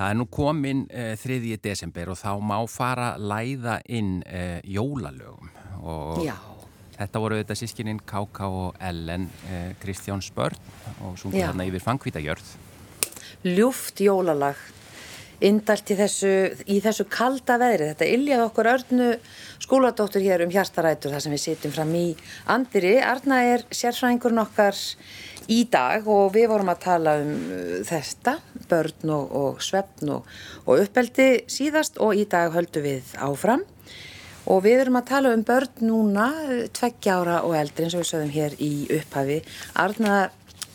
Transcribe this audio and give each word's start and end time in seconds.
Það 0.00 0.14
er 0.14 0.16
nú 0.16 0.24
komin 0.32 0.86
uh, 0.88 1.12
3. 1.20 1.58
desember 1.60 2.08
og 2.08 2.16
þá 2.16 2.30
má 2.40 2.56
fara 2.72 3.10
læða 3.20 3.82
inn 3.92 4.22
uh, 4.24 4.56
jólalögum 4.64 5.50
og 5.84 6.22
Já. 6.24 6.38
þetta 6.96 7.20
voru 7.20 7.40
þetta 7.42 7.56
sískininn 7.60 8.00
K.K. 8.08 8.48
og 8.48 8.80
Ellen 8.80 9.28
uh, 9.28 9.74
Kristján 9.82 10.24
Spörn 10.24 10.56
og 11.04 11.20
sungur 11.20 11.44
þarna 11.44 11.68
yfir 11.68 11.84
fangvítajörð. 11.84 12.54
ljúft 13.44 14.00
jólalag 14.00 14.56
indalt 15.44 15.92
í 15.92 15.96
þessu, 15.96 16.32
í 16.68 16.80
þessu 16.84 17.04
kalda 17.12 17.58
veðri 17.60 17.92
þetta 17.92 18.08
iljað 18.08 18.44
okkur 18.46 18.68
Örnu 18.72 19.10
skóladóttur 19.60 20.24
hér 20.24 20.44
um 20.44 20.52
hjartarætur 20.52 21.12
þar 21.12 21.24
sem 21.24 21.36
við 21.36 21.44
sitjum 21.44 21.76
fram 21.76 21.92
í 21.96 22.06
andiri 22.52 22.96
Arna 23.04 23.42
er 23.52 23.64
sérfræðingurinn 23.68 24.44
okkar 24.44 24.76
í 25.50 25.64
dag 25.70 26.06
og 26.10 26.32
við 26.34 26.48
vorum 26.52 26.70
að 26.72 26.82
tala 26.84 27.16
um 27.22 27.34
uh, 27.50 27.76
þetta, 27.86 28.38
börn 28.70 29.12
og, 29.16 29.36
og 29.42 29.60
svefn 29.64 30.14
og, 30.16 30.32
og 30.66 30.82
uppeldi 30.84 31.28
síðast 31.50 32.00
og 32.02 32.18
í 32.18 32.26
dag 32.30 32.54
höldum 32.54 32.86
við 32.86 33.14
áfram. 33.18 33.66
Og 34.50 34.62
við 34.64 34.80
erum 34.86 34.98
að 34.98 35.08
tala 35.10 35.32
um 35.36 35.46
börn 35.46 35.86
núna 35.86 36.28
uh, 36.46 36.66
tveggja 36.76 37.20
ára 37.20 37.40
og 37.46 37.56
eldri 37.58 37.86
eins 37.86 37.96
og 37.96 38.04
við 38.04 38.12
sögðum 38.12 38.36
hér 38.36 38.58
í 38.62 38.72
upphafi. 39.00 39.40
Arna 39.78 40.20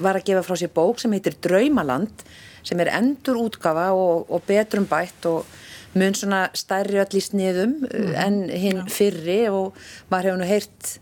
var 0.01 0.19
að 0.19 0.27
gefa 0.29 0.43
frá 0.43 0.59
sér 0.59 0.73
bók 0.75 0.99
sem 0.99 1.13
heitir 1.15 1.37
Draumaland 1.43 2.25
sem 2.65 2.79
er 2.81 2.91
endur 2.97 3.39
útgafa 3.45 3.91
og, 3.95 4.25
og 4.27 4.43
betrum 4.47 4.87
bætt 4.89 5.27
og 5.29 5.45
mun 5.95 6.15
svona 6.17 6.47
stærri 6.57 6.99
öll 6.99 7.15
í 7.15 7.23
sniðum 7.23 7.77
mm. 7.85 8.13
en 8.19 8.39
hinn 8.51 8.83
fyrri 8.91 9.45
og 9.47 9.77
maður 10.11 10.31
hefur 10.31 10.41
nú 10.41 10.49
heyrt 10.49 10.95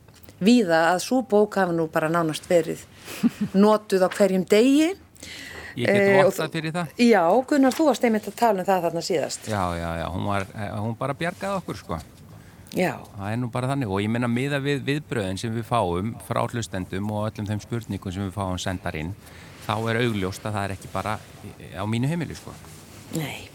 víða 0.46 0.82
að 0.94 1.02
svo 1.06 1.22
bók 1.30 1.58
hafa 1.60 1.76
nú 1.76 1.88
bara 1.92 2.10
nánast 2.12 2.46
verið 2.50 2.84
notuð 3.64 4.06
á 4.06 4.10
hverjum 4.14 4.46
degi. 4.50 4.94
Ég 5.74 5.88
get 5.90 5.96
Eh, 5.98 6.20
og 6.22 6.28
vottað 6.30 6.52
fyrir 6.54 6.74
það. 6.76 6.92
Já, 7.02 7.24
Gunnar, 7.50 7.74
þú 7.74 7.86
varst 7.90 8.04
einmitt 8.06 8.28
að 8.30 8.36
tala 8.38 8.62
um 8.62 8.68
það 8.68 8.84
þarna 8.88 9.02
síðast. 9.08 9.48
Já, 9.50 9.64
já, 9.80 9.88
já, 10.04 10.06
hún, 10.14 10.28
var, 10.30 10.46
eh, 10.54 10.74
hún 10.78 10.98
bara 11.00 11.16
bjargaði 11.18 11.62
okkur 11.64 11.80
sko. 11.80 12.00
Já, 12.74 12.98
Það 13.18 13.32
er 13.32 13.38
nú 13.38 13.48
bara 13.54 13.68
þannig 13.70 13.92
og 13.94 14.00
ég 14.02 14.10
minna 14.10 14.28
miða 14.30 14.58
við 14.62 14.80
viðbröðin 14.88 15.38
sem 15.38 15.54
við 15.54 15.66
fáum 15.70 16.16
frá 16.26 16.40
hlustendum 16.48 17.12
og 17.14 17.28
öllum 17.30 17.50
þeim 17.52 17.62
spurningum 17.62 18.14
sem 18.16 18.24
við 18.26 18.34
fáum 18.34 18.58
sendar 18.58 18.98
inn 18.98 19.12
þá 19.68 19.76
er 19.92 20.00
augljóst 20.02 20.46
að 20.50 20.56
það 20.58 20.64
er 20.66 20.74
ekki 20.74 20.90
bara 20.94 21.14
á 21.78 21.84
mínu 21.86 22.10
heimili 22.10 22.34
sko. 22.38 22.54
nei. 23.14 23.46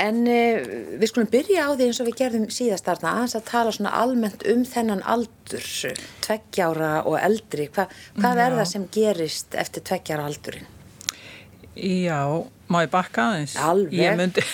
En 0.00 0.20
uh, 0.26 0.72
við 0.98 1.10
skulum 1.10 1.30
byrja 1.30 1.66
á 1.66 1.70
því 1.74 1.88
eins 1.88 2.00
og 2.02 2.08
við 2.08 2.18
gerðum 2.22 2.46
síðast 2.52 2.88
þarna 2.88 3.12
aðeins 3.18 3.36
að 3.38 3.44
tala 3.50 3.74
svona 3.76 3.94
almennt 4.00 4.46
um 4.50 4.64
þennan 4.68 5.04
aldur, 5.14 5.68
tveggjára 6.24 6.92
og 7.06 7.18
eldri. 7.20 7.68
Hva, 7.74 7.86
hvað 8.18 8.42
er 8.46 8.56
það 8.58 8.70
sem 8.72 8.86
gerist 8.94 9.58
eftir 9.58 9.86
tveggjára 9.86 10.26
aldurinn? 10.30 10.70
Já, 11.74 12.20
má 12.70 12.80
ég 12.84 12.90
bakka 12.92 13.28
aðeins? 13.32 13.56
Alveg. 13.58 14.16
Myndi, 14.18 14.44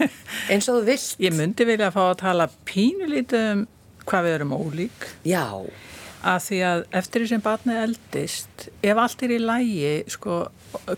Eins 0.52 0.68
og 0.68 0.80
þú 0.80 0.86
vilt? 0.88 1.16
ég 1.22 1.34
myndi 1.36 1.66
vilja 1.68 1.90
fá 1.94 2.02
að 2.08 2.20
tala 2.24 2.48
pínulítið 2.68 3.50
um 3.52 3.66
hvað 4.04 4.26
við 4.26 4.36
erum 4.38 4.54
ólík. 4.58 5.06
Já, 5.24 5.46
að 6.24 6.40
því 6.46 6.58
að 6.68 6.82
eftir 7.00 7.22
því 7.22 7.30
sem 7.30 7.44
barnið 7.44 7.80
eldist, 7.82 8.66
ef 8.84 9.00
allt 9.00 9.24
er 9.24 9.34
í 9.34 9.40
lægi, 9.40 9.92
sko, 10.14 10.38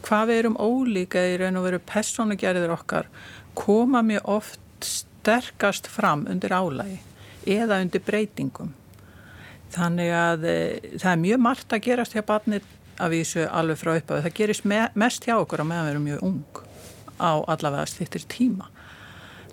hvað 0.06 0.30
við 0.30 0.40
erum 0.42 0.58
ólíka 0.58 1.22
í 1.22 1.36
raun 1.42 1.60
og 1.60 1.66
veru 1.68 1.82
personugerðir 1.86 2.74
okkar, 2.74 3.10
koma 3.56 4.02
mjög 4.06 4.28
oft 4.36 4.60
sterkast 4.84 5.88
fram 5.90 6.26
undir 6.30 6.54
álægi 6.54 7.00
eða 7.46 7.80
undir 7.82 8.02
breytingum. 8.06 8.72
Þannig 9.74 10.12
að 10.14 10.46
e, 10.46 10.56
það 10.96 11.10
er 11.12 11.22
mjög 11.22 11.42
margt 11.42 11.74
að 11.74 11.84
gerast 11.86 12.14
hjá 12.16 12.22
barnið 12.26 12.66
að 13.02 13.12
vísu 13.12 13.44
alveg 13.44 13.80
frá 13.80 13.92
upphafið. 13.96 14.24
Það 14.26 14.36
gerist 14.38 14.66
me 14.68 14.80
mest 14.98 15.26
hjá 15.26 15.36
okkur 15.36 15.62
á 15.62 15.66
meðan 15.66 15.86
við 15.86 15.94
erum 15.94 16.06
mjög 16.06 16.24
ung 16.26 16.62
á 17.16 17.32
allavega 17.54 17.90
stýttir 17.90 18.26
tíma. 18.30 18.70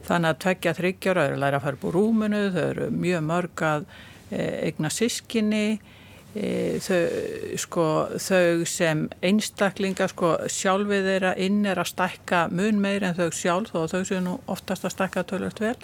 Þannig 0.03 0.33
að 0.33 0.41
tveggja 0.45 0.75
þryggjára 0.77 1.25
eru 1.27 1.37
að 1.37 1.43
læra 1.43 1.59
að 1.59 1.65
fara 1.65 1.79
upp 1.79 1.85
úr 1.87 1.97
rúmunu, 1.97 2.41
þau 2.53 2.63
eru 2.63 2.87
mjög 2.91 3.25
mörg 3.27 3.65
að 3.67 3.85
e, 4.29 4.47
eigna 4.67 4.91
sískinni, 4.91 5.67
þau, 6.33 7.01
sko, 7.61 7.85
þau 8.17 8.65
sem 8.65 9.05
einstaklinga 9.21 10.07
sko, 10.09 10.33
sjálfið 10.49 11.09
þeirra 11.11 11.33
inn 11.37 11.61
er 11.69 11.81
að 11.81 11.91
stækka 11.91 12.47
mun 12.49 12.81
meir 12.81 13.05
en 13.05 13.17
þau 13.17 13.29
sjálf 13.37 13.75
og 13.77 13.91
þau 13.91 14.01
séu 14.01 14.21
nú 14.23 14.39
oftast 14.49 14.87
að 14.87 14.95
stækka 14.95 15.25
tölvöld 15.29 15.61
vel. 15.61 15.75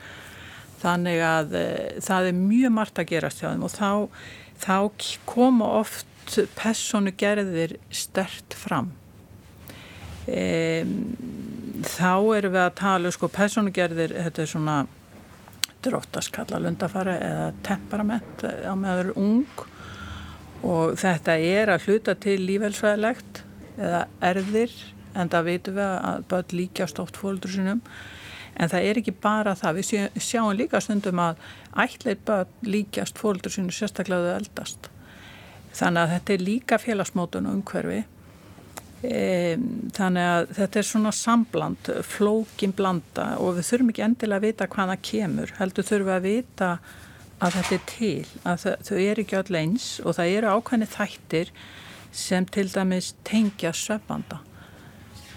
Þannig 0.80 1.22
að 1.22 1.56
e, 1.60 1.66
það 2.02 2.32
er 2.32 2.40
mjög 2.40 2.76
margt 2.80 3.02
að 3.02 3.12
gerast 3.12 3.44
hjá 3.44 3.52
þeim 3.52 3.66
og 3.68 3.74
þá, 3.76 3.92
þá 4.64 4.78
koma 5.30 5.70
oft 5.84 6.38
personu 6.58 7.14
gerðir 7.14 7.78
stert 7.94 8.56
fram. 8.58 8.94
E, 10.26 10.82
þá 11.86 12.16
erum 12.40 12.56
við 12.56 12.64
að 12.64 12.78
tala, 12.80 13.12
sko, 13.14 13.30
personugerðir, 13.34 14.18
þetta 14.18 14.42
er 14.42 14.50
svona 14.50 14.80
dróttast 15.86 16.34
kalla 16.36 16.58
lundafara 16.60 17.20
eða 17.24 17.52
temperament 17.64 18.42
á 18.44 18.74
meður 18.76 19.14
ung 19.20 19.68
og 20.66 20.96
þetta 21.00 21.36
er 21.40 21.72
að 21.74 21.88
hluta 21.88 22.16
til 22.20 22.40
lífelsvæðilegt 22.44 23.44
eða 23.80 24.06
erðir 24.32 24.74
en 25.16 25.32
það 25.32 25.48
veitum 25.50 25.78
við 25.80 25.92
að 26.12 26.26
börn 26.32 26.56
líkjast 26.60 27.00
oft 27.02 27.20
fóldur 27.20 27.54
sinum 27.54 27.82
en 28.60 28.72
það 28.72 28.86
er 28.90 29.00
ekki 29.00 29.14
bara 29.24 29.56
það, 29.56 29.80
við 29.80 29.88
sjá- 29.88 30.20
sjáum 30.20 30.56
líka 30.60 30.82
stundum 30.84 31.22
að 31.24 31.42
ætlir 31.80 32.20
börn 32.28 32.68
líkjast 32.68 33.20
fóldur 33.22 33.54
sinum 33.54 33.72
sérstaklega 33.72 34.26
þau 34.34 34.40
eldast. 34.42 34.90
Þannig 35.80 36.02
að 36.02 36.14
þetta 36.16 36.34
er 36.34 36.44
líka 36.44 36.80
félagsmótun 36.82 37.48
og 37.48 37.60
umhverfi. 37.60 38.02
Um, 39.00 39.68
þannig 39.96 40.26
að 40.28 40.50
þetta 40.58 40.80
er 40.82 40.88
svona 40.90 41.12
sambland, 41.16 41.90
flókin 42.04 42.74
blanda 42.76 43.30
og 43.40 43.56
við 43.56 43.70
þurfum 43.70 43.92
ekki 43.94 44.04
endilega 44.04 44.42
að 44.42 44.48
vita 44.50 44.68
hvað 44.74 44.90
það 44.92 45.06
kemur, 45.08 45.54
heldur 45.56 45.88
þurfum 45.88 46.10
við 46.10 46.18
að 46.18 46.26
vita 46.26 46.72
að 47.40 47.56
þetta 47.56 47.76
er 47.76 47.84
til, 47.94 48.28
að 48.44 48.62
þau, 48.64 48.74
þau 48.90 48.98
eru 49.00 49.24
ekki 49.24 49.40
öll 49.40 49.60
eins 49.62 49.88
og 50.04 50.18
það 50.18 50.36
eru 50.36 50.54
ákveðni 50.56 50.90
þættir 50.92 51.52
sem 52.20 52.48
til 52.50 52.68
dæmis 52.74 53.14
tengja 53.28 53.72
söfbanda. 53.76 54.42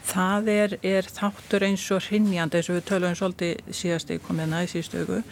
Það 0.08 0.48
er, 0.50 0.76
er 0.82 1.06
þáttur 1.06 1.66
eins 1.68 1.84
og 1.94 2.02
hrinnjandi 2.08 2.58
eins 2.58 2.70
og 2.72 2.78
við 2.80 2.88
tölum 2.90 3.16
svolítið 3.18 3.74
síðast 3.78 4.10
í 4.10 4.18
komið 4.24 4.50
næsístöku, 4.50 5.22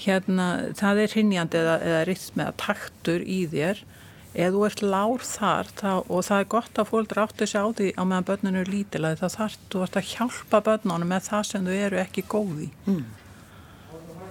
hérna 0.00 0.48
það 0.78 1.04
er 1.04 1.14
hrinnjandi 1.14 1.60
eða, 1.60 1.78
eða 1.86 2.04
rytm 2.08 2.42
eða 2.42 2.56
taktur 2.64 3.22
í 3.22 3.44
þér 3.52 3.84
ef 4.30 4.52
þú 4.54 4.64
ert 4.66 4.82
lár 4.86 5.24
þar 5.26 5.70
þá, 5.74 5.92
og 6.06 6.20
það 6.26 6.42
er 6.42 6.50
gott 6.54 6.78
að 6.78 6.90
fólk 6.90 7.14
rátti 7.18 7.48
sig 7.50 7.58
á 7.58 7.66
því 7.66 7.88
á 7.98 8.02
meðan 8.06 8.28
börninu 8.28 8.60
er 8.62 8.70
lítilega 8.70 9.18
þá 9.18 9.36
þarf 9.36 9.56
þú 9.72 9.82
að 9.86 10.10
hjálpa 10.12 10.60
börnunum 10.68 11.10
með 11.10 11.26
það 11.26 11.48
sem 11.48 11.66
þau 11.66 11.74
eru 11.74 12.00
ekki 12.00 12.26
góði 12.30 12.68
mm. 12.86 13.02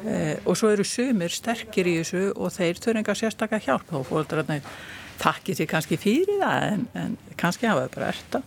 Eh, 0.06 0.38
og 0.46 0.58
svo 0.60 0.72
eru 0.74 0.86
sumir 0.88 1.34
sterkir 1.34 1.90
í 1.90 1.98
þessu 2.00 2.30
og 2.36 2.54
þeir 2.56 2.80
þurfa 2.80 3.04
enga 3.04 3.18
sérstakka 3.18 3.62
hjálp. 3.64 3.92
Og 3.94 4.08
fólk 4.08 4.36
þakki 5.20 5.56
sér 5.58 5.70
kannski 5.70 5.98
fyrir 6.00 6.40
það 6.42 6.66
en, 6.74 6.84
en 6.98 7.16
kannski 7.40 7.68
hafa 7.70 7.88
þau 7.88 7.96
bara 7.96 8.12
erta 8.14 8.42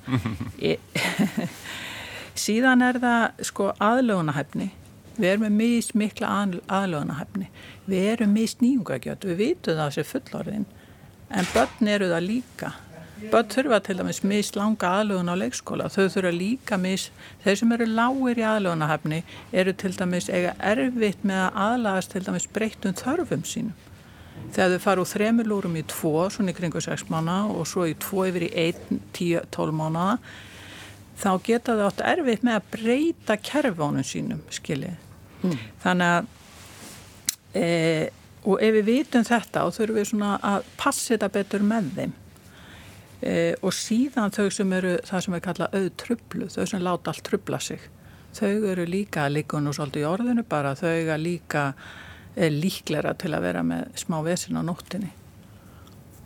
síðan 2.45 2.85
er 2.87 2.99
það 3.03 3.43
sko 3.49 3.73
aðlögunahæfni 3.83 4.71
við 5.19 5.29
erum 5.29 5.45
með 5.47 5.59
mist 5.59 5.97
mikla 5.99 6.31
aðlögunahæfni 6.73 7.51
við 7.91 8.09
erum 8.15 8.33
mist 8.37 8.65
nýjungagjöld 8.65 9.27
við 9.29 9.43
vitum 9.43 9.81
það 9.81 9.93
sem 9.99 10.09
fullorðin 10.09 10.67
en 11.33 11.53
börn 11.53 11.93
eru 11.97 12.09
það 12.13 12.29
líka 12.29 12.73
börn 13.31 13.49
þurfa 13.53 13.79
til 13.87 13.97
dæmis 14.01 14.23
mis 14.27 14.53
langa 14.57 14.91
aðlögun 14.99 15.31
á 15.31 15.37
leikskóla, 15.39 15.89
þau 15.93 16.09
þurfa 16.15 16.33
líka 16.35 16.79
mis 16.81 17.09
þeir 17.45 17.59
sem 17.61 17.75
eru 17.77 17.89
lágir 17.91 18.43
í 18.43 18.47
aðlögunahefni 18.49 19.23
eru 19.63 19.75
til 19.79 19.93
dæmis 19.97 20.31
eiga 20.33 20.55
erfitt 20.59 21.25
með 21.29 21.43
að 21.47 21.59
aðlagast 21.67 22.15
til 22.15 22.25
dæmis 22.27 22.49
breyttum 22.53 22.97
þörfum 22.99 23.45
sínum. 23.47 23.91
Þegar 24.53 24.73
þau 24.75 24.85
fara 24.85 25.03
úr 25.03 25.11
þremur 25.11 25.49
lúrum 25.49 25.77
í 25.79 25.85
tvo 25.89 26.27
svona 26.33 26.53
í 26.53 26.57
kringu 26.57 26.81
6 26.83 27.07
mánu 27.13 27.37
og 27.53 27.69
svo 27.69 27.87
í 27.89 27.95
tvo 28.01 28.27
yfir 28.29 28.49
í 28.49 28.51
1, 28.69 29.03
10, 29.15 29.47
12 29.55 29.77
mánu 29.77 30.07
þá 31.23 31.31
geta 31.45 31.77
þau 31.77 31.87
átt 31.89 32.03
erfitt 32.13 32.47
með 32.47 32.59
að 32.59 32.71
breyta 32.73 33.37
kerfónum 33.39 34.07
sínum 34.07 34.41
skiljið 34.53 34.97
mm. 35.45 35.61
þannig 35.85 36.17
að 36.17 37.61
e, 37.61 37.67
og 38.43 38.65
ef 38.65 38.75
við 38.79 38.89
vitum 38.89 39.27
þetta 39.27 39.67
og 39.67 39.77
þurfum 39.77 40.01
við 40.01 40.11
svona 40.11 40.33
að 40.43 40.67
passa 40.81 41.15
þetta 41.15 41.31
betur 41.37 41.67
með 41.67 41.93
þeim 41.99 42.17
e, 43.23 43.55
og 43.63 43.75
síðan 43.77 44.35
þau 44.35 44.49
sem 44.53 44.77
eru 44.77 44.97
það 45.07 45.25
sem 45.25 45.37
við 45.37 45.45
kalla 45.47 45.71
auðtrublu, 45.79 46.51
þau 46.53 46.67
sem 46.67 46.85
láta 46.85 47.13
allt 47.13 47.25
trubla 47.29 47.61
sig, 47.63 47.89
þau 48.37 48.53
eru 48.73 48.87
líka 48.89 49.29
líka 49.31 49.61
nú 49.61 49.75
svolítið 49.77 50.05
í 50.05 50.11
orðinu 50.11 50.47
bara 50.49 50.77
þau 50.79 50.91
eru 50.93 51.19
líka 51.23 51.73
e, 52.35 52.51
líklera 52.51 53.15
til 53.19 53.35
að 53.37 53.49
vera 53.49 53.67
með 53.67 53.91
smá 54.05 54.21
vesin 54.27 54.61
á 54.61 54.63
nóttinni 54.67 55.13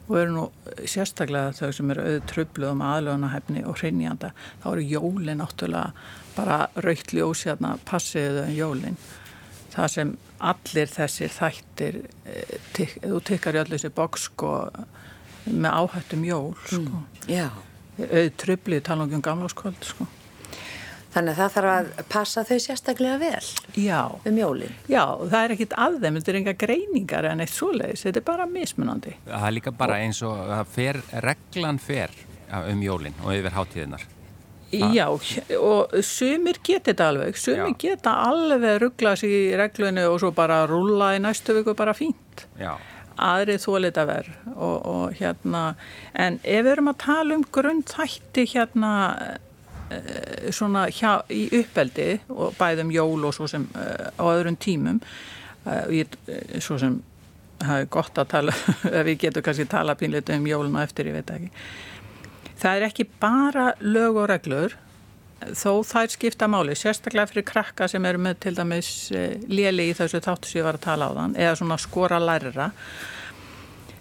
og 0.06 0.18
eru 0.20 0.34
nú 0.34 0.44
sérstaklega 0.86 1.54
þau 1.56 1.72
sem 1.74 1.90
eru 1.90 2.04
auðtrublu 2.12 2.70
um 2.70 2.82
aðlöðunahefni 2.86 3.64
og 3.66 3.80
hrinnjanda, 3.80 4.32
þá 4.62 4.66
eru 4.72 4.84
jólin 4.86 5.40
náttúrulega 5.42 5.92
bara 6.36 6.58
rautli 6.84 7.24
ósérna 7.24 7.74
passiðu 7.88 8.44
um 8.44 8.54
jólin. 8.54 8.98
Það 9.74 9.88
sem 9.92 10.12
allir 10.38 10.92
þessir 10.92 11.32
þættir 11.32 11.98
þú 12.76 13.20
tekkar 13.26 13.58
í 13.58 13.62
allir 13.64 13.80
þessi 13.80 13.92
boks 13.96 14.28
sko, 14.30 14.52
með 15.50 15.70
áhættum 15.80 16.24
jól 16.26 16.54
sko. 16.66 16.82
mm, 16.82 17.06
Já 17.30 17.48
auð 17.96 18.30
tröfli 18.36 18.80
tala 18.84 19.06
um 19.08 19.22
gamláskvöld 19.24 19.84
sko. 19.86 20.06
Þannig 21.16 21.32
að 21.32 21.38
það 21.38 21.52
þarf 21.54 21.70
að 21.72 22.08
passa 22.12 22.42
þau 22.44 22.58
sérstaklega 22.60 23.18
vel 23.22 23.46
Já, 23.80 24.00
um 24.28 24.36
jólin. 24.36 24.74
já, 24.84 25.00
það 25.30 25.38
er 25.44 25.54
ekkit 25.54 25.72
að 25.80 25.94
þeim, 26.02 26.18
þetta 26.18 26.32
er 26.32 26.38
enga 26.42 26.52
greiningar 26.60 27.28
en 27.30 27.40
eitt 27.40 27.54
svoleiðis, 27.54 28.02
þetta 28.04 28.20
er 28.20 28.26
bara 28.26 28.46
mismunandi. 28.50 29.14
Það 29.24 29.46
er 29.48 29.54
líka 29.56 29.72
bara 29.72 29.96
eins 30.04 30.20
og 30.28 30.66
fer, 30.74 30.98
reglan 31.24 31.78
fer 31.80 32.12
um 32.68 32.82
jólinn 32.84 33.16
og 33.24 33.32
yfir 33.32 33.56
hátíðinar. 33.56 34.04
Já, 34.76 35.06
og 35.08 35.94
sumir 36.04 36.58
geta 36.66 36.90
þetta 36.90 37.08
alveg, 37.08 37.36
sumir 37.40 37.70
Já. 37.70 37.78
geta 37.86 38.12
alveg 38.26 38.80
rugglað 38.82 39.22
sér 39.22 39.32
í 39.32 39.56
reglunni 39.56 40.04
og 40.10 40.18
svo 40.20 40.32
bara 40.36 40.66
rúlla 40.68 41.14
í 41.16 41.22
næstu 41.22 41.54
viku 41.56 41.72
bara 41.78 41.94
fínt. 41.96 42.44
Já, 42.60 42.74
aðrið 43.22 43.64
þólita 43.64 44.04
verð 44.08 44.36
og, 44.54 44.76
og 44.86 45.16
hérna, 45.18 45.64
en 46.14 46.38
ef 46.42 46.64
við 46.64 46.72
erum 46.74 46.92
að 46.92 47.02
tala 47.04 47.36
um 47.38 47.44
grundþætti 47.56 48.46
hérna 48.52 48.92
e, 49.88 50.00
svona 50.54 50.86
hjá, 50.92 51.22
í 51.32 51.48
uppeldi 51.60 52.20
og 52.32 52.56
bæðum 52.60 52.94
jól 52.94 53.28
og 53.28 53.36
svo 53.36 53.48
sem 53.50 53.66
e, 53.74 53.90
á 54.16 54.24
öðrum 54.24 54.58
tímum 54.60 55.02
e, 55.66 56.06
svo 56.60 56.78
sem 56.82 57.00
það 57.60 57.82
er 57.82 57.92
gott 57.92 58.18
að 58.20 58.32
tala, 58.34 58.56
ef 58.98 59.04
við 59.08 59.20
getum 59.26 59.44
kannski 59.46 59.68
tala 59.70 59.96
pínleita 59.98 60.36
um 60.36 60.48
jólun 60.48 60.76
og 60.76 60.84
eftir, 60.84 61.10
ég 61.10 61.16
veit 61.16 61.30
ekki. 61.32 61.52
Það 62.56 62.78
er 62.78 62.88
ekki 62.88 63.08
bara 63.20 63.70
lög 63.84 64.20
og 64.22 64.28
reglur 64.32 64.76
þó 65.54 65.82
þær 65.86 66.14
skipta 66.14 66.48
máli, 66.50 66.74
sérstaklega 66.78 67.30
fyrir 67.30 67.46
krakka 67.46 67.88
sem 67.90 68.08
eru 68.08 68.22
með 68.22 68.40
til 68.46 68.54
dæmis 68.56 68.90
léli 69.50 69.90
í 69.90 69.98
þessu 69.98 70.22
þáttu 70.24 70.50
sem 70.50 70.60
ég 70.60 70.66
var 70.66 70.80
að 70.80 70.86
tala 70.88 71.10
á 71.10 71.16
þann 71.20 71.36
eða 71.36 71.60
svona 71.60 71.78
skora 71.82 72.18
lærra 72.22 72.70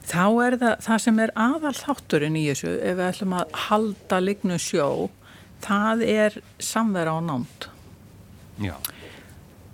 þá 0.05 0.25
er 0.45 0.57
það, 0.61 0.73
það 0.87 1.03
sem 1.05 1.21
er 1.25 1.35
aðal 1.45 1.75
þátturinn 1.77 2.39
í 2.39 2.47
þessu 2.49 2.73
ef 2.75 2.97
við 2.97 3.05
ætlum 3.09 3.37
að 3.39 3.55
halda 3.67 4.21
lignu 4.23 4.59
sjó 4.61 4.89
það 5.65 6.03
er 6.07 6.37
samvera 6.61 7.15
og 7.17 7.25
nánd. 7.25 7.67
Já, 8.61 8.75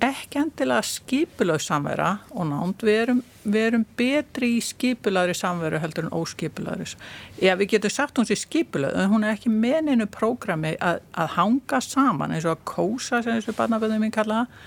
ekki 0.01 0.39
endilega 0.42 0.81
skipulaug 0.86 1.62
samvera 1.62 2.12
og 2.33 2.48
nánd, 2.50 2.86
við 2.86 3.00
erum, 3.03 3.21
við 3.44 3.68
erum 3.68 3.86
betri 4.00 4.51
í 4.57 4.63
skipulaugri 4.65 5.36
samveru 5.38 5.81
heldur 5.83 6.07
en 6.07 6.15
óskipulaugri. 6.18 6.88
Já, 7.42 7.53
við 7.59 7.75
getum 7.75 7.94
sagt 7.94 8.18
hún 8.19 8.30
sé 8.30 8.38
skipulaug, 8.39 8.95
en 8.98 9.12
hún 9.13 9.25
er 9.25 9.36
ekki 9.36 9.53
með 9.53 9.94
einu 9.94 10.09
prógrami 10.12 10.74
að, 10.81 11.03
að 11.13 11.36
hanga 11.38 11.81
saman 11.86 12.36
eins 12.36 12.48
og 12.48 12.57
að 12.57 12.65
kósa, 12.74 13.21
sem 13.21 13.38
þessu 13.38 13.56
barnaböðum 13.57 14.01
minn 14.06 14.15
kalla 14.15 14.44
það, 14.44 14.59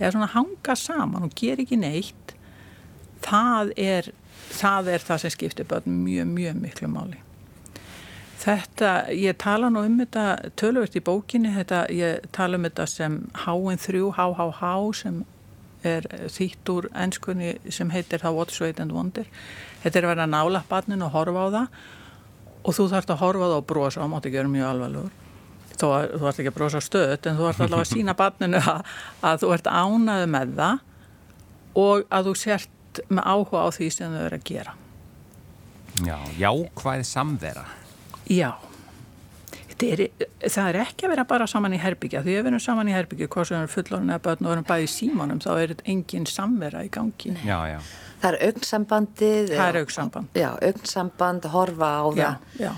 eða 0.00 0.12
svona 0.16 0.30
hanga 0.34 0.78
saman 0.80 1.26
og 1.28 1.34
ger 1.38 1.60
ekki 1.60 1.78
neitt 1.80 2.36
það 3.24 3.74
er 3.76 4.12
það 4.50 4.94
er 4.94 5.04
það 5.04 5.24
sem 5.24 5.34
skiptir 5.34 5.68
börn 5.68 5.98
mjög, 6.04 6.30
mjög 6.34 6.62
miklu 6.64 6.88
máli. 6.90 7.20
Þetta, 8.40 8.90
ég 9.12 9.36
tala 9.36 9.68
nú 9.68 9.82
um 9.84 9.98
þetta 10.00 10.52
tölvöld 10.56 10.94
í 10.96 11.02
bókinni, 11.04 11.50
þetta, 11.52 11.82
ég 11.92 12.24
tala 12.32 12.56
um 12.56 12.64
þetta 12.64 12.86
sem 12.88 13.18
H3, 13.42 14.00
HHH 14.16 14.70
sem 14.96 15.18
er 15.84 16.06
þýtt 16.32 16.70
úr 16.72 16.88
ennskunni 16.96 17.54
sem 17.72 17.90
heitir 17.92 18.22
það 18.22 18.36
What's 18.36 18.60
Wait 18.60 18.80
and 18.80 18.94
Wonder. 18.96 19.28
Þetta 19.82 20.00
er 20.00 20.06
að 20.06 20.12
vera 20.14 20.28
nála 20.28 20.62
barnin 20.68 21.04
og 21.04 21.12
horfa 21.14 21.44
á 21.44 21.48
það 21.56 21.80
og 22.60 22.76
þú 22.76 22.86
þarfst 22.92 23.12
að 23.14 23.22
horfa 23.24 23.48
það 23.48 23.56
og 23.58 23.66
brosa 23.68 24.04
og 24.04 24.10
mátt 24.12 24.28
ekki 24.28 24.40
vera 24.40 24.52
mjög 24.52 24.68
alvarlegur. 24.70 25.16
Þó 25.80 25.86
að 25.88 26.06
þú 26.10 26.22
þarfst 26.24 26.42
ekki 26.42 26.52
að 26.52 26.58
brosa 26.58 26.82
stöðt 26.84 27.28
en 27.28 27.38
þú 27.38 27.46
þarfst 27.48 27.64
allavega 27.66 27.88
að 27.88 27.92
sína 27.92 28.16
barninu 28.16 28.62
að, 28.74 28.94
að 29.24 29.42
þú 29.44 29.52
ert 29.56 29.70
ánaði 29.72 30.30
með 30.36 30.54
það 30.60 30.86
og 31.80 32.08
að 32.08 32.30
þú 32.30 32.36
sért 32.44 33.02
með 33.08 33.28
áhuga 33.32 33.64
á 33.64 33.68
því 33.76 33.90
sem 33.94 34.16
þau 34.16 34.24
eru 34.26 34.40
að 34.40 34.48
gera. 34.48 34.76
já, 36.04 36.16
jákvæð 36.40 37.04
samvera. 37.06 37.68
Já, 38.30 38.52
er, 39.86 40.02
það 40.44 40.68
er 40.68 40.78
ekki 40.84 41.06
að 41.06 41.14
vera 41.14 41.24
bara 41.28 41.46
saman 41.50 41.74
í 41.74 41.80
herbyggja 41.80 42.22
því 42.24 42.36
ef 42.36 42.44
við 42.44 42.50
erum 42.52 42.62
saman 42.62 42.90
í 42.90 42.94
herbyggja, 42.94 43.30
hvort 43.32 43.48
sem 43.48 43.56
við 43.56 43.62
erum 43.62 43.72
fullorinn 43.74 44.12
eða 44.12 44.22
börn 44.26 44.46
og 44.46 44.54
erum 44.54 44.68
bæði 44.68 44.86
í 44.86 44.92
símanum, 44.92 45.40
þá 45.42 45.50
er 45.54 45.72
þetta 45.74 45.88
engin 45.94 46.28
samvera 46.28 46.84
í 46.86 46.92
gangi. 46.92 47.34
Já, 47.46 47.58
já, 47.70 47.80
Það 48.20 48.34
er 48.36 48.46
augnsambandið. 48.50 49.50
Það 49.54 49.66
er 49.66 49.80
augsamband. 49.80 50.36
Já, 50.36 50.48
augnsamband, 50.68 51.50
horfa 51.54 51.88
á 51.88 52.04
það. 52.04 52.20
Já, 52.20 52.30
já. 52.60 52.72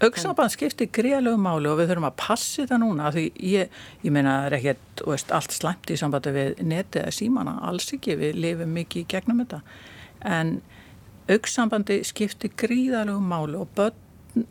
Augsamband 0.00 0.54
skiptir 0.54 0.88
greiðlegu 0.96 1.36
máli 1.36 1.68
og 1.68 1.76
við 1.76 1.90
þurfum 1.90 2.08
að 2.08 2.14
passi 2.22 2.64
það 2.64 2.80
núna 2.80 3.10
því 3.12 3.24
ég, 3.44 3.80
ég 4.00 4.14
meina 4.14 4.38
það 4.38 4.46
er 4.46 4.56
ekkert 4.56 5.02
veist, 5.10 5.34
allt 5.36 5.52
slæmt 5.52 5.92
í 5.92 5.98
sambandi 6.00 6.32
við 6.32 6.62
netið 6.64 7.02
eða 7.02 7.12
símana, 7.12 7.58
alls 7.68 7.90
ekki, 7.92 8.16
við 8.16 8.38
lifum 8.40 8.72
mikið 8.78 9.02
í 9.02 9.08
gegnum 9.12 9.42
þetta 9.44 9.60
en 10.38 10.54
augsambandi 11.30 11.98
skiptir 12.08 12.54
gríðalegu 12.64 13.20
máli 13.20 13.60
og 13.60 13.68
börn 13.76 14.00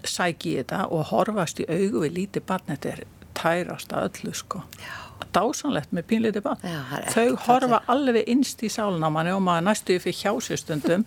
sæki 0.03 0.53
í 0.53 0.57
þetta 0.61 0.85
og 0.93 1.07
horfast 1.11 1.61
í 1.63 1.67
augu 1.69 2.03
við 2.05 2.17
lítið 2.17 2.45
barn, 2.49 2.67
þetta 2.71 2.91
er 2.93 3.03
tærast 3.39 3.93
að 3.95 4.09
öllu 4.09 4.33
sko. 4.35 4.63
Já. 4.79 4.97
Dásanlegt 5.35 5.91
með 5.93 6.05
pínlítið 6.09 6.45
barn. 6.45 6.61
Það 6.63 7.07
Þau 7.13 7.39
horfa 7.45 7.79
alveg 7.91 8.29
innst 8.31 8.63
í 8.65 8.69
sálnámanni 8.71 9.33
og 9.35 9.43
maður 9.45 9.67
næstu 9.67 9.99
fyrir 10.01 10.17
hjásistundum 10.23 11.05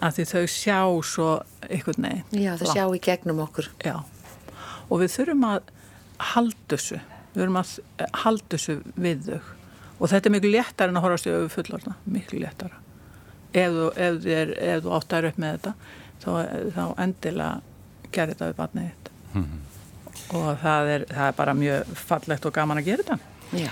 að 0.00 0.16
því 0.16 0.26
þau 0.30 0.44
sjá 0.54 0.78
svo 1.04 1.30
einhvern 1.66 2.06
veginn. 2.06 2.42
Já, 2.44 2.52
það 2.60 2.74
sjá 2.74 2.84
í 2.86 3.00
gegnum 3.04 3.42
okkur. 3.44 3.70
Já, 3.84 3.96
og 4.88 5.02
við 5.02 5.14
þurfum 5.16 5.48
að 5.50 5.72
halda 6.30 6.76
þessu, 6.76 7.00
við 7.34 7.42
þurfum 7.42 7.60
að 7.60 7.74
halda 8.24 8.56
þessu 8.56 8.78
við 8.96 9.26
þau 9.26 9.40
og 10.00 10.08
þetta 10.08 10.30
er 10.30 10.34
miklu 10.34 10.52
léttar 10.54 10.90
en 10.90 10.96
að 10.96 11.04
horfast 11.04 11.28
í 11.28 11.34
auðu 11.34 11.50
fullorna, 11.52 11.96
miklu 12.08 12.40
léttara. 12.40 12.78
Ef 13.50 13.74
þú, 13.74 13.88
ef 14.00 14.20
þér, 14.24 14.52
ef 14.70 14.84
þú 14.84 14.94
áttar 14.96 15.26
upp 15.28 15.40
með 15.42 15.58
þetta, 15.58 15.74
þá, 16.22 16.30
þá 16.76 16.84
endilega 17.04 17.60
gerir 18.14 18.34
þetta 18.34 18.50
við 18.50 18.58
barnið 18.60 18.88
þitt. 18.90 19.10
Og 20.34 20.48
það 20.62 20.88
er, 20.94 21.04
það 21.10 21.26
er 21.30 21.36
bara 21.38 21.54
mjög 21.58 21.94
fallegt 22.06 22.46
og 22.46 22.54
gaman 22.54 22.80
að 22.82 22.90
gera 22.90 23.06
þetta. 23.06 23.18
Já. 23.58 23.70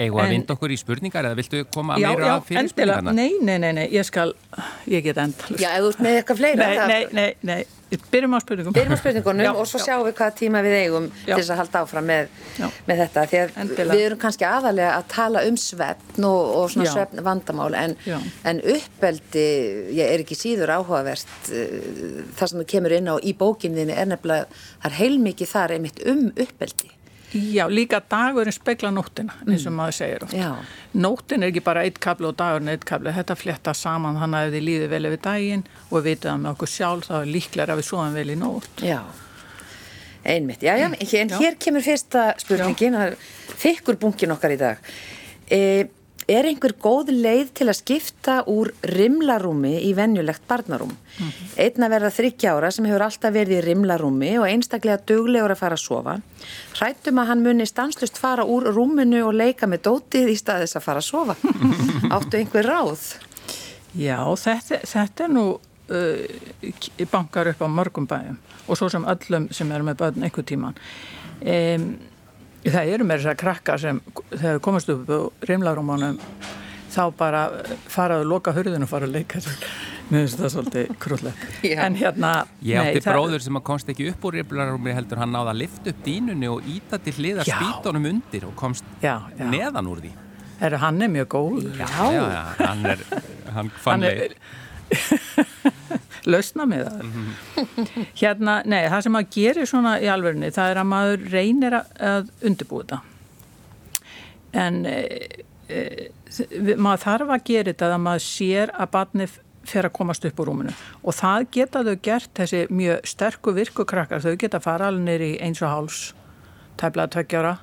Við 0.00 0.22
að 0.24 0.30
vinda 0.32 0.54
okkur 0.56 0.72
í 0.72 0.78
spurningar 0.80 1.28
eða 1.28 1.36
viltu 1.42 1.64
koma 1.74 1.98
Já, 2.00 2.08
meira 2.14 2.30
já, 2.30 2.36
fyrir 2.46 2.60
endilega, 2.62 3.00
spurningarna? 3.00 3.12
nei, 3.12 3.34
nei, 3.42 3.58
nei, 3.58 3.72
nei, 3.80 3.88
ég 3.92 4.06
skal, 4.08 4.32
ég 4.88 5.04
get 5.04 5.18
endalust. 5.20 5.60
Já, 5.60 5.74
ef 5.76 5.84
þú 5.84 5.92
ert 5.92 6.00
með 6.06 6.18
eitthvað 6.22 6.40
fleira. 6.40 6.64
Nei, 6.66 6.78
það- 6.78 6.88
nei, 6.88 7.04
nei, 7.12 7.34
nei, 7.50 8.00
byrjum 8.10 8.36
á 8.36 8.38
spurningum. 8.40 8.72
Byrjum 8.76 8.94
á 8.94 8.98
spurningunum 9.00 9.44
Já, 9.48 9.50
og 9.60 9.66
svo 9.68 9.80
já. 9.80 9.84
sjáum 9.88 10.04
við 10.06 10.14
hvaða 10.20 10.34
tíma 10.40 10.62
við 10.64 10.76
eigum 10.78 11.08
Já. 11.10 11.34
til 11.34 11.38
þess 11.42 11.50
að 11.52 11.60
halda 11.60 11.82
áfram 11.84 12.06
með, 12.10 12.28
með 12.86 13.02
þetta. 13.02 13.24
Því 13.32 13.40
að 13.42 13.56
Endilega. 13.64 13.96
við 13.98 14.04
erum 14.06 14.20
kannski 14.24 14.46
aðalega 14.48 14.92
að 14.96 15.08
tala 15.14 15.42
um 15.50 15.58
svefn 15.60 16.28
og, 16.30 16.52
og 16.60 16.70
svona 16.70 16.92
svefn 16.94 17.24
vandamál 17.26 17.74
en, 17.80 17.96
en 18.46 18.62
uppeldi, 18.76 19.44
ég 19.98 20.14
er 20.14 20.22
ekki 20.24 20.38
síður 20.38 20.72
áhugavert 20.78 21.50
uh, 21.50 22.24
það 22.38 22.52
sem 22.54 22.62
þú 22.62 22.66
kemur 22.76 22.94
inn 22.96 23.10
á 23.10 23.16
í 23.20 23.34
bókinniðinni 23.36 23.98
er 23.98 24.08
nefnilega, 24.14 24.46
það 24.80 24.88
er 24.92 24.98
heilmikið 25.02 25.52
þar 25.56 25.76
einmitt 25.76 26.02
um 26.06 26.24
uppeldi. 26.36 26.90
Já, 27.30 27.62
líka 27.70 28.00
dagurinn 28.10 28.52
spekla 28.54 28.90
nóttina, 28.90 29.36
eins 29.46 29.62
og 29.68 29.74
maður 29.76 29.96
segir 30.00 30.24
oft. 30.26 30.34
Já. 30.34 30.50
Nóttin 30.98 31.44
er 31.46 31.52
ekki 31.52 31.62
bara 31.62 31.84
eitt 31.86 32.00
kabli 32.02 32.26
og 32.26 32.34
dagurinn 32.40 32.72
eitt 32.72 32.86
kabli, 32.88 33.12
þetta 33.14 33.36
fletta 33.38 33.74
saman 33.76 34.18
þannig 34.18 34.48
að 34.48 34.56
þið 34.56 34.64
líður 34.66 34.90
vel 34.94 35.10
yfir 35.10 35.22
daginn 35.28 35.62
og 35.90 35.94
við 36.00 36.08
veitum 36.08 36.30
það 36.32 36.40
með 36.42 36.50
okkur 36.56 36.72
sjálf, 36.74 37.06
þá 37.06 37.14
er 37.20 37.30
líklega 37.36 37.76
að 37.76 37.82
við 37.82 37.88
svoðum 37.90 38.18
vel 38.18 38.34
í 38.34 38.38
nótt. 38.40 38.82
Já, 38.82 38.98
einmitt. 40.34 40.66
Já, 40.66 40.74
já, 40.80 40.88
en 40.90 41.32
Já. 41.34 41.38
hér 41.38 41.58
kemur 41.62 41.86
fyrsta 41.86 42.26
spurningin, 42.42 42.98
það 42.98 43.06
er 43.06 43.16
þykkur 43.62 44.00
bunkin 44.02 44.34
okkar 44.34 44.56
í 44.56 44.60
dag. 44.60 44.92
E, 45.50 45.60
er 46.28 46.48
einhver 46.48 46.74
góð 46.80 47.12
leið 47.14 47.52
til 47.58 47.68
að 47.70 47.78
skipta 47.78 48.34
úr 48.50 48.72
rimlarúmi 48.86 49.72
í 49.86 49.92
venjulegt 49.96 50.44
barnarúm? 50.48 50.92
Einn 51.60 51.86
að 51.86 51.94
verða 51.94 52.12
þryggja 52.16 52.54
ára 52.56 52.70
sem 52.74 52.86
hefur 52.88 53.06
alltaf 53.06 53.34
verið 53.34 53.60
í 53.60 53.64
rimlarúmi 53.68 54.34
og 54.40 54.48
einstaklega 54.48 55.00
duglegur 55.08 55.54
að 55.54 55.62
fara 55.62 55.78
að 55.78 55.84
sofa. 55.84 56.18
Hrættum 56.76 57.22
að 57.22 57.32
hann 57.32 57.46
muni 57.46 57.66
stanslust 57.68 58.20
fara 58.20 58.44
úr 58.44 58.70
rúminu 58.74 59.24
og 59.26 59.34
leika 59.38 59.68
með 59.70 59.86
dótið 59.88 60.34
í 60.34 60.36
staðis 60.38 60.76
að 60.76 60.86
fara 60.86 61.02
að 61.02 61.08
sofa. 61.08 61.38
Áttu 62.16 62.40
einhver 62.40 62.68
ráð? 62.68 63.08
Já, 63.98 64.20
þetta, 64.38 64.84
þetta 64.86 65.26
er 65.26 65.34
nú 65.34 65.46
uh, 65.90 67.08
bankar 67.10 67.50
upp 67.50 67.64
á 67.64 67.68
mörgum 67.68 68.06
bæjum 68.10 68.38
og 68.70 68.78
svo 68.78 68.90
sem 68.92 69.06
öllum 69.08 69.48
sem 69.54 69.72
eru 69.74 69.88
með 69.88 69.98
börn 70.04 70.26
einhver 70.28 70.46
tíman. 70.46 70.78
Um, 71.40 71.90
það 72.64 72.90
eru 72.94 73.04
með 73.08 73.20
þess 73.22 73.30
að 73.32 73.38
krakka 73.40 73.76
sem 73.80 74.00
þegar 74.34 74.58
komast 74.64 74.90
upp 74.92 75.08
á 75.08 75.18
rimlarúmanum 75.48 76.18
þá 76.90 77.02
bara 77.16 77.44
faraðu 77.88 78.26
loka 78.26 78.52
hurðinu 78.52 78.84
og 78.84 78.90
fara 78.90 79.06
að 79.06 79.14
leika. 79.14 79.40
Mér 80.10 80.24
finnst 80.26 80.40
það 80.42 80.50
svolítið 80.56 80.88
krúllegt. 80.98 81.42
Já. 81.62 81.76
En 81.86 81.94
hérna... 81.94 82.30
Ég 82.66 82.80
átti 82.82 82.96
nei, 82.98 83.04
það- 83.04 83.14
bróður 83.14 83.44
sem 83.44 83.58
að 83.60 83.62
komst 83.68 83.92
ekki 83.92 84.08
upp 84.10 84.24
úr 84.26 84.36
riflarúmi 84.40 84.94
heldur 84.96 85.20
hann 85.22 85.30
náði 85.30 85.52
að 85.52 85.60
lifta 85.60 85.92
upp 85.94 86.00
dínunni 86.08 86.48
og 86.50 86.66
íta 86.66 86.98
til 86.98 87.14
hliða 87.14 87.46
Já. 87.46 87.54
spýtunum 87.60 88.08
undir 88.10 88.48
og 88.48 88.56
komst 88.58 88.84
Já, 89.04 89.20
já. 89.38 89.44
neðan 89.54 89.86
úr 89.92 90.02
því. 90.02 90.10
Er, 90.66 90.74
hann 90.82 90.98
er 91.06 91.08
mjög 91.14 91.28
góð. 91.32 91.70
já, 91.78 91.86
já, 92.12 92.24
hann 92.58 92.84
er, 92.90 93.06
hann 93.54 93.70
fann 93.80 94.02
Hann 94.02 94.10
er-. 94.10 94.34
lausna 96.28 96.66
með 96.68 96.88
það. 96.88 97.92
Hérna, 98.20 98.56
nei, 98.68 98.80
það 98.90 99.04
sem 99.06 99.14
maður 99.16 99.30
gerir 99.36 99.70
svona 99.70 99.94
í 100.02 100.08
alverðinni, 100.12 100.50
það 100.56 100.72
er 100.72 100.80
að 100.82 100.90
maður 100.90 101.28
reynir 101.34 101.78
að, 101.80 102.32
undirbúa 102.50 102.82
þetta. 102.84 103.00
En 104.60 104.82
e, 104.90 104.98
e, 105.70 105.84
maður 106.76 107.04
þarf 107.04 107.34
að 107.36 107.46
gera 107.52 107.72
þetta 107.72 107.92
að 107.94 108.04
maður 108.08 108.26
sér 108.26 108.74
að 108.74 108.92
barnið 108.96 109.40
fer 109.70 109.86
að 109.86 109.96
komast 109.98 110.24
upp 110.26 110.40
úr 110.40 110.50
rúminu. 110.50 110.76
Og 111.04 111.14
það 111.14 111.48
geta 111.54 111.84
þau 111.86 111.96
gert 112.02 112.30
þessi 112.36 112.62
mjög 112.72 113.10
sterku 113.12 113.54
virkukrakkar, 113.54 114.22
þau 114.24 114.38
geta 114.40 114.62
fara 114.62 114.88
alveg 114.90 115.06
nýri 115.06 115.34
eins 115.44 115.60
og 115.62 115.70
háls 115.70 116.00
tæflaða 116.80 117.12
tveggjára 117.16 117.58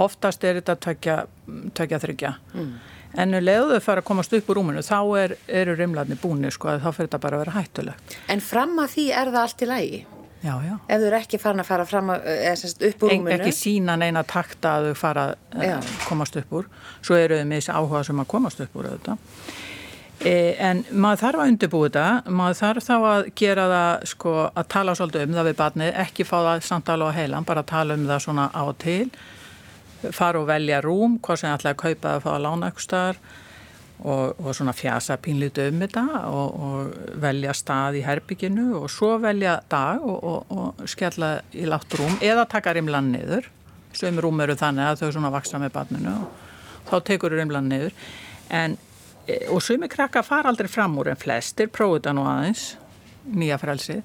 oftast 0.00 0.44
er 0.46 0.60
þetta 0.60 0.76
tvekja, 0.86 1.16
tvekja 1.76 2.00
þryggja 2.02 2.32
mm. 2.54 2.72
En 3.18 3.36
leðu 3.44 3.76
þau 3.76 3.84
fara 3.84 4.02
að 4.02 4.08
komast 4.08 4.32
upp 4.38 4.48
úr 4.48 4.60
rúminu 4.60 4.82
þá 4.86 4.98
er, 5.20 5.36
eru 5.60 5.76
rimlarnir 5.76 6.20
búinir 6.22 6.54
sko 6.54 6.78
þá 6.78 6.88
fyrir 6.90 7.10
þetta 7.10 7.22
bara 7.26 7.38
að 7.38 7.44
vera 7.44 7.56
hættulegt 7.58 8.18
En 8.32 8.44
fram 8.44 8.74
að 8.80 8.96
því 8.96 9.06
er 9.12 9.32
það 9.32 9.42
allt 9.42 9.62
í 9.62 9.70
lægi? 9.72 10.02
Já, 10.42 10.56
já. 10.66 10.74
Ef 10.90 10.98
þú 10.98 11.06
eru 11.06 11.18
ekki 11.20 11.38
farin 11.38 11.62
að 11.62 11.68
fara 11.68 11.84
fram 11.86 12.08
að, 12.10 12.24
eða, 12.32 12.70
upp 12.88 13.04
úr 13.06 13.12
rúminu? 13.12 13.30
En, 13.30 13.42
ekki 13.44 13.54
sína 13.54 13.94
neina 14.00 14.24
takta 14.26 14.72
að 14.78 14.88
þau 14.88 14.96
fara 14.98 15.26
að 15.30 15.66
já. 15.68 15.74
komast 16.08 16.38
upp 16.40 16.56
úr. 16.58 16.70
Svo 16.98 17.18
eru 17.18 17.38
þau 17.38 17.44
með 17.46 17.60
þessi 17.60 17.76
áhuga 17.76 18.00
sem 18.08 18.22
að 18.22 18.28
komast 18.32 18.62
upp 18.64 18.80
úr 18.80 18.88
auðvitað. 18.90 19.36
E, 20.22 20.32
en 20.62 20.82
maður 20.90 21.22
þarf 21.22 21.42
að 21.42 21.52
undirbúi 21.52 21.84
þetta, 21.86 22.34
maður 22.40 22.58
þarf 22.58 22.86
þá 22.88 22.96
að 22.96 23.28
gera 23.38 23.68
það, 23.70 24.08
sko, 24.12 24.34
að 24.50 24.68
tala 24.74 24.96
svolítið 24.98 25.24
um 25.28 25.38
það 25.38 25.48
við 25.48 25.56
barnið, 25.62 25.92
ekki 26.02 26.26
fá 26.26 26.36
það 26.40 26.66
samtala 26.72 27.10
á 27.10 27.16
heilan, 27.16 27.46
bara 27.46 27.64
tala 27.66 27.98
um 27.98 28.08
það 28.10 28.26
svona 28.26 28.48
á 28.50 28.64
til, 28.82 29.06
fara 30.10 30.40
og 30.42 30.48
velja 30.50 30.82
rúm, 30.84 31.18
hvað 31.22 31.40
sem 31.40 31.54
ætlaði 31.54 31.74
að 31.76 31.82
kaupa 31.82 32.02
það 32.08 32.16
að 32.16 32.24
fá 32.24 32.30
að 32.32 32.44
lána 32.46 32.68
eitthvað 32.68 32.86
starf, 32.86 33.32
og, 34.02 34.40
og 34.42 34.54
svona 34.56 34.74
fjasa 34.74 35.16
pínlítið 35.22 35.70
um 35.70 35.82
þetta 35.84 36.04
og, 36.26 36.62
og 36.66 37.18
velja 37.22 37.54
stað 37.54 38.00
í 38.00 38.04
herbygginu 38.06 38.64
og 38.80 38.88
svo 38.90 39.14
velja 39.22 39.58
dag 39.70 40.02
og, 40.02 40.50
og 40.50 40.86
skella 40.90 41.36
í 41.54 41.68
látt 41.70 41.94
rúm 41.98 42.16
eða 42.24 42.48
taka 42.50 42.74
rimlan 42.74 43.12
niður. 43.14 43.46
Sem 43.94 44.18
rúm 44.24 44.40
eru 44.42 44.56
þannig 44.58 44.88
að 44.88 45.02
þau 45.02 45.12
svona 45.18 45.32
vaksa 45.34 45.60
með 45.62 45.74
barninu 45.76 46.16
og 46.16 46.88
þá 46.88 46.96
tekur 47.12 47.36
rimlan 47.36 47.68
niður. 47.70 47.94
En, 48.50 48.76
e, 49.28 49.38
og 49.52 49.62
sumi 49.62 49.90
krakka 49.92 50.24
fara 50.26 50.50
aldrei 50.50 50.70
fram 50.72 50.96
úr 50.98 51.12
en 51.12 51.20
flestir 51.20 51.70
prófið 51.70 52.00
þetta 52.00 52.16
nú 52.18 52.26
aðeins 52.26 52.72
nýja 53.22 53.60
frelsið 53.62 54.02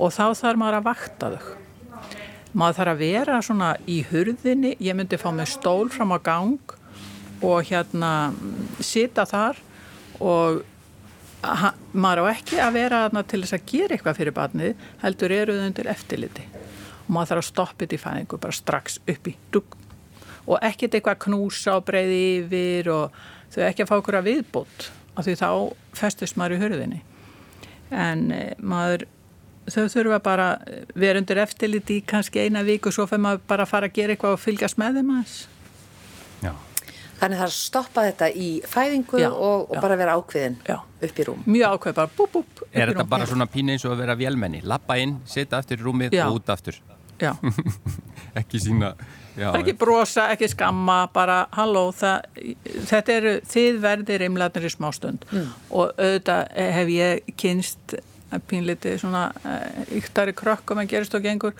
og 0.00 0.14
þá 0.16 0.24
þarf 0.34 0.58
maður 0.58 0.80
að 0.80 0.88
vakta 0.88 1.34
þau 1.36 1.59
maður 2.52 2.78
þarf 2.80 2.92
að 2.92 3.02
vera 3.04 3.40
svona 3.44 3.70
í 3.90 4.00
hurðinni. 4.10 4.74
Ég 4.82 4.96
myndi 4.98 5.20
fá 5.20 5.30
með 5.34 5.52
stól 5.54 5.90
fram 5.92 6.14
á 6.14 6.18
gang 6.22 6.74
og 7.46 7.70
hérna 7.70 8.32
sita 8.84 9.24
þar 9.28 9.60
og 10.20 10.62
maður 11.96 12.26
á 12.28 12.32
ekki 12.34 12.58
að 12.60 12.74
vera 12.76 13.04
þarna 13.06 13.24
til 13.24 13.42
þess 13.44 13.56
að 13.56 13.68
gera 13.70 13.96
eitthvað 13.96 14.18
fyrir 14.18 14.36
barnið 14.36 14.88
heldur 15.04 15.36
eruð 15.36 15.62
undir 15.68 15.88
eftirliti. 15.92 16.48
Og 17.06 17.12
maður 17.14 17.34
þarf 17.34 17.44
að 17.44 17.50
stoppa 17.50 17.84
þetta 17.84 17.96
í 17.96 18.02
fæðingu 18.04 18.40
bara 18.42 18.58
strax 18.58 18.98
upp 19.06 19.30
í 19.30 19.36
dugg 19.54 19.78
og 20.50 20.58
ekkert 20.64 20.96
eitthvað 20.96 21.22
knúsa 21.26 21.76
og 21.78 21.86
breyði 21.88 22.20
yfir 22.40 22.90
og 22.94 23.20
þau 23.54 23.62
ekki 23.68 23.84
að 23.84 23.90
fá 23.90 23.96
okkur 23.98 24.18
að 24.20 24.28
viðbútt 24.30 24.90
af 25.14 25.26
því 25.26 25.36
þá 25.40 25.48
festist 26.00 26.38
maður 26.38 26.56
í 26.56 26.60
hörðinni 26.64 27.00
en 27.90 28.28
e, 28.34 28.42
maður 28.58 29.06
þau 29.74 29.86
þurfa 29.94 30.20
bara 30.24 30.48
vera 30.94 31.20
undir 31.22 31.42
eftirliti 31.42 32.00
í 32.00 32.06
kannski 32.06 32.46
eina 32.46 32.64
vík 32.66 32.88
og 32.90 32.96
svo 32.96 33.06
fyrir 33.10 33.24
maður 33.26 33.46
bara 33.50 33.66
að 33.66 33.72
fara 33.74 33.90
að 33.90 33.96
gera 34.00 34.16
eitthvað 34.16 34.36
og 34.36 34.44
fylgjast 34.44 34.80
með 34.80 35.00
þeim 35.00 35.14
aðeins 35.16 35.38
Já 36.40 36.52
Þannig 37.20 37.36
það 37.36 37.44
er 37.44 37.50
að 37.50 37.56
stoppa 37.58 38.02
þetta 38.06 38.28
í 38.32 38.48
fæðingu 38.64 39.18
já, 39.20 39.28
og, 39.28 39.66
og 39.68 39.82
bara 39.84 39.96
vera 40.00 40.14
ákveðin 40.16 40.54
já. 40.64 40.78
upp 40.80 41.18
í 41.20 41.26
rúm. 41.28 41.42
Mjög 41.44 41.74
ákveð, 41.74 41.96
bara 41.98 42.12
búp, 42.16 42.30
búp. 42.32 42.62
Er 42.72 42.92
þetta 42.94 43.04
bara 43.10 43.26
svona 43.28 43.46
pín 43.50 43.72
eins 43.74 43.84
og 43.84 43.92
að 43.92 44.00
vera 44.06 44.16
vélmenni? 44.16 44.62
Lappa 44.64 44.96
inn, 45.02 45.18
setja 45.28 45.60
aftur 45.60 45.82
í 45.82 45.84
rúmið 45.84 46.16
já. 46.16 46.24
og 46.24 46.38
út 46.38 46.52
aftur. 46.54 46.78
Já. 47.20 47.34
ekki 48.40 48.62
sína... 48.64 48.94
Ekki 49.40 49.76
brosa, 49.78 50.30
ekki 50.32 50.48
skamma, 50.52 51.02
bara 51.12 51.42
halló, 51.54 51.86
það, 51.96 52.24
þetta 52.88 53.14
eru 53.14 53.34
þið 53.48 53.82
verðir 53.84 54.24
imlatnir 54.26 54.66
í 54.68 54.72
smástund 54.72 55.28
mm. 55.28 55.52
og 55.70 55.92
auðvitað 56.00 56.42
hef 56.76 56.90
ég 56.92 57.30
kynst 57.40 57.94
pínliti 58.38 58.92
svona 58.98 59.30
yktari 59.96 60.32
krökkum 60.36 60.78
en 60.80 60.88
gerist 60.88 61.14
og 61.14 61.22
gengur. 61.24 61.52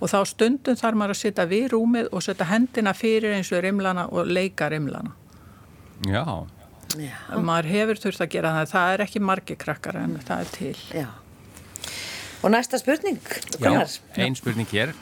Og 0.00 0.10
þá 0.12 0.18
stundum 0.28 0.76
þarf 0.78 0.94
maður 1.00 1.14
að 1.16 1.20
setja 1.22 1.46
við 1.50 1.70
rúmið 1.72 2.10
og 2.12 2.22
setja 2.22 2.46
hendina 2.50 2.92
fyrir 2.94 3.34
eins 3.34 3.52
og 3.52 3.62
rimlana 3.64 4.06
og 4.12 4.26
leika 4.26 4.68
rimlana. 4.70 5.14
Já, 6.06 6.24
Já. 6.98 7.14
maður 7.42 7.70
hefur 7.72 7.98
þurft 8.04 8.20
að 8.22 8.30
gera 8.36 8.52
það. 8.58 8.70
Það 8.74 8.92
er 8.92 9.04
ekki 9.06 9.20
margi 9.20 9.56
krakkar 9.56 9.96
en 9.96 10.18
það 10.28 10.40
er 10.44 10.52
til. 10.54 10.76
Já. 10.94 11.08
Og 12.44 12.50
næsta 12.54 12.78
spurning 12.78 13.18
Gunnar. 13.58 13.88
Já, 13.88 14.22
einn 14.22 14.36
spurning 14.38 14.68
hér. 14.70 14.92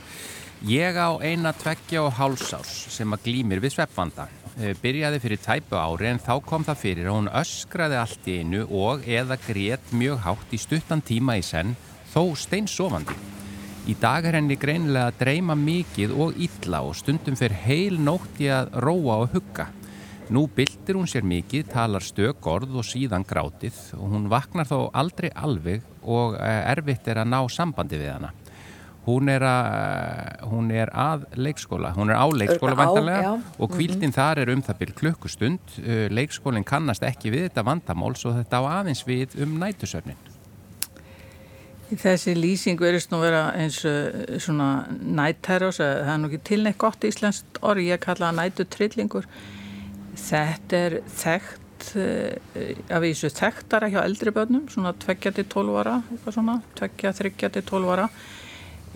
Ég 0.65 0.97
á 0.97 1.13
eina 1.21 1.53
tveggja 1.53 2.01
og 2.07 2.15
hálsárs 2.17 2.87
sem 2.89 3.13
að 3.13 3.27
glýmir 3.27 3.61
við 3.61 3.75
sveppvanda. 3.77 4.25
eh, 4.25 4.46
byrjaði 4.57 5.23
fyrir 5.23 5.43
tæpu 5.45 5.77
ári 5.77 6.11
en 6.11 6.23
þá 6.23 6.35
kom 6.49 6.65
það 6.65 6.83
fyrir 6.83 7.11
að 7.11 7.19
hún 7.19 7.33
öskraði 7.43 8.01
allt 8.01 8.29
í 8.29 8.39
einu 8.41 8.67
og 8.73 9.05
eða 9.05 9.37
grét 9.47 9.93
mjög 9.93 10.23
hátt 10.25 10.55
í 10.57 10.61
stuttan 10.61 11.05
tíma 11.05 11.37
í 11.41 11.45
senn 11.45 11.77
þó 12.15 12.23
steinsofandi 12.41 13.19
Í 13.87 13.95
dag 14.03 14.25
er 14.27 14.35
henni 14.35 14.57
greinilega 14.59 15.13
að 15.13 15.19
dreyma 15.21 15.55
mikið 15.55 16.13
og 16.19 16.39
illa 16.43 16.81
og 16.83 16.97
stundum 16.99 17.37
fyrir 17.39 17.61
heil 17.63 18.01
nótt 18.03 18.41
í 18.43 18.49
að 18.51 18.73
róa 18.83 19.21
og 19.23 19.37
hugga. 19.37 19.69
Nú 20.35 20.49
byldir 20.51 20.99
hún 20.99 21.07
sér 21.07 21.23
mikið, 21.23 21.69
talar 21.71 22.03
stök 22.03 22.49
orð 22.51 22.81
og 22.81 22.89
síðan 22.89 23.23
grátið 23.23 23.79
og 23.95 24.11
hún 24.11 24.27
vaknar 24.33 24.67
þó 24.67 24.89
aldrei 24.91 25.29
alveg 25.39 25.87
og 26.03 26.35
eh, 26.35 26.65
erfitt 26.73 27.07
er 27.07 27.23
að 27.23 27.31
ná 27.31 27.39
sambandi 27.47 28.01
við 28.03 28.11
hana. 28.17 28.33
Hún 29.07 29.29
er, 29.31 29.45
að, 29.47 29.67
eh, 29.71 30.47
hún 30.51 30.71
er 30.75 30.91
að 30.91 31.27
leikskóla, 31.39 31.93
hún 31.95 32.11
er 32.11 32.19
á 32.19 32.27
leikskóla 32.27 32.75
vantarlega 32.75 33.35
og 33.59 33.71
kvildin 33.71 34.11
mm 34.11 34.11
-hmm. 34.11 34.17
þar 34.19 34.39
er 34.39 34.51
um 34.51 34.63
það 34.63 34.79
byrj 34.79 34.95
klukkustund. 34.95 35.61
Eh, 35.87 36.09
leikskólinn 36.11 36.65
kannast 36.65 37.03
ekki 37.03 37.31
við 37.31 37.49
þetta 37.49 37.63
vandamál 37.63 38.17
svo 38.17 38.33
þetta 38.33 38.59
á 38.59 38.63
aðeins 38.83 39.07
við 39.07 39.43
um 39.43 39.59
nætusörnin. 39.59 40.19
Þessi 41.87 42.33
lýsing 42.35 42.81
verist 42.83 43.13
nú 43.13 43.21
vera 43.23 43.53
eins 43.55 43.85
og 43.87 44.41
svona 44.43 44.89
nætterros, 44.91 45.79
það 45.79 46.09
er 46.11 46.19
nú 46.19 46.27
ekki 46.27 46.41
tilneitt 46.49 46.79
gott 46.79 47.05
íslenskt 47.07 47.61
orð, 47.63 47.85
ég 47.87 48.01
kalla 48.03 48.33
það 48.33 48.41
nætutrillingur. 48.41 49.29
Þetta 50.19 50.77
er 50.77 50.97
þekkt, 51.07 51.93
eh, 51.95 52.75
af 52.91 53.07
þessu 53.07 53.31
þekktara 53.31 53.91
hjá 53.93 54.03
eldri 54.03 54.33
börnum, 54.35 54.67
svona 54.67 54.95
2-12 54.99 55.79
ára, 55.79 56.03
eitthvað 56.11 56.35
svona, 56.35 56.63
2-3-12 56.75 57.93
ára, 57.95 58.09
eh, 58.11 58.46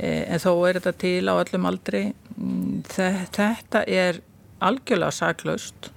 en 0.00 0.42
þó 0.42 0.50
er 0.68 0.80
þetta 0.80 0.92
til 1.00 1.30
á 1.30 1.34
öllum 1.36 1.68
aldri. 1.70 2.02
Mm, 2.36 2.82
þetta 2.88 3.84
er 3.86 4.20
algjörlega 4.60 5.14
saklaust, 5.14 5.90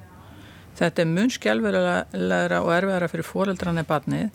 þetta 0.79 1.03
er 1.03 1.11
munskjálfilega 1.11 2.61
og 2.61 2.71
erfiðara 2.75 3.11
fyrir 3.11 3.27
fóreldrarni 3.27 3.85
barnið. 3.87 4.31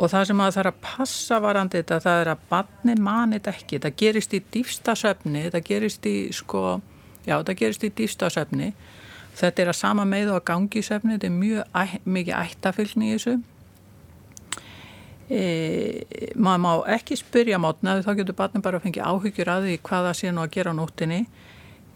Og 0.00 0.08
það 0.08 0.30
sem 0.30 0.40
að 0.40 0.54
það 0.54 0.62
er 0.62 0.70
að 0.70 0.80
passa 0.84 1.38
varandi 1.42 1.80
þetta 1.82 1.98
það 2.00 2.20
er 2.22 2.30
að 2.32 2.46
barni 2.48 2.94
mani 2.96 3.36
þetta 3.36 3.52
ekki. 3.52 3.80
Það 3.84 3.98
gerist 4.00 4.32
í 4.32 4.40
dýfstasöfni 4.54 5.42
það 5.50 5.66
gerist 5.66 6.06
í 6.08 6.16
sko 6.32 6.62
já 7.26 7.36
það 7.36 7.56
gerist 7.60 7.84
í 7.84 7.92
dýfstasöfni 8.00 8.72
þetta 9.38 9.62
er 9.62 9.72
að 9.72 9.78
sama 9.78 10.06
með 10.08 10.32
og 10.32 10.40
að 10.40 10.46
gangi 10.50 10.82
söfni 10.84 11.16
þetta 11.16 11.28
er 11.28 11.36
mjög 11.36 12.06
mikið 12.16 12.36
ættafylgni 12.38 13.10
í 13.10 13.16
þessu 13.16 13.36
e, 15.30 16.32
maður 16.34 16.64
má 16.66 16.72
ekki 16.96 17.18
spyrja 17.20 17.60
mátna 17.62 18.00
þá 18.04 18.12
getur 18.18 18.38
barni 18.38 18.62
bara 18.64 18.80
að 18.80 18.88
fengja 18.88 19.08
áhyggjur 19.08 19.54
að 19.54 19.68
því 19.68 19.78
hvaða 19.88 20.16
sé 20.18 20.34
nú 20.34 20.44
að 20.44 20.52
gera 20.58 20.74
á 20.74 20.78
nóttinni 20.78 21.24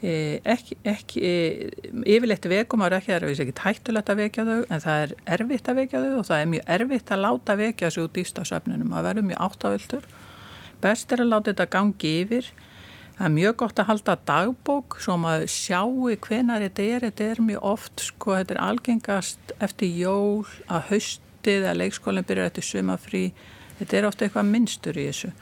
E, 0.05 0.41
ekki, 0.45 0.75
ekki 0.85 1.21
e, 1.25 1.69
yfirleitt 2.13 2.45
veikum 2.51 2.83
er 2.85 2.99
ekki, 2.99 3.15
það 3.15 3.23
er 3.31 3.43
ekki 3.45 3.63
hættulegt 3.63 4.11
að 4.13 4.19
vekja 4.21 4.45
þau 4.45 4.59
en 4.59 4.83
það 4.83 5.05
er 5.05 5.15
erfitt 5.37 5.71
að 5.71 5.79
vekja 5.79 6.03
þau 6.03 6.19
og 6.19 6.27
það 6.29 6.43
er 6.43 6.51
mjög 6.51 6.67
erfitt 6.75 7.13
að 7.15 7.23
láta 7.23 7.57
vekja 7.57 7.89
þessu 7.89 8.05
út 8.05 8.21
í 8.21 8.25
stafsöfnunum 8.29 8.93
að 8.93 9.07
verður 9.09 9.27
mjög 9.31 9.41
áttavöldur 9.47 10.09
best 10.85 11.15
er 11.15 11.25
að 11.25 11.31
láta 11.33 11.53
þetta 11.53 11.69
gangi 11.73 12.13
yfir. 12.21 12.51
Það 13.15 13.29
er 13.29 13.35
mjög 13.39 13.57
gott 13.63 13.81
að 13.81 13.89
halda 13.93 14.17
dagbók 14.29 14.97
svo 15.05 15.17
maður 15.23 15.53
sjáu 15.55 16.17
hvenar 16.27 16.65
þetta 16.67 16.89
er. 16.91 17.07
Þetta 17.07 17.29
er 17.31 17.43
mjög 17.49 17.69
oft, 17.71 18.07
sko, 18.11 18.35
þetta 18.41 18.57
er 18.57 18.63
algengast 18.67 19.55
eftir 19.63 19.95
jól 20.03 20.43
að 20.67 20.89
haustið 21.45 21.69
að 21.69 21.81
leikskólinn 21.83 22.27
byrjar 22.27 22.51
eftir 22.51 22.65
sumafrí 22.65 23.25
þetta 23.79 23.97
er 23.99 24.07
ofta 24.09 24.25
eitthvað 24.25 24.51
minnstur 24.51 24.97
í 24.97 25.07
þessu. 25.09 25.33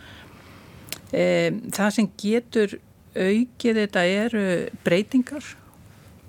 E, 1.12 1.52
það 1.70 1.90
sem 1.94 2.08
getur 2.18 2.78
aukið 3.12 3.80
þetta 3.82 4.04
eru 4.08 4.44
breytingar 4.84 5.44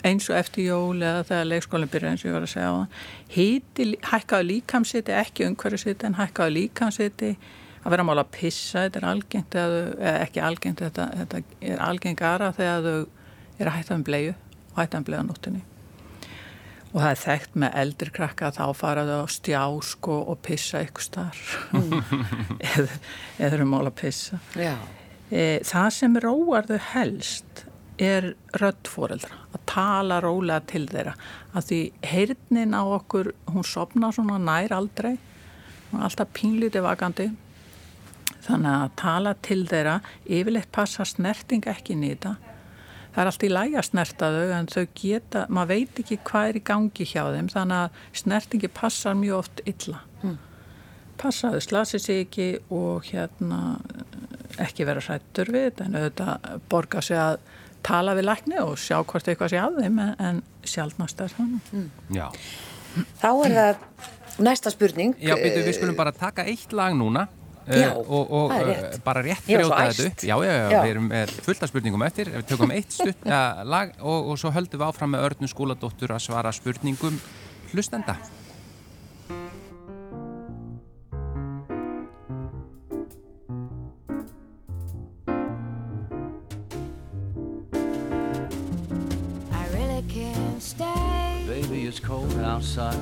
eins 0.04 0.28
og 0.30 0.36
eftir 0.36 0.68
jól 0.68 1.00
eða 1.00 1.24
þegar 1.24 1.50
leikskólinn 1.50 1.90
byrja 1.90 2.12
eins 2.12 2.24
og 2.24 2.30
ég 2.30 2.36
var 2.36 2.46
að 2.46 2.54
segja 2.54 2.70
á 2.70 2.76
það 2.76 2.88
híti, 3.38 3.86
hækkaðu 4.04 4.48
líkamsiti, 4.50 5.16
ekki 5.16 5.48
umhverfisiti 5.48 6.10
en 6.10 6.20
hækkaðu 6.20 6.58
líkamsiti 6.60 7.34
að 7.84 7.92
vera 7.96 8.08
mála 8.08 8.28
að 8.28 8.34
pissa, 8.36 8.84
þetta 8.84 9.00
er 9.00 9.10
algengt 9.10 9.60
eða 9.60 10.16
ekki 10.20 10.44
algengt, 10.44 10.84
þetta, 10.84 11.10
þetta 11.24 11.44
er 11.72 11.84
algengara 11.88 12.52
þegar 12.56 12.90
þau 12.90 12.98
er 13.60 13.70
að 13.70 13.78
hætta 13.80 13.96
um 13.96 14.10
bleiu 14.12 14.34
og 14.34 14.82
hætta 14.82 15.00
um 15.00 15.08
bleiða 15.08 15.30
nóttinni 15.30 15.64
og 16.94 17.02
það 17.02 17.10
er 17.10 17.22
þekkt 17.24 17.56
með 17.64 17.78
eldri 17.82 18.14
krakka 18.14 18.50
að 18.50 18.58
þá 18.60 18.78
fara 18.78 19.04
þau 19.08 19.20
á 19.26 19.28
stjásk 19.34 20.10
og, 20.14 20.28
og 20.30 20.42
pissa 20.46 20.82
ykkur 20.86 21.06
starf 21.08 21.54
mm. 21.74 21.94
eða, 22.74 22.98
eða 23.42 23.62
um 23.66 23.74
mála 23.74 23.90
að 23.90 24.00
pissa. 24.04 24.40
Já. 24.54 24.76
E, 25.34 25.60
það 25.66 25.90
sem 25.98 26.20
róar 26.22 26.70
þau 26.70 26.78
helst 26.94 27.66
er 28.02 28.32
röddfóreldra 28.62 29.42
að 29.54 29.66
tala 29.70 30.20
rólega 30.22 30.62
til 30.70 30.86
þeirra. 30.90 31.16
Að 31.54 31.70
því 31.70 31.82
heyrnin 32.14 32.78
á 32.78 32.84
okkur 32.86 33.34
hún 33.50 33.66
sopna 33.66 34.12
svona 34.14 34.38
nær 34.42 34.78
aldrei. 34.78 35.16
Hún 35.90 36.02
er 36.02 36.08
alltaf 36.10 36.34
pínlítið 36.38 36.86
vakandi. 36.86 37.30
Þannig 38.44 38.74
að 38.76 38.96
tala 39.02 39.38
til 39.46 39.62
þeirra 39.70 40.00
yfirleitt 40.26 40.74
passa 40.74 41.06
snerting 41.08 41.66
ekki 41.70 41.98
nýta 41.98 42.36
það 43.14 43.22
er 43.24 43.30
allt 43.32 43.46
í 43.46 43.52
læg 43.52 43.76
að 43.78 43.88
snerta 43.90 44.30
þau 44.34 44.54
en 44.58 44.70
þau 44.72 44.86
geta, 44.98 45.44
maður 45.54 45.72
veit 45.74 46.02
ekki 46.04 46.20
hvað 46.30 46.50
er 46.50 46.60
í 46.60 46.64
gangi 46.70 47.08
hjá 47.10 47.22
þeim 47.36 47.52
þannig 47.54 47.84
að 47.84 48.02
snertingi 48.24 48.72
passar 48.74 49.18
mjög 49.20 49.40
oft 49.44 49.64
illa. 49.70 50.02
Mm. 50.24 50.38
passaðu, 51.20 51.60
slasi 51.62 52.00
sig 52.02 52.24
ekki 52.24 52.48
og 52.74 53.06
hérna 53.06 53.78
ekki 54.62 54.88
vera 54.88 55.02
hrættur 55.04 55.52
við 55.54 55.68
þetta 55.70 55.86
en 55.86 55.98
auðvitað 56.00 56.64
borga 56.72 57.04
sig 57.06 57.20
að 57.20 57.38
tala 57.86 58.16
við 58.18 58.28
lækni 58.30 58.60
og 58.64 58.78
sjá 58.80 58.98
hvort 59.02 59.28
eitthvað 59.28 59.54
sé 59.54 59.62
að 59.62 59.80
þeim 59.84 60.02
en, 60.04 60.14
en 60.20 60.42
sjálfnast 60.64 61.22
er 61.22 61.34
þannig 61.36 61.72
mm. 61.74 61.88
Já. 62.16 62.28
Þá 63.22 63.30
er 63.30 63.56
það 63.58 64.44
næsta 64.44 64.74
spurning. 64.74 65.16
Já, 65.22 65.36
byrju, 65.38 65.64
við 65.68 65.78
skulum 65.78 65.98
bara 65.98 66.14
taka 66.16 66.46
eitt 66.50 66.74
lag 66.74 66.96
núna 66.98 67.28
Já, 67.64 67.94
uh, 67.96 68.04
og, 68.04 68.32
og 68.36 68.52
uh, 68.52 68.64
rétt. 68.68 68.98
bara 69.06 69.24
rétt 69.24 69.46
brjóta 69.48 69.78
þetta 69.88 70.08
upp 70.10 70.24
já, 70.28 70.36
já, 70.36 70.52
já, 70.52 70.68
Já. 70.74 70.80
við 70.84 70.92
erum 70.94 71.08
með 71.08 71.34
fullt 71.46 71.64
af 71.64 71.72
spurningum 71.72 72.04
eftir 72.04 72.32
við 72.34 72.46
tökum 72.50 72.74
eitt 72.76 72.92
stutt 72.92 73.28
uh, 73.30 73.64
lag 73.64 73.94
og, 74.02 74.34
og 74.34 74.40
svo 74.42 74.52
höldum 74.52 74.82
við 74.84 74.88
áfram 74.90 75.16
með 75.16 75.28
Örnu 75.30 75.52
skóladóttur 75.52 76.12
að 76.16 76.26
svara 76.26 76.52
spurningum 76.56 77.20
hlustenda 77.72 78.18
I 89.52 89.68
really 89.74 90.04
can't 90.10 90.62
stay. 90.62 91.44
Baby, 91.48 91.86
it's 91.86 92.00
cold 92.00 92.34
outside. 92.40 92.98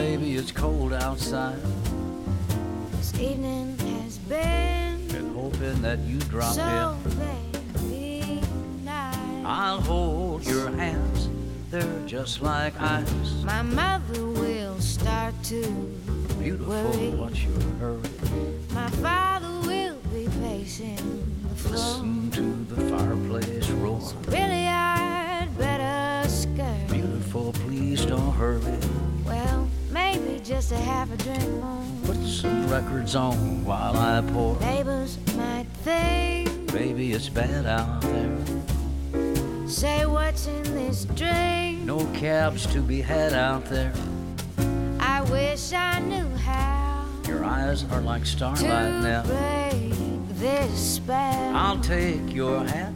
Baby, 0.00 0.34
it's 0.36 0.50
cold 0.50 0.94
outside. 0.94 1.58
This 2.92 3.12
evening 3.20 3.76
has 3.78 4.16
been 4.16 5.06
Been 5.08 5.34
hoping 5.34 5.82
that 5.82 5.98
you 6.00 6.18
drop 6.20 6.54
so 6.54 6.96
in. 7.84 8.40
nice. 8.84 9.44
I'll 9.44 9.80
hold 9.82 10.46
your 10.46 10.70
hands. 10.70 11.28
They're 11.70 12.06
just 12.06 12.40
like 12.40 12.80
ice. 12.80 13.42
My 13.44 13.60
mother 13.60 14.24
will 14.24 14.80
start 14.80 15.34
to 15.52 15.60
Beautiful, 16.38 16.72
worry. 16.72 17.10
what's 17.20 17.42
your 17.44 17.60
hurry? 17.78 18.10
My 18.72 18.88
father 19.04 19.52
will 19.68 19.98
be 20.14 20.26
pacing 20.40 20.96
the 21.46 21.54
floor. 21.56 21.76
Listen 21.76 22.30
to 22.38 22.74
the 22.74 22.80
fireplace 22.96 23.68
roar. 23.82 24.00
Really, 24.28 24.66
I'd 24.66 25.50
better 25.58 26.26
scurry. 26.30 26.86
Beautiful, 26.88 27.52
please 27.52 28.06
don't 28.06 28.32
hurry. 28.32 28.78
Just 30.50 30.72
a 30.72 30.76
half 30.76 31.12
a 31.12 31.16
drink 31.16 31.48
more. 31.62 31.84
Put 32.04 32.16
some 32.26 32.68
records 32.68 33.14
on 33.14 33.64
while 33.64 33.96
I 33.96 34.20
pour. 34.32 34.58
Neighbors 34.58 35.16
might 35.36 35.66
think, 35.84 36.72
Baby, 36.72 37.12
it's 37.12 37.28
bad 37.28 37.66
out 37.66 38.00
there. 38.02 39.68
say 39.68 40.06
what's 40.06 40.48
in 40.48 40.64
this 40.74 41.04
drink. 41.14 41.84
No 41.84 42.04
cabs 42.14 42.66
to 42.72 42.80
be 42.82 43.00
had 43.00 43.32
out 43.32 43.64
there. 43.66 43.92
I 44.98 45.20
wish 45.30 45.72
I 45.72 46.00
knew 46.00 46.28
how 46.38 47.04
Your 47.28 47.44
eyes 47.44 47.84
are 47.92 48.00
like 48.00 48.26
starlight 48.26 48.60
to 48.60 49.02
now. 49.02 49.22
break 49.22 49.92
this 50.36 50.94
spell. 50.96 51.54
I'll 51.56 51.78
take 51.80 52.34
your 52.34 52.64
hat. 52.64 52.92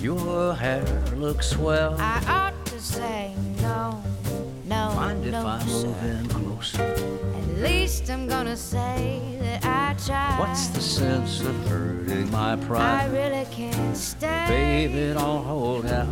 Your 0.00 0.54
hair 0.54 0.84
looks 1.14 1.50
swell. 1.50 1.94
I 1.98 2.22
ought 2.26 2.66
to 2.66 2.80
say 2.80 3.34
no, 3.60 4.02
no, 4.74 4.94
Mind 4.96 5.24
if 5.26 5.34
I 5.34 5.58
sir. 5.60 5.86
move 5.86 6.04
in 6.04 6.26
closer? 6.28 6.82
At 6.82 7.48
least 7.62 8.10
I'm 8.10 8.26
gonna 8.26 8.56
say 8.56 9.20
that 9.40 9.64
I 9.64 9.94
tried. 10.06 10.38
What's 10.40 10.66
the 10.68 10.80
sense 10.80 11.40
of 11.40 11.54
hurting 11.68 12.30
my 12.30 12.56
pride? 12.56 13.02
I 13.02 13.06
really 13.20 13.46
can't 13.50 13.96
stay. 13.96 14.44
Baby, 14.48 15.14
don't 15.14 15.44
hold 15.44 15.86
out. 15.86 16.08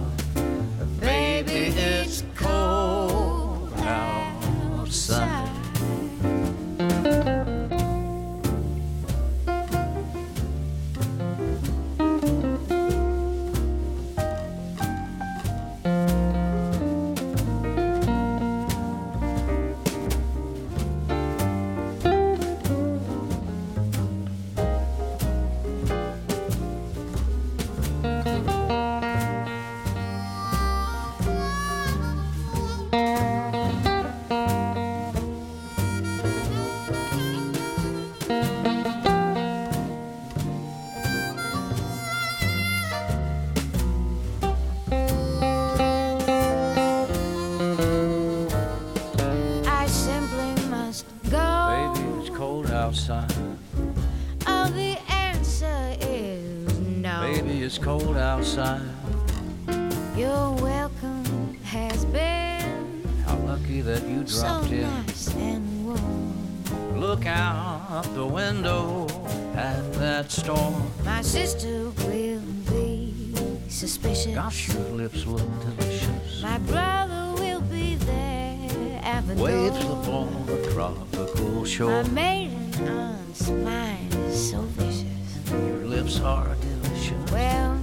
Your 74.68 74.82
lips 74.90 75.26
look 75.26 75.42
delicious. 75.60 76.42
My 76.42 76.58
brother 76.58 77.34
will 77.40 77.60
be 77.62 77.96
there 77.96 79.00
at 79.02 79.26
the 79.26 79.34
Waves 79.34 79.84
upon 79.84 80.28
a 80.48 80.72
tropical 80.72 81.64
shore. 81.64 82.04
My 82.04 82.08
maiden 82.10 82.88
aunt's 82.88 83.48
mind 83.50 84.14
is 84.14 84.50
so 84.50 84.60
vicious. 84.60 85.50
Your 85.50 85.84
lips 85.86 86.20
are 86.20 86.54
delicious. 86.54 87.32
Well, 87.32 87.76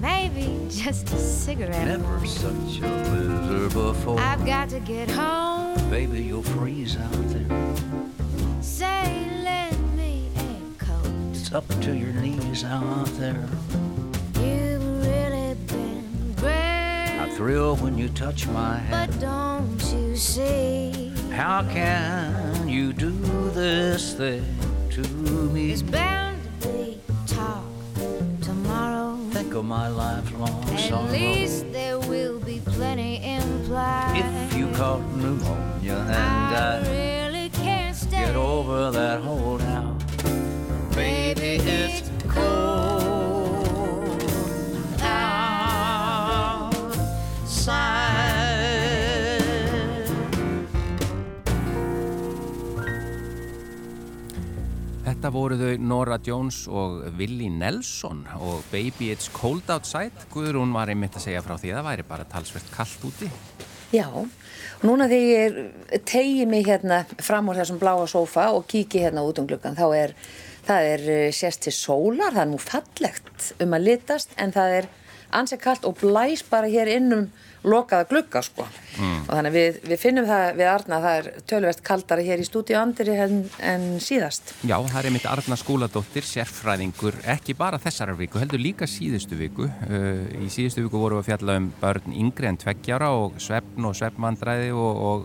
maybe 0.00 0.66
just 0.68 1.08
a 1.12 1.18
cigarette. 1.18 1.86
Never 1.86 2.26
such 2.26 2.78
a 2.78 2.80
blizzard 2.80 3.72
before. 3.72 4.18
I've 4.18 4.44
got 4.44 4.70
to 4.70 4.80
get 4.80 5.08
home. 5.10 5.76
Baby, 5.88 6.24
you'll 6.24 6.42
freeze 6.42 6.96
out 6.96 7.28
there. 7.28 7.74
Say, 8.60 9.24
lend 9.44 9.96
me 9.96 10.30
a 10.36 10.84
coat. 10.84 11.06
It's 11.32 11.52
up 11.52 11.68
to 11.82 11.96
your 11.96 12.12
knees 12.12 12.64
out 12.64 13.06
there. 13.18 13.48
Thrill 17.38 17.76
when 17.76 17.96
you 17.96 18.08
touch 18.08 18.48
my 18.48 18.76
hand. 18.78 19.12
But 19.12 19.20
don't 19.20 19.80
you 19.94 20.16
see? 20.16 21.12
How 21.30 21.62
can 21.62 22.68
you 22.68 22.92
do 22.92 23.12
this 23.50 24.12
thing 24.14 24.44
to 24.90 25.02
me? 25.54 25.68
There's 25.68 25.84
bound 25.84 26.42
to 26.62 26.68
be 26.68 27.00
talk 27.28 27.62
tomorrow. 28.42 29.16
Think 29.30 29.54
of 29.54 29.64
my 29.64 29.86
lifelong 29.86 30.64
At 30.70 30.80
sorrow. 30.80 31.12
least 31.12 31.72
there 31.72 32.00
will 32.00 32.40
be 32.40 32.58
plenty 32.58 33.22
implied. 33.36 34.16
If 34.50 34.58
you 34.58 34.66
caught 34.72 35.02
pneumonia 35.14 35.94
and 35.94 36.10
I 36.10 36.50
died, 36.50 36.86
really 36.88 37.50
can't 37.50 37.94
stay. 37.94 38.18
get 38.26 38.34
over 38.34 38.90
that 38.90 39.20
holdout. 39.22 39.96
Baby, 40.96 41.62
it's 41.62 42.10
cold 42.26 42.77
outside. 47.68 48.48
Þetta 55.08 55.32
voru 55.34 55.56
þau 55.58 55.72
Nora 55.82 56.18
Jones 56.22 56.60
og 56.70 57.00
Willie 57.18 57.50
Nelson 57.50 58.20
og 58.38 58.60
Baby 58.70 59.10
It's 59.14 59.30
Cold 59.34 59.68
Outside. 59.72 60.28
Guðrún 60.32 60.70
var 60.76 60.92
einmitt 60.92 61.16
að 61.18 61.24
segja 61.26 61.42
frá 61.42 61.56
því 61.58 61.72
að 61.72 61.80
það 61.80 61.88
væri 61.88 62.04
bara 62.10 62.28
talsvert 62.30 62.68
kallt 62.74 63.08
úti. 63.08 63.30
Já, 63.88 64.04
og 64.12 64.84
núna 64.84 65.08
þegar 65.08 65.32
ég 65.32 66.04
tegi 66.06 66.44
mig 66.46 66.68
hérna 66.68 67.00
fram 67.24 67.48
úr 67.48 67.56
þessum 67.58 67.80
bláa 67.80 68.04
sófa 68.06 68.50
og 68.52 68.68
kíki 68.68 69.00
hérna 69.06 69.24
út 69.24 69.40
um 69.40 69.48
gluggan, 69.48 69.78
þá 69.78 69.86
er, 69.96 70.14
það 70.68 70.88
er 70.92 71.04
eh, 71.14 71.28
sérst 71.32 71.64
til 71.64 71.72
sólar, 71.72 72.34
það 72.36 72.42
er 72.42 72.50
nú 72.52 72.60
fallegt 72.60 73.50
um 73.64 73.72
að 73.74 73.86
litast, 73.88 74.36
en 74.36 74.52
það 74.52 74.74
er 74.82 74.90
ansið 75.40 75.62
kallt 75.64 75.88
og 75.88 75.96
blæs 76.02 76.44
bara 76.52 76.68
hér 76.68 76.92
innum 76.98 77.30
lokaða 77.70 78.08
glugga 78.10 78.42
sko 78.44 78.66
og 78.98 79.30
þannig 79.30 79.54
við, 79.54 79.80
við 79.86 80.00
finnum 80.02 80.26
það 80.26 80.46
við 80.58 80.70
Arna 80.72 80.98
að 80.98 81.04
það 81.06 81.18
er 81.18 81.28
tölvert 81.52 81.82
kaldara 81.86 82.24
hér 82.26 82.42
í 82.42 82.46
stúdíu 82.48 82.78
andri 82.80 83.14
en, 83.14 83.44
en 83.62 83.86
síðast 84.02 84.54
Já, 84.68 84.74
það 84.82 84.98
er 84.98 85.06
einmitt 85.08 85.26
Arna 85.30 85.56
Skúladóttir, 85.58 86.26
sérfræðingur, 86.26 87.14
ekki 87.30 87.54
bara 87.58 87.78
þessara 87.80 88.16
viku, 88.18 88.40
heldur 88.42 88.60
líka 88.60 88.88
síðustu 88.90 89.38
viku. 89.38 89.68
Uh, 89.86 90.24
í 90.42 90.48
síðustu 90.52 90.82
viku 90.84 91.00
vorum 91.00 91.20
við 91.20 91.24
að 91.24 91.28
fjalla 91.30 91.56
um 91.60 91.68
börn 91.80 92.16
yngri 92.24 92.50
en 92.50 92.58
tveggjára 92.58 93.12
og 93.14 93.38
svefn 93.42 93.86
og 93.88 93.94
svefnvandræði 93.98 94.72
og, 94.74 95.00
og, 95.10 95.24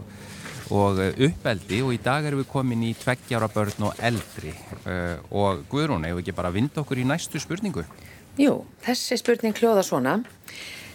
og 0.77 1.01
uh, 1.01 1.09
uppeldi 1.27 1.81
og 1.85 1.95
í 1.95 1.99
dag 2.05 2.29
erum 2.29 2.43
við 2.43 2.49
komin 2.53 2.85
í 2.85 2.93
tveggjára 3.01 3.49
börn 3.53 3.89
og 3.89 4.05
eldri. 4.11 4.53
Uh, 4.85 5.17
og 5.33 5.65
Guðrún, 5.71 6.05
hefur 6.07 6.23
ekki 6.23 6.37
bara 6.37 6.53
vind 6.53 6.77
okkur 6.83 7.01
í 7.01 7.07
næstu 7.09 7.41
spurningu? 7.41 7.85
Jú, 8.39 8.61
þessi 8.85 9.19
spurning 9.21 9.57
hljóða 9.57 9.83
svona 9.85 10.19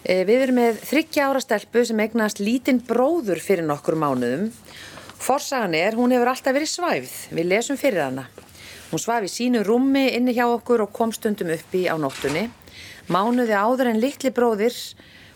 Við 0.06 0.30
erum 0.44 0.60
með 0.60 0.78
þryggja 0.86 1.24
ára 1.26 1.40
stelpu 1.42 1.82
sem 1.84 2.00
eignast 2.04 2.38
lítinn 2.38 2.78
bróður 2.86 3.40
fyrir 3.42 3.66
nokkur 3.66 3.96
mánuðum. 3.98 4.52
Forsagan 5.18 5.74
er, 5.74 5.96
hún 5.98 6.14
hefur 6.14 6.30
alltaf 6.30 6.54
verið 6.54 6.70
svæfð. 6.70 7.14
Við 7.34 7.48
lesum 7.50 7.78
fyrir 7.80 8.04
hana. 8.04 8.28
Hún 8.92 9.02
svaf 9.02 9.26
í 9.26 9.30
sínu 9.32 9.64
rúmi 9.66 10.06
inni 10.14 10.36
hjá 10.36 10.46
okkur 10.46 10.86
og 10.86 10.92
kom 10.94 11.10
stundum 11.12 11.50
uppi 11.52 11.88
á 11.90 11.98
nóttunni. 11.98 12.46
Mánuði 13.10 13.56
áður 13.58 13.90
en 13.90 14.00
litli 14.00 14.30
bróðir 14.30 14.76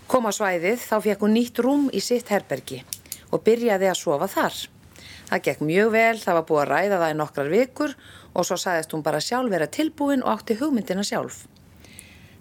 kom 0.07 0.29
á 0.29 0.33
svæðið 0.33 0.79
þá 0.85 0.97
fekk 1.09 1.25
hún 1.27 1.35
nýtt 1.37 1.61
rúm 1.65 1.89
í 1.93 2.01
sitt 2.01 2.31
herbergi 2.31 2.83
og 3.33 3.43
byrjaði 3.43 3.91
að 3.91 3.99
sofa 3.99 4.29
þar. 4.31 4.57
Það 5.29 5.45
gekk 5.49 5.65
mjög 5.65 5.91
vel, 5.95 6.19
það 6.21 6.39
var 6.39 6.47
búið 6.49 6.63
að 6.63 6.71
ræða 6.71 7.01
það 7.03 7.13
í 7.13 7.19
nokkrar 7.19 7.53
vikur 7.53 7.95
og 8.33 8.47
svo 8.47 8.59
sagðist 8.61 8.95
hún 8.95 9.05
bara 9.05 9.21
sjálf 9.25 9.53
vera 9.53 9.69
tilbúin 9.73 10.23
og 10.23 10.37
átti 10.37 10.57
hugmyndina 10.61 11.05
sjálf. 11.09 11.47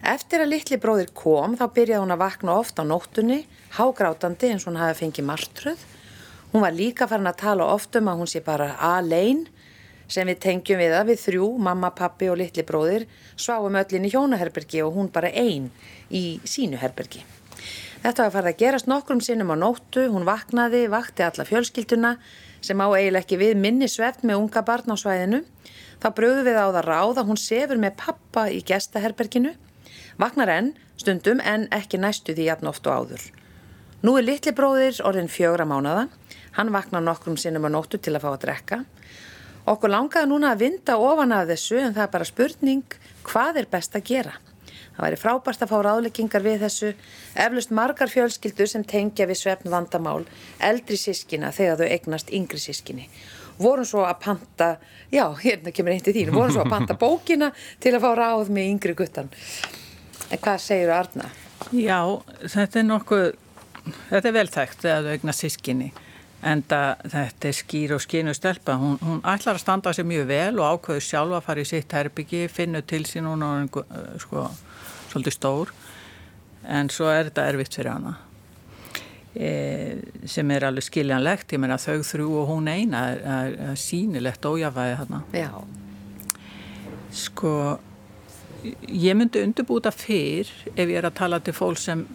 Eftir 0.02 0.42
að 0.42 0.56
litli 0.56 0.78
bróðir 0.82 1.12
kom 1.14 1.54
þá 1.54 1.68
byrjaði 1.76 2.02
hún 2.02 2.14
að 2.16 2.22
vakna 2.24 2.54
oft 2.58 2.80
á 2.82 2.84
nóttunni, 2.84 3.44
hágrátandi 3.78 4.50
eins 4.50 4.66
og 4.66 4.72
hún 4.72 4.80
hafi 4.82 4.98
fengið 5.04 5.28
martröð. 5.28 5.84
Hún 6.52 6.66
var 6.66 6.74
líka 6.74 7.06
farin 7.08 7.30
að 7.30 7.38
tala 7.44 7.68
oft 7.70 7.96
um 8.00 8.10
að 8.10 8.24
hún 8.24 8.32
sé 8.32 8.42
bara 8.42 8.72
alein 8.82 9.46
sem 10.12 10.28
við 10.28 10.42
tengjum 10.42 10.82
við 10.82 10.96
það 10.96 11.12
við 11.12 11.22
þrjú, 11.22 11.52
mamma, 11.70 11.94
pappi 11.94 12.32
og 12.34 12.42
litli 12.42 12.66
bróðir, 12.66 13.06
sváum 13.38 13.78
öllin 13.78 14.10
í 14.10 14.12
hjónaherbergi 14.12 14.82
og 14.84 14.98
hún 14.98 15.14
bara 15.14 15.30
einn 15.30 15.70
í 16.10 16.42
sínu 16.50 16.82
herbergi. 16.82 17.22
Þetta 18.02 18.26
var 18.26 18.34
farið 18.34 18.56
að 18.56 18.62
gerast 18.66 18.90
nokkrum 18.90 19.22
sinnum 19.22 19.54
á 19.54 19.56
nóttu, 19.62 20.10
hún 20.10 20.26
vaknaði, 20.26 20.88
vakti 20.90 21.24
alla 21.24 21.46
fjölskylduna 21.46 22.16
sem 22.66 22.82
á 22.82 22.90
eiginlega 22.90 23.22
ekki 23.22 23.38
við 23.38 23.58
minni 23.62 23.88
sveft 23.88 24.26
með 24.26 24.42
unga 24.42 24.66
barn 24.66 24.90
á 24.90 24.98
svæðinu. 24.98 25.46
Þá 26.02 26.08
bröðu 26.18 26.48
við 26.50 26.58
á 26.58 26.66
það 26.74 26.88
ráð 26.90 27.22
að 27.22 27.28
hún 27.30 27.40
sefur 27.40 27.78
með 27.78 28.00
pappa 28.02 28.50
í 28.50 28.64
gestaherberginu 28.66 29.54
Vagnar 30.22 30.52
enn, 30.54 30.74
stundum, 31.02 31.40
en 31.42 31.66
ekki 31.74 31.98
næstu 31.98 32.36
því 32.38 32.44
jafn 32.52 32.70
oft 32.70 32.86
og 32.86 32.94
áður. 32.94 33.24
Nú 34.06 34.16
er 34.20 34.26
litli 34.28 34.54
bróðir 34.54 35.00
orðin 35.06 35.30
fjögra 35.30 35.66
mánada. 35.66 36.08
Hann 36.58 36.70
vaknar 36.74 37.02
nokkrum 37.02 37.40
sinnum 37.42 37.66
á 37.66 37.70
nóttu 37.74 37.98
til 37.98 38.14
að 38.14 38.26
fá 38.26 38.30
að 38.36 38.44
drekka. 38.46 38.80
Okkur 39.72 39.94
langaði 39.94 40.30
núna 40.30 40.54
að 40.54 40.64
vinda 40.64 41.00
ofan 41.02 41.34
af 41.34 41.48
þessu 41.50 41.80
en 41.82 41.94
það 41.96 42.06
er 42.06 42.14
bara 42.14 42.30
spurning 42.30 42.96
hvað 43.26 43.62
er 43.62 43.70
best 43.74 43.98
að 43.98 44.08
gera. 44.10 44.38
Það 44.96 45.04
væri 45.06 45.20
frábært 45.22 45.66
að 45.66 45.72
fá 45.72 45.78
ráðleggingar 45.86 46.46
við 46.46 46.64
þessu, 46.66 46.94
eflust 47.46 47.74
margar 47.74 48.10
fjölskyldur 48.12 48.70
sem 48.70 48.86
tengja 48.86 49.26
við 49.30 49.40
svefn 49.42 49.74
vandamál, 49.74 50.26
eldri 50.60 50.98
sískina 51.00 51.50
þegar 51.56 51.82
þau 51.82 51.94
eignast 51.96 52.34
yngri 52.34 52.62
sískinni. 52.62 53.08
Vorum 53.62 53.88
svo 53.88 54.06
að 54.06 54.20
panta, 54.26 54.72
já, 55.14 55.24
hérna 55.42 55.74
kemur 55.74 55.94
einn 55.94 56.06
til 56.06 56.14
þín, 56.18 56.34
vorum 56.34 56.54
svo 56.54 56.66
að 56.66 56.74
panta 56.74 56.98
bókina 56.98 57.54
til 57.82 57.96
að 57.96 58.04
fá 58.06 58.12
ráð 58.18 58.50
með 58.54 58.74
yngri 58.76 58.98
guttan. 58.98 59.32
En 60.32 60.40
hvað 60.40 60.62
segir 60.64 60.94
Arna? 60.96 61.28
Já, 61.76 62.00
þetta 62.48 62.80
er 62.80 62.88
nokkuð, 62.88 63.28
þetta 64.10 64.32
er 64.32 64.54
þegar 64.56 64.80
þau 64.80 65.12
eignar 65.16 65.38
sískinni 65.38 65.92
en 66.42 66.64
þetta 66.66 67.50
er 67.50 67.54
skýr 67.54 67.94
og 67.96 68.02
skinu 68.02 68.34
stelpa. 68.34 68.74
Hún, 68.82 68.98
hún 69.04 69.22
ætlar 69.28 69.60
að 69.60 69.64
standa 69.64 69.94
sér 69.94 70.08
mjög 70.10 70.26
vel 70.32 70.58
og 70.58 70.78
ákveður 70.78 71.06
sjálfa 71.06 71.38
að 71.38 71.46
fara 71.46 71.62
í 71.62 71.70
sitt 71.70 71.94
herbyggi, 71.94 72.48
finna 72.50 72.82
til 72.82 73.04
sín 73.06 73.30
hún 73.30 73.46
og 73.46 73.78
sko, 74.24 74.48
svolítið 75.12 75.38
stór 75.38 75.74
en 76.62 76.90
svo 76.94 77.10
er 77.10 77.30
þetta 77.30 77.48
erfitt 77.52 77.78
fyrir 77.78 77.94
hana. 77.94 78.16
E, 79.32 79.52
sem 80.28 80.50
er 80.52 80.66
alveg 80.68 80.86
skiljanlegt, 80.86 81.54
ég 81.54 81.62
meina 81.62 81.78
þau 81.80 82.02
þrjú 82.06 82.34
og 82.42 82.50
hún 82.50 82.68
eina 82.72 83.06
er, 83.14 83.22
er, 83.22 83.56
er 83.70 83.80
sínilegt 83.80 84.46
ójafæði 84.46 84.98
hana. 85.00 85.22
Já. 85.36 85.54
Sko, 87.22 87.54
ég 88.64 89.18
myndi 89.18 89.42
undirbúta 89.42 89.92
fyrr 89.94 90.50
ef 90.76 90.86
ég 90.86 90.98
er 91.00 91.08
að 91.10 91.18
tala 91.20 91.40
til 91.42 91.56
fólk 91.56 91.80
sem 91.82 92.06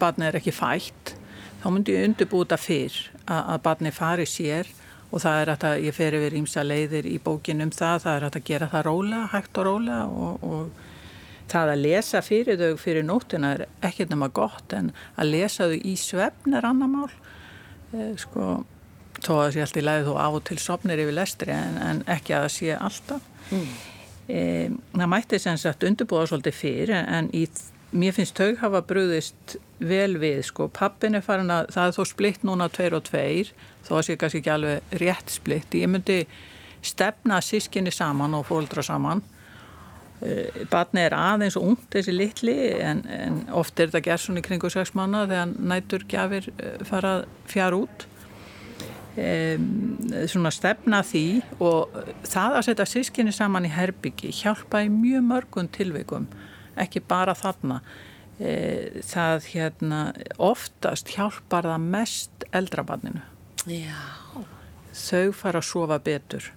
barni 0.00 0.28
er 0.28 0.38
ekki 0.38 0.54
fætt 0.54 1.14
þá 1.62 1.68
myndi 1.72 1.96
ég 1.96 2.08
undirbúta 2.10 2.58
fyrr 2.60 2.96
að, 3.26 3.40
að 3.40 3.62
barni 3.64 3.94
fari 3.94 4.26
sér 4.30 4.70
og 5.10 5.22
það 5.22 5.40
er 5.40 5.52
að 5.54 5.84
ég 5.86 5.96
fer 5.96 6.16
yfir 6.18 6.36
ímsa 6.38 6.64
leiðir 6.66 7.06
í 7.08 7.16
bókin 7.22 7.64
um 7.64 7.72
það, 7.74 8.02
það 8.04 8.16
er 8.16 8.26
að 8.28 8.38
gera 8.46 8.70
það 8.72 8.86
rólega, 8.88 9.24
hægt 9.32 9.60
og 9.60 9.68
rólega 9.68 10.04
og, 10.10 10.46
og 10.46 11.50
það 11.50 11.72
að 11.72 11.82
lesa 11.84 12.22
fyrir 12.26 12.58
þau 12.60 12.80
fyrir 12.80 13.06
nóttina 13.06 13.52
er 13.56 13.66
ekkert 13.86 14.12
nema 14.12 14.30
gott 14.34 14.74
en 14.76 14.92
að 15.16 15.32
lesa 15.34 15.68
þau 15.70 15.76
í 15.78 15.94
svefn 16.00 16.56
er 16.58 16.66
annar 16.66 16.90
mál 16.90 17.10
eh, 17.94 18.14
sko, 18.18 18.64
þó 19.20 19.32
að 19.36 19.42
það 19.42 19.52
sé 19.54 19.66
alltaf 19.66 19.82
í 19.82 19.86
leiði 19.86 20.08
þó 20.08 20.14
á 20.18 20.28
og 20.28 20.40
til 20.48 20.58
sopnir 20.62 21.02
yfir 21.04 21.18
lestri 21.20 21.54
en, 21.54 21.78
en 21.82 22.02
ekki 22.16 22.34
að 22.36 22.48
það 22.48 22.56
sé 22.56 22.72
alltaf 22.76 23.30
mm. 23.54 23.70
E, 24.26 24.68
það 24.90 25.10
mætti 25.12 25.38
sem 25.38 25.58
sagt 25.60 25.84
undirbúa 25.86 26.24
svolítið 26.26 26.56
fyrir 26.58 26.92
en 26.96 27.28
í, 27.36 27.44
mér 27.94 28.16
finnst 28.16 28.38
þau 28.38 28.56
hafa 28.62 28.82
brúðist 28.88 29.56
vel 29.78 30.16
við 30.18 30.42
sko, 30.48 30.66
pappin 30.74 31.14
er 31.14 31.22
farin 31.22 31.52
að, 31.54 31.70
það 31.76 31.90
er 31.90 31.94
þó 31.94 32.10
splitt 32.10 32.46
núna 32.46 32.66
tveir 32.72 32.96
og 32.98 33.06
tveir, 33.06 33.52
þó 33.86 33.92
að 34.00 34.04
sé 34.08 34.18
kannski 34.18 34.42
ekki 34.42 34.52
alveg 34.56 34.98
rétt 35.02 35.36
splitt, 35.36 35.78
ég 35.78 35.92
myndi 35.92 36.18
stefna 36.86 37.38
sískinni 37.42 37.94
saman 37.94 38.34
og 38.38 38.48
fóldra 38.48 38.82
saman. 38.86 39.22
E, 40.24 40.66
barni 40.72 41.04
er 41.04 41.14
aðeins 41.14 41.58
og 41.60 41.70
ungt 41.70 41.86
þessi 41.94 42.16
litli 42.16 42.56
en, 42.80 43.04
en 43.06 43.40
oft 43.54 43.78
er 43.78 43.92
þetta 43.92 44.04
gerð 44.08 44.26
svona 44.26 44.42
í 44.42 44.46
kringu 44.48 44.72
sex 44.72 44.94
manna 44.98 45.26
þegar 45.28 45.54
nætur 45.70 46.06
gafir 46.10 46.50
fara 46.88 47.18
fjár 47.46 47.78
út 47.84 48.06
Um, 49.16 49.96
svona 50.28 50.50
stefna 50.52 50.98
því 51.00 51.38
og 51.64 51.94
það 52.28 52.56
að 52.58 52.64
setja 52.66 52.84
sískinni 52.90 53.32
saman 53.32 53.64
í 53.64 53.70
herbyggi 53.72 54.28
hjálpa 54.42 54.82
í 54.84 54.90
mjög 54.92 55.22
mörgum 55.24 55.70
tilveikum 55.72 56.26
ekki 56.76 57.00
bara 57.00 57.32
þarna. 57.32 57.78
E, 58.36 59.00
það 59.00 59.46
hérna 59.54 60.00
oftast 60.36 61.14
hjálpar 61.14 61.64
það 61.64 61.86
mest 61.94 62.44
eldrabarninu 62.52 63.22
Já. 63.64 63.96
þau 64.92 65.32
fara 65.32 65.62
að 65.62 65.68
sofa 65.70 65.96
betur. 66.04 66.50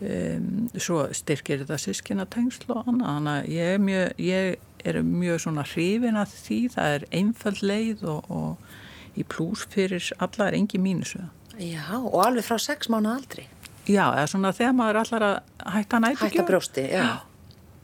Um, 0.00 0.70
svo 0.80 1.04
styrkir 1.14 1.60
þetta 1.60 1.76
sískina 1.78 2.24
tengslu 2.24 2.72
og 2.72 2.88
annað. 2.88 3.12
Þannig 3.18 3.34
að 3.34 3.52
ég 3.52 3.74
er 3.74 3.84
mjög, 3.84 4.24
ég 4.30 4.88
er 4.88 5.00
mjög 5.06 5.44
svona 5.44 5.66
hrifin 5.68 6.18
að 6.18 6.32
því. 6.40 6.58
Það 6.72 6.96
er 6.96 7.06
einföld 7.20 7.62
leið 7.62 8.08
og, 8.16 8.32
og 8.32 9.20
í 9.20 9.28
plús 9.28 9.68
fyrir 9.68 10.08
alla 10.24 10.48
er 10.48 10.56
engi 10.56 10.80
mínusu 10.80 11.20
Já, 11.62 11.84
og 11.98 12.18
alveg 12.26 12.46
frá 12.46 12.58
sex 12.60 12.90
mánu 12.92 13.12
aldri. 13.12 13.46
Já, 13.86 14.06
eða 14.14 14.28
svona 14.30 14.52
þegar 14.54 14.74
maður 14.78 15.00
allar 15.02 15.26
að 15.26 15.36
hætta 15.74 16.00
nætugjöf. 16.02 16.30
Hætta 16.30 16.46
brjósti, 16.48 16.84
já. 16.92 17.06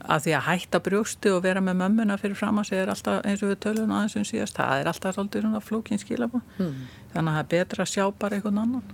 Að 0.09 0.23
því 0.25 0.35
að 0.39 0.45
hætta 0.47 0.81
brjósti 0.87 1.33
og 1.35 1.43
vera 1.43 1.61
með 1.65 1.81
mömmuna 1.81 2.17
fyrir 2.21 2.39
fram 2.39 2.61
að 2.63 2.71
segja 2.71 2.85
er 2.85 2.93
alltaf 2.93 3.27
eins 3.27 3.43
og 3.43 3.51
við 3.51 3.59
tölum 3.65 3.91
aðeins 3.97 4.15
um 4.21 4.29
síðast, 4.29 4.57
það 4.57 4.85
er 4.85 4.91
alltaf 4.93 5.17
svolítið 5.17 5.45
svona 5.45 5.63
flókin 5.65 6.01
skilabá. 6.01 6.41
Hmm. 6.61 6.87
Þannig 7.13 7.33
að 7.33 7.37
það 7.39 7.43
er 7.43 7.51
betra 7.57 7.85
að 7.85 7.93
sjá 7.97 8.07
bara 8.23 8.39
einhvern 8.39 8.63
annan. 8.63 8.87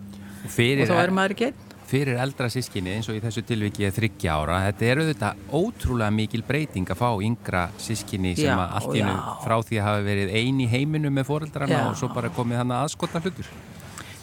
Og, 0.45 0.49
og 0.49 0.89
þá 0.89 0.97
er 1.03 1.15
maður 1.15 1.37
ekki 1.37 1.49
einn. 1.51 1.71
Fyrir 1.85 2.17
eldra 2.19 2.49
sískinni 2.49 2.95
eins 2.97 3.11
og 3.13 3.19
í 3.19 3.21
þessu 3.21 3.45
tilviki 3.45 3.85
er 3.85 3.93
þryggja 3.95 4.39
ára, 4.41 4.63
þetta 4.71 4.87
eru 4.89 5.05
þetta 5.11 5.35
ótrúlega 5.53 6.15
mikil 6.17 6.41
breyting 6.49 6.89
að 6.89 7.01
fá 7.03 7.11
yngra 7.27 7.67
sískinni 7.77 8.33
sem 8.39 8.49
já, 8.49 8.57
að 8.57 8.73
allt 8.79 8.97
í 8.97 9.05
nú 9.05 9.15
frá 9.45 9.55
því 9.69 9.81
að 9.83 9.89
hafa 9.91 10.07
verið 10.09 10.33
eini 10.33 10.67
heiminu 10.73 11.13
með 11.13 11.29
foreldrarna 11.29 11.83
já. 11.83 11.85
og 11.91 12.01
svo 12.01 12.09
bara 12.17 12.33
komið 12.33 12.63
hann 12.63 12.73
að 12.73 12.87
aðskota 12.87 13.21
hlutur. 13.21 13.53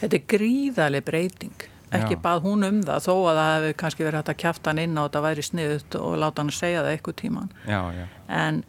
Þetta 0.01 0.17
er 0.17 0.25
gríðarlega 0.35 1.07
breyting 1.07 1.67
ekki 1.91 2.15
Já. 2.15 2.21
bað 2.23 2.45
hún 2.45 2.63
um 2.67 2.79
það 2.87 3.03
þó 3.05 3.13
að 3.15 3.39
það 3.39 3.51
hefur 3.55 3.75
kannski 3.81 4.05
verið 4.05 4.21
hægt 4.21 4.31
að 4.31 4.39
kæfta 4.43 4.71
hann 4.71 4.79
inn 4.79 4.95
á 4.95 5.03
þetta 5.03 5.23
væri 5.25 5.43
sniðut 5.43 5.97
og 5.99 6.13
láta 6.21 6.41
hann 6.41 6.51
að 6.53 6.59
segja 6.61 6.83
það 6.85 6.91
eitthvað 6.95 7.17
tíman 7.21 7.49
Já, 7.67 7.79
já. 7.97 8.05
en 8.31 8.61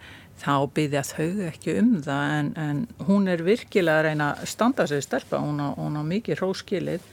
þá 0.43 0.55
byggja 0.75 1.03
þau 1.07 1.29
ekki 1.47 1.75
um 1.79 1.93
það 2.03 2.33
en, 2.37 2.49
en 2.59 2.81
hún 3.07 3.29
er 3.31 3.45
virkilega 3.47 4.01
að 4.01 4.07
reyna 4.09 4.31
að 4.35 4.49
standa 4.51 4.87
sig 4.91 5.05
stelpa, 5.07 5.39
hún 5.43 5.63
á, 5.63 5.69
hún 5.79 5.99
á 5.99 6.03
mikið 6.03 6.43
hróskilið 6.43 7.11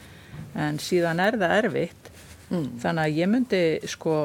en 0.58 0.80
síðan 0.82 1.22
er 1.22 1.38
það 1.38 1.58
erfitt 1.60 2.10
mm. 2.50 2.70
þannig 2.82 3.04
að 3.04 3.20
ég 3.20 3.30
myndi 3.36 3.64
sko 3.92 4.16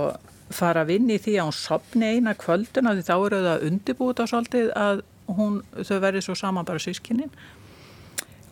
fara 0.55 0.85
að 0.85 0.95
vinni 0.95 1.19
því 1.21 1.37
að 1.37 1.51
hún 1.51 1.59
sopni 1.59 2.15
eina 2.17 2.35
kvölduna 2.39 2.95
því 2.97 3.05
þá 3.05 3.15
eru 3.19 3.43
það 3.45 3.69
undirbúta 3.69 4.27
svolítið 4.31 4.73
að 4.79 5.05
hún, 5.37 5.61
þau 5.85 5.99
verði 6.05 6.25
svo 6.25 6.37
saman 6.39 6.69
bara 6.69 6.81
sískinnin 6.81 7.33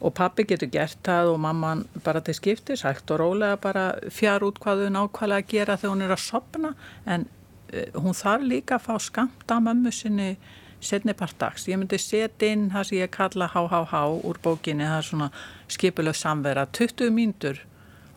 og 0.02 0.14
pappi 0.18 0.44
getur 0.50 0.70
gert 0.72 0.98
það 1.06 1.32
og 1.34 1.38
mamman 1.44 1.84
bara 2.04 2.22
til 2.24 2.34
skiptis, 2.34 2.82
hægt 2.86 3.10
og 3.14 3.20
rólega 3.22 3.58
bara 3.62 3.84
fjár 4.10 4.42
út 4.48 4.58
hvað 4.62 4.86
þau 4.86 4.96
nákvæmlega 4.96 5.48
gera 5.52 5.76
þegar 5.78 5.94
hún 5.94 6.06
er 6.06 6.16
að 6.16 6.24
sopna 6.24 6.72
en 7.06 7.28
uh, 7.72 8.00
hún 8.02 8.18
þarf 8.18 8.48
líka 8.50 8.78
að 8.78 8.88
fá 8.88 9.06
skamta 9.06 9.60
mömmu 9.62 9.94
sinni 9.94 10.34
setni 10.82 11.14
part 11.14 11.38
dags. 11.38 11.68
Ég 11.70 11.78
myndi 11.78 11.98
setja 12.00 12.50
inn 12.50 12.66
það 12.72 12.88
sem 12.88 12.98
ég 12.98 13.12
kalla 13.14 13.46
HHH 13.52 14.00
úr 14.26 14.40
bókinni, 14.42 14.88
það 14.88 14.98
er 14.98 15.06
svona 15.06 15.28
skipuleg 15.70 16.18
samvera, 16.18 16.66
20 16.74 17.14
mínútur 17.14 17.62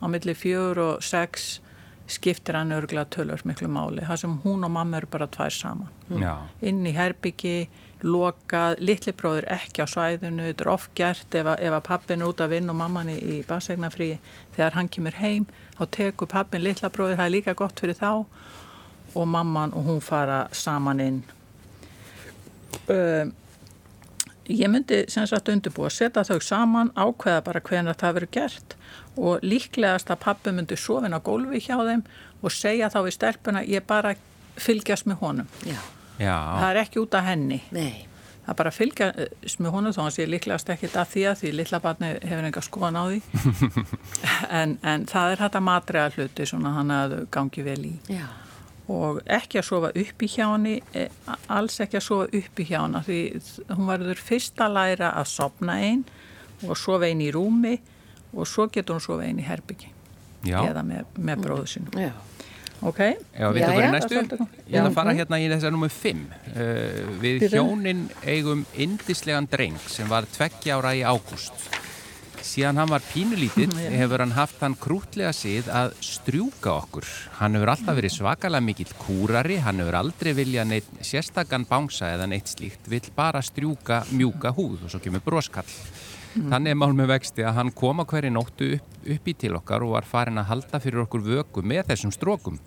á 0.01 0.05
milli 0.09 0.33
fjör 0.33 0.81
og 0.81 1.05
sex 1.05 1.59
skiptir 2.09 2.57
hann 2.57 2.73
örgulega 2.75 3.07
tölur 3.09 3.41
miklu 3.45 3.69
máli, 3.71 4.03
það 4.05 4.21
sem 4.21 4.33
hún 4.43 4.65
og 4.65 4.73
mamma 4.73 4.99
eru 4.99 5.09
bara 5.13 5.27
tvær 5.29 5.53
saman. 5.53 5.89
Já. 6.21 6.33
Inn 6.61 6.85
í 6.85 6.93
herbyggi, 6.93 7.69
lokað, 8.03 8.75
litli 8.79 9.13
bróður 9.17 9.47
ekki 9.55 9.81
á 9.81 9.87
svæðinu, 9.87 10.43
þetta 10.49 10.65
er 10.65 10.71
oft 10.73 10.91
gert 10.95 11.35
ef, 11.35 11.45
að- 11.45 11.63
að 11.71 11.83
pappin 11.87 12.21
er 12.21 12.27
út 12.27 12.41
að 12.43 12.49
vinna 12.49 12.71
og 12.73 12.77
mamman 12.81 13.09
í, 13.09 13.15
í 13.17 13.37
basegnafrí, 13.47 14.17
þegar 14.55 14.73
hann 14.73 14.89
kemur 14.89 15.15
heim, 15.21 15.45
þá 15.79 15.85
tekur 15.91 16.27
pappin 16.27 16.61
litla 16.63 16.89
bróður, 16.89 17.15
það 17.17 17.25
er 17.25 17.35
líka 17.37 17.55
gott 17.55 17.79
fyrir 17.79 17.95
þá 17.95 18.25
og 19.15 19.27
mamman 19.27 19.73
og 19.73 19.85
hún 19.87 20.01
fara 20.03 20.47
saman 20.51 20.99
inn. 20.99 21.23
Uh, 22.89 23.31
ég 24.45 24.67
myndi 24.69 25.05
sem 25.09 25.25
sagt 25.25 25.49
undirbúa, 25.49 25.89
setja 25.89 26.23
þau 26.27 26.39
saman, 26.43 26.91
ákveða 26.99 27.41
bara 27.47 27.61
hvernig 27.65 27.95
það 27.97 28.13
verður 28.19 28.31
gert 28.35 28.75
og 29.17 29.39
líklegast 29.41 30.11
að 30.11 30.19
pappi 30.27 30.51
myndi 30.53 30.75
sofin 30.77 31.15
á 31.15 31.19
gólfi 31.23 31.63
hjá 31.65 31.77
þeim 31.87 32.03
og 32.43 32.51
segja 32.53 32.91
þá 32.93 32.99
við 33.07 33.15
stelpuna, 33.15 33.63
ég 33.65 33.87
bara 33.87 34.13
fylgjast 34.59 35.07
með 35.09 35.17
honum. 35.23 35.47
Já, 35.65 35.79
Já. 36.19 36.35
Það 36.59 36.69
er 36.71 36.81
ekki 36.85 37.01
út 37.01 37.17
af 37.19 37.25
henni. 37.31 37.61
nei, 37.75 38.05
Það 38.45 38.51
er 38.53 38.57
bara 38.59 38.69
að 38.69 38.75
fylgjast 38.77 39.61
með 39.65 39.71
honum 39.73 39.93
þó 39.95 40.01
hann 40.03 40.11
sé 40.13 40.25
líklegast 40.29 40.67
ekkit 40.69 40.95
að 41.01 41.07
því 41.15 41.21
að 41.31 41.39
því 41.39 41.51
lilla 41.57 41.79
barni 41.81 42.09
hefur 42.21 42.45
enga 42.45 42.61
skoðan 42.61 42.99
á 43.01 43.03
því. 43.09 43.21
en, 44.59 44.75
en 44.85 45.05
það 45.09 45.31
er 45.31 45.41
þetta 45.41 45.61
matræða 45.65 46.11
hluti 46.13 46.45
svona 46.45 46.73
hann 46.75 46.91
að 46.93 47.15
gangi 47.33 47.63
vel 47.65 47.79
í 47.89 47.93
já, 48.13 48.27
og 48.85 49.17
ekki 49.25 49.57
að 49.63 49.65
sofa 49.71 49.89
upp 49.97 50.21
í 50.21 50.29
hjá 50.29 50.45
henni, 50.51 50.75
eh, 50.93 51.09
alls 51.49 51.79
ekki 51.81 51.97
að 51.97 52.05
sofa 52.05 52.27
upp 52.37 52.61
í 52.61 52.67
hjá 52.69 52.77
henni 52.83 53.01
því 53.07 53.19
hún 53.73 53.89
verður 53.89 54.21
fyrst 54.27 54.61
að 54.61 54.77
læra 54.77 55.09
að 55.17 55.31
sopna 55.33 55.79
einn 55.81 56.05
og 56.69 56.77
sofa 56.77 57.09
einn 57.09 57.25
í 57.25 57.31
rúmi 57.33 57.79
og 58.35 58.45
svo 58.45 58.67
getur 58.69 58.99
hún 58.99 59.05
sofa 59.07 59.25
einn 59.25 59.41
í 59.41 59.47
herbyggi 59.49 59.89
Já. 60.45 60.59
eða 60.69 60.85
með, 60.85 61.09
með 61.17 61.41
bróðu 61.47 61.65
sinu. 61.79 61.97
já. 61.97 62.13
Ok? 62.83 62.99
Já, 63.31 63.47
við 63.55 63.63
erum 63.63 63.79
er 63.79 63.93
næstu. 63.95 64.17
Ég 64.19 64.75
ætla 64.75 64.89
að 64.89 64.97
fara 64.97 65.13
Já. 65.13 65.21
hérna 65.21 65.39
í 65.39 65.47
þessar 65.53 65.73
nummer 65.75 65.93
5. 65.93 66.21
Uh, 66.25 67.15
við 67.23 67.39
Bíddu. 67.45 67.55
hjónin 67.55 68.05
eigum 68.25 68.65
indislegan 68.73 69.47
dreng 69.51 69.79
sem 69.87 70.09
var 70.11 70.27
tveggja 70.35 70.77
ára 70.79 70.95
í 70.97 71.03
ágúst. 71.07 71.67
Síðan 72.45 72.77
hann 72.77 72.91
var 72.91 73.01
pínulítill 73.09 73.71
hefur 73.99 74.21
hann 74.21 74.35
haft 74.35 74.59
hann 74.61 74.75
krútlega 74.77 75.31
sið 75.33 75.69
að 75.73 75.95
strjúka 76.05 76.75
okkur. 76.75 77.07
Hann 77.39 77.57
hefur 77.57 77.73
alltaf 77.73 77.97
verið 77.97 78.13
svakalega 78.19 78.67
mikill 78.67 78.91
kúrari, 79.01 79.57
hann 79.65 79.81
hefur 79.81 79.97
aldrei 80.03 80.35
viljað 80.37 80.69
neitt 80.75 80.91
sérstakann 81.01 81.65
bánsa 81.69 82.11
eða 82.13 82.29
neitt 82.29 82.51
slíkt, 82.51 82.85
vill 82.91 83.07
bara 83.15 83.41
strjúka 83.41 84.03
mjúka 84.13 84.53
húð 84.53 84.85
og 84.85 84.93
svo 84.93 85.01
kemur 85.01 85.25
broskall. 85.25 85.65
Þannig 86.35 86.73
er 86.73 86.75
mál 86.75 86.91
með 86.91 87.13
vexti 87.13 87.45
að 87.47 87.55
hann 87.55 87.69
kom 87.71 88.01
á 88.03 88.05
hverju 88.11 88.31
nóttu 88.35 88.67
upp, 88.75 88.95
upp 89.15 89.27
í 89.31 89.33
til 89.39 89.53
okkar 89.55 89.85
og 89.85 89.93
var 89.93 90.07
farin 90.09 90.41
að 90.41 90.49
halda 90.49 90.81
fyrir 90.83 91.05
okkur 91.05 91.23
vöku 91.23 91.63
með 91.63 91.93
þessum 91.93 92.11
strókum. 92.11 92.57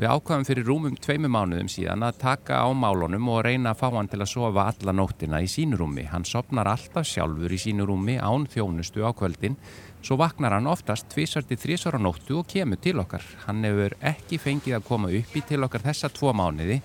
Við 0.00 0.08
ákvaðum 0.08 0.46
fyrir 0.48 0.64
rúmum 0.64 0.94
tveimu 0.96 1.28
mánuðum 1.28 1.68
síðan 1.68 2.06
að 2.06 2.22
taka 2.22 2.62
á 2.64 2.68
málunum 2.72 3.28
og 3.28 3.42
reyna 3.44 3.74
að 3.74 3.82
fá 3.82 3.98
hann 3.98 4.08
til 4.08 4.22
að 4.24 4.30
sofa 4.32 4.64
alla 4.70 4.94
nóttina 4.96 5.42
í 5.44 5.50
sínu 5.52 5.76
rúmi. 5.76 6.06
Hann 6.08 6.24
sopnar 6.24 6.70
alltaf 6.72 7.04
sjálfur 7.10 7.52
í 7.52 7.60
sínu 7.60 7.84
rúmi 7.84 8.16
án 8.16 8.48
þjónustu 8.48 9.04
á 9.04 9.12
kvöldin, 9.12 9.58
svo 10.00 10.16
vaknar 10.16 10.56
hann 10.56 10.70
oftast 10.72 11.12
tvísar 11.12 11.44
til 11.44 11.60
þrísar 11.60 12.00
á 12.00 12.00
nóttu 12.00 12.40
og 12.40 12.48
kemur 12.48 12.80
til 12.80 12.96
okkar. 13.04 13.26
Hann 13.44 13.60
hefur 13.68 13.92
ekki 14.00 14.40
fengið 14.40 14.78
að 14.78 14.88
koma 14.88 15.12
upp 15.12 15.36
í 15.36 15.44
til 15.52 15.60
okkar 15.68 15.84
þessa 15.84 16.08
tvo 16.16 16.32
mánuði. 16.32 16.80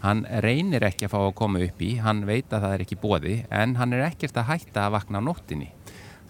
Hann 0.00 0.22
reynir 0.44 0.84
ekki 0.86 1.06
að 1.06 1.12
fá 1.12 1.18
að 1.20 1.34
koma 1.36 1.60
upp 1.64 1.82
í, 1.84 1.90
hann 2.00 2.22
veit 2.28 2.52
að 2.52 2.62
það 2.64 2.74
er 2.74 2.84
ekki 2.86 3.00
bóði, 3.00 3.34
en 3.52 3.74
hann 3.76 3.92
er 3.92 4.06
ekkert 4.06 4.38
að 4.40 4.48
hætta 4.54 4.86
að 4.86 4.94
vakna 4.96 5.20
á 5.20 5.26
nóttinni. 5.26 5.68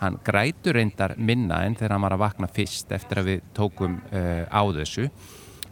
Hann 0.01 0.17
grætur 0.25 0.75
reyndar 0.79 1.15
minna 1.21 1.61
en 1.67 1.77
þegar 1.77 1.95
hann 1.95 2.07
var 2.07 2.17
að 2.17 2.25
vakna 2.25 2.49
fyrst 2.51 2.91
eftir 2.97 3.21
að 3.21 3.29
við 3.29 3.47
tókum 3.55 4.01
uh, 4.11 4.49
á 4.49 4.63
þessu. 4.81 5.07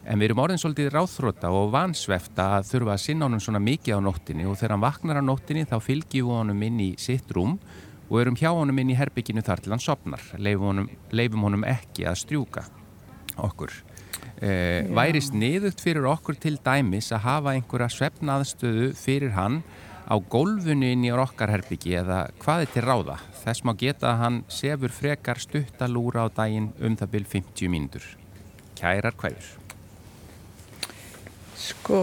En 0.05 0.21
við 0.21 0.29
erum 0.29 0.41
orðin 0.45 0.61
svolítið 0.61 0.93
ráþróta 0.93 1.51
og 1.53 1.73
vansvefta 1.73 2.45
að 2.59 2.69
þurfa 2.69 2.95
að 2.95 3.03
sinna 3.03 3.27
honum 3.27 3.41
svona 3.43 3.61
mikið 3.61 3.99
á 3.99 4.05
nóttinni 4.05 4.47
og 4.47 4.55
þegar 4.57 4.75
hann 4.75 4.85
vaknar 4.85 5.19
á 5.19 5.23
nóttinni 5.25 5.65
þá 5.69 5.75
fylgjum 5.83 6.29
við 6.29 6.37
honum 6.37 6.63
inn 6.69 6.79
í 6.85 6.89
sitt 7.01 7.33
rúm 7.35 7.57
og 8.09 8.21
erum 8.21 8.37
hjá 8.39 8.49
honum 8.53 8.79
inn 8.81 8.93
í 8.93 8.97
herbygginu 8.97 9.43
þar 9.45 9.65
til 9.65 9.73
hann 9.75 9.83
sopnar. 9.83 10.23
Leifum 10.37 10.71
honum, 10.71 10.89
leifum 11.11 11.45
honum 11.49 11.67
ekki 11.67 12.07
að 12.09 12.21
strjúka 12.23 12.63
okkur. 13.37 13.73
Eh, 14.39 14.87
væri 14.95 15.19
sniðugt 15.19 15.81
fyrir 15.83 16.05
okkur 16.07 16.37
til 16.39 16.55
dæmis 16.63 17.09
að 17.11 17.25
hafa 17.25 17.51
einhverja 17.57 17.89
svefnaðstöðu 17.91 18.93
fyrir 18.95 19.33
hann 19.35 19.57
á 20.07 20.15
gólfinu 20.15 20.87
inn 20.93 21.03
í 21.03 21.11
okkar 21.11 21.51
herbyggi 21.51 21.97
eða 21.99 22.21
hvað 22.39 22.63
er 22.63 22.71
til 22.71 22.83
ráða? 22.87 23.17
Þess 23.41 23.65
má 23.67 23.73
geta 23.75 24.13
að 24.13 24.21
hann 24.23 24.39
sefur 24.47 24.95
frekar 24.95 25.43
stuttalúra 25.43 26.23
á 26.23 26.27
daginn 26.31 26.71
um 26.79 26.95
það 26.95 27.13
byrj 27.17 27.29
50 27.35 27.73
mínútur. 27.75 28.07
Kærar 28.79 29.19
hverjur? 29.19 29.51
Sko, 31.59 32.01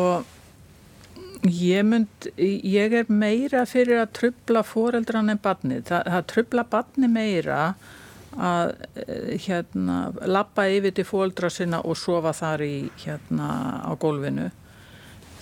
ég 1.48 1.88
mynd, 1.88 2.28
ég 2.36 3.00
er 3.00 3.08
meira 3.08 3.64
fyrir 3.64 4.04
að 4.04 4.12
trubla 4.20 4.60
foreldran 4.60 5.32
en 5.32 5.40
badni. 5.40 5.80
Það, 5.88 6.04
það 6.12 6.32
trubla 6.34 6.68
badni 6.68 7.08
meira 7.08 7.62
að 7.70 7.94
eh, 8.38 9.34
hérna, 9.46 10.12
lappa 10.28 10.66
yfir 10.68 10.94
til 10.96 11.06
foreldra 11.08 11.50
sinna 11.52 11.82
og 11.84 11.96
sofa 11.98 12.34
þar 12.36 12.64
í 12.66 12.74
hérna 13.02 13.48
á 13.86 13.92
gólfinu. 13.98 14.50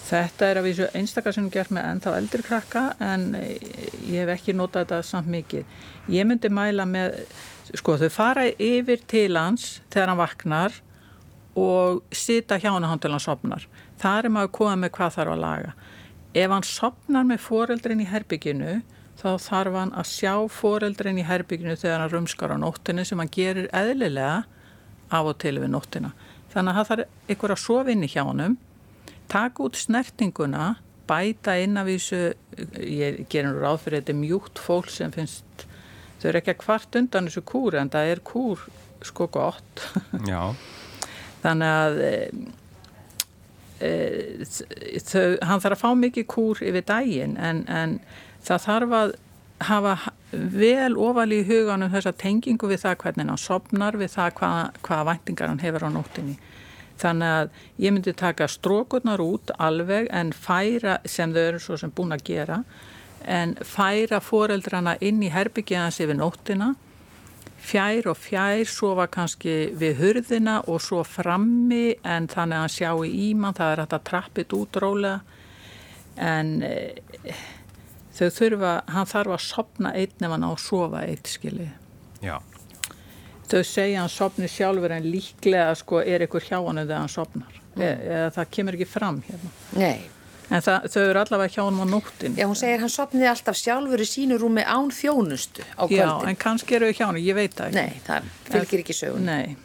Þetta 0.04 0.48
er 0.50 0.60
að 0.60 0.66
vísu 0.68 0.86
einstakar 0.92 1.32
sem 1.32 1.46
gert 1.52 1.72
með 1.72 1.86
ennþá 1.88 2.14
eldri 2.18 2.44
krakka 2.44 2.84
en 3.02 3.30
eh, 3.38 3.56
ég 4.04 4.24
hef 4.24 4.34
ekki 4.36 4.56
notað 4.56 4.84
þetta 4.84 5.02
samt 5.08 5.30
mikið. 5.32 5.76
Ég 6.12 6.28
myndi 6.28 6.50
mæla 6.52 6.86
með, 6.88 7.22
sko 7.72 7.96
þau 8.02 8.10
fara 8.12 8.48
yfir 8.52 9.04
til 9.08 9.32
hans 9.38 9.78
þegar 9.88 10.12
hann 10.12 10.20
vaknar 10.20 10.80
og 11.56 12.02
sita 12.12 12.58
hjá 12.60 12.72
hann 12.74 13.00
til 13.00 13.14
hann 13.14 13.22
sopnar. 13.22 13.64
Það 14.02 14.18
er 14.18 14.34
maður 14.34 14.50
að 14.50 14.56
koma 14.58 14.76
með 14.82 14.94
hvað 14.98 15.16
þarf 15.16 15.34
að 15.34 15.44
laga. 15.44 15.72
Ef 16.34 16.50
hann 16.50 16.66
sopnar 16.66 17.26
með 17.28 17.44
foreldrin 17.46 18.02
í 18.02 18.10
herbygginu 18.10 18.74
þá 19.24 19.40
þarf 19.40 19.76
hann 19.78 19.92
að 19.96 20.10
sjá 20.10 20.34
foreldrin 20.52 21.20
í 21.20 21.24
herbygginu 21.24 21.76
þegar 21.80 22.02
hann 22.02 22.12
rumskar 22.12 22.52
á 22.52 22.56
nóttinu 22.60 23.04
sem 23.08 23.20
hann 23.22 23.32
gerir 23.32 23.70
eðlilega 23.72 24.44
af 25.14 25.30
og 25.30 25.38
til 25.40 25.56
við 25.62 25.70
nóttina. 25.72 26.12
Þannig 26.52 26.70
að 26.72 26.78
það 26.78 26.90
þarf 26.90 27.32
ykkur 27.34 27.54
að 27.54 27.62
sofa 27.62 27.94
inn 27.94 28.04
í 28.04 28.10
hjá 28.12 28.22
honum, 28.22 28.56
taka 29.32 29.64
út 29.64 29.78
snertinguna, 29.80 30.66
bæta 31.08 31.56
inn 31.60 31.80
af 31.80 31.88
þessu, 31.88 32.20
ég 32.78 33.24
gerir 33.32 33.50
nú 33.50 33.62
ráð 33.62 33.80
fyrir 33.84 34.02
þetta 34.02 34.16
mjúkt 34.20 34.60
fólk 34.62 34.92
sem 34.92 35.12
finnst, 35.14 35.66
þau 36.20 36.28
eru 36.30 36.40
ekki 36.40 36.54
að 36.54 36.60
kvart 36.64 37.00
undan 37.00 37.30
þessu 37.30 37.44
kúr 37.48 37.78
en 37.80 37.92
það 37.92 38.12
er 38.12 38.22
kúr 38.24 38.66
sko 39.04 39.28
gott. 39.32 39.86
Já. 40.30 40.52
Þannig 41.44 41.72
að 41.80 41.98
e, 42.04 42.12
e, 43.80 43.90
þau, 45.00 45.26
hann 45.44 45.64
þarf 45.64 45.74
að 45.74 45.82
fá 45.82 45.90
mikið 46.04 46.30
kúr 46.36 46.62
yfir 46.64 46.86
daginn 46.88 47.36
en, 47.36 47.64
en 47.68 47.98
það 48.44 48.66
þarf 48.66 48.96
að 48.98 49.14
hafa 49.64 49.94
vel 50.32 50.96
ofal 50.98 51.30
í 51.32 51.42
huganum 51.46 51.92
þessa 51.92 52.12
tengingu 52.18 52.68
við 52.68 52.82
það 52.82 52.98
hvernig 53.04 53.30
hann 53.30 53.40
sopnar, 53.40 53.98
við 54.00 54.12
það 54.16 54.34
hvaða, 54.40 54.64
hvaða 54.86 55.06
væntingar 55.10 55.52
hann 55.52 55.62
hefur 55.62 55.86
á 55.86 55.90
nóttinni. 55.94 56.36
Þannig 57.00 57.36
að 57.36 57.54
ég 57.82 57.94
myndi 57.94 58.14
taka 58.14 58.48
strókurnar 58.50 59.22
út 59.22 59.50
alveg 59.58 60.08
en 60.14 60.32
færa, 60.34 60.98
sem 61.04 61.32
þau 61.34 61.42
eru 61.42 61.62
svo 61.62 61.78
sem 61.80 61.92
búin 61.94 62.14
að 62.14 62.26
gera, 62.28 62.62
en 63.24 63.54
færa 63.64 64.20
foreldrana 64.20 64.98
inn 65.00 65.22
í 65.24 65.32
herbyggiðans 65.32 66.02
yfir 66.04 66.18
nóttina 66.18 66.74
fjær 67.64 68.10
og 68.12 68.18
fjær 68.20 68.68
sofa 68.68 69.06
kannski 69.12 69.54
við 69.78 70.00
hurðina 70.02 70.58
og 70.68 70.82
svo 70.84 71.00
frammi 71.06 71.94
en 72.04 72.28
þannig 72.28 72.58
að 72.58 72.64
hann 72.64 72.74
sjá 72.74 72.90
í 73.06 73.12
ímann, 73.30 73.56
það 73.56 73.72
er 73.72 73.82
hægt 73.84 73.96
að 73.96 74.06
trappið 74.10 74.56
út 74.58 74.80
rólega 74.82 75.20
en 76.20 76.50
e, 76.62 76.74
þau 78.14 78.28
þurfa, 78.38 78.72
hann 78.94 79.08
þarf 79.10 79.36
að 79.36 79.44
sopna 79.48 79.92
einn 79.94 80.26
ef 80.26 80.34
hann 80.34 80.46
á 80.46 80.50
að 80.52 80.60
sofa 80.64 81.04
eitt 81.08 81.30
skilið. 81.30 81.70
Já. 82.24 82.36
Þau 83.50 83.60
segja 83.68 84.00
hann 84.00 84.12
sopni 84.12 84.48
sjálfur 84.48 84.94
en 84.96 85.06
líklega 85.10 85.74
sko 85.76 86.00
er 86.00 86.24
ykkur 86.26 86.46
hjá 86.46 86.58
hann 86.64 86.80
þegar 86.80 87.02
hann 87.02 87.12
sopnar 87.12 87.58
e, 87.76 87.88
eða 87.90 88.30
það 88.38 88.50
kemur 88.56 88.78
ekki 88.78 88.88
fram 88.88 89.18
hérna. 89.26 89.50
Nei. 89.76 89.98
En 90.52 90.60
það, 90.64 90.86
þau 90.92 91.02
eru 91.08 91.20
allavega 91.22 91.52
hjá 91.54 91.62
hann 91.64 91.80
á 91.80 91.86
nóttin. 91.88 92.34
Já, 92.40 92.46
hún 92.48 92.58
segir 92.58 92.80
hann 92.82 92.92
sopniði 92.92 93.28
alltaf 93.30 93.56
sjálfur 93.60 94.02
í 94.04 94.08
sínu 94.08 94.38
rúmi 94.40 94.64
án 94.64 94.90
þjónustu 94.92 95.64
á 95.76 95.84
Já, 95.88 96.04
kvöldin. 96.04 96.30
en 96.32 96.40
kannski 96.40 96.76
eru 96.78 96.88
þau 96.90 96.98
hjá 96.98 97.06
hann, 97.08 97.20
ég 97.20 97.36
veit 97.38 97.54
það 97.56 97.70
ekki. 97.70 97.78
Nei, 97.80 98.02
það 98.08 98.32
fylgir 98.50 98.82
ekki 98.84 98.96
sögun. 98.96 99.28
Nei. 99.28 99.56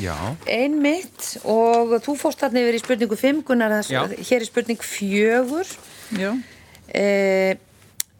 Já. 0.00 0.16
Einmitt 0.48 1.34
og 1.44 1.96
þú 2.04 2.16
fórst 2.20 2.40
þarna 2.40 2.62
yfir 2.64 2.78
í 2.78 2.82
spurningu 2.82 3.16
5, 3.20 3.42
Gunnar, 3.48 3.74
þess, 3.80 3.92
Já. 3.92 4.04
hér 4.30 4.40
er 4.44 4.48
spurning 4.48 4.80
4. 4.80 5.74
Já. 6.20 6.30
E, 6.88 7.56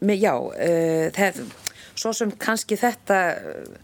með, 0.05 0.18
já, 0.22 0.35
e, 0.57 0.72
það, 1.16 1.40
svo 1.94 2.12
sem 2.16 2.33
kannski 2.40 2.79
þetta 2.81 3.20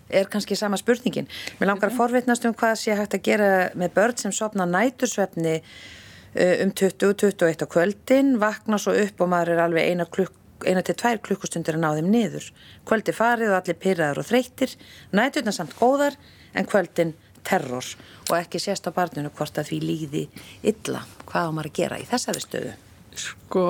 er 0.08 0.28
kannski 0.32 0.58
sama 0.58 0.78
spurningin. 0.80 1.30
Mér 1.60 1.72
langar 1.72 1.90
að 1.90 2.00
forvitnast 2.00 2.46
um 2.48 2.56
hvað 2.56 2.76
sé 2.80 2.96
hægt 2.98 3.16
að 3.18 3.24
gera 3.28 3.54
með 3.78 3.94
börn 3.96 4.20
sem 4.20 4.34
sopna 4.34 4.66
nætursvefni 4.68 5.60
um 6.34 6.70
20-21 6.70 7.64
á 7.64 7.66
kvöldin, 7.66 8.36
vakna 8.38 8.78
svo 8.78 8.94
upp 8.94 9.22
og 9.22 9.30
maður 9.32 9.56
er 9.56 9.64
alveg 9.64 9.88
eina, 9.90 10.06
klukk, 10.06 10.36
eina 10.62 10.82
til 10.86 10.94
tvær 10.94 11.18
klukkustundir 11.26 11.74
að 11.74 11.82
ná 11.82 11.88
þeim 11.96 12.10
niður. 12.12 12.46
Kvöldi 12.86 13.14
farið 13.16 13.50
og 13.50 13.58
allir 13.58 13.80
pyrraður 13.82 14.22
og 14.22 14.28
þreyttir, 14.28 14.76
næturna 15.16 15.54
samt 15.54 15.74
góðar 15.80 16.14
en 16.54 16.70
kvöldin 16.70 17.16
terror 17.46 17.86
og 18.28 18.36
ekki 18.38 18.60
sést 18.62 18.86
á 18.86 18.94
barninu 18.94 19.32
hvort 19.34 19.58
að 19.58 19.72
því 19.72 19.80
líði 19.84 20.24
illa. 20.62 21.02
Hvað 21.26 21.50
á 21.50 21.54
maður 21.56 21.70
að 21.70 21.78
gera 21.80 21.98
í 21.98 22.06
þessari 22.10 22.44
stöðu? 22.44 22.74
Sko, 23.18 23.64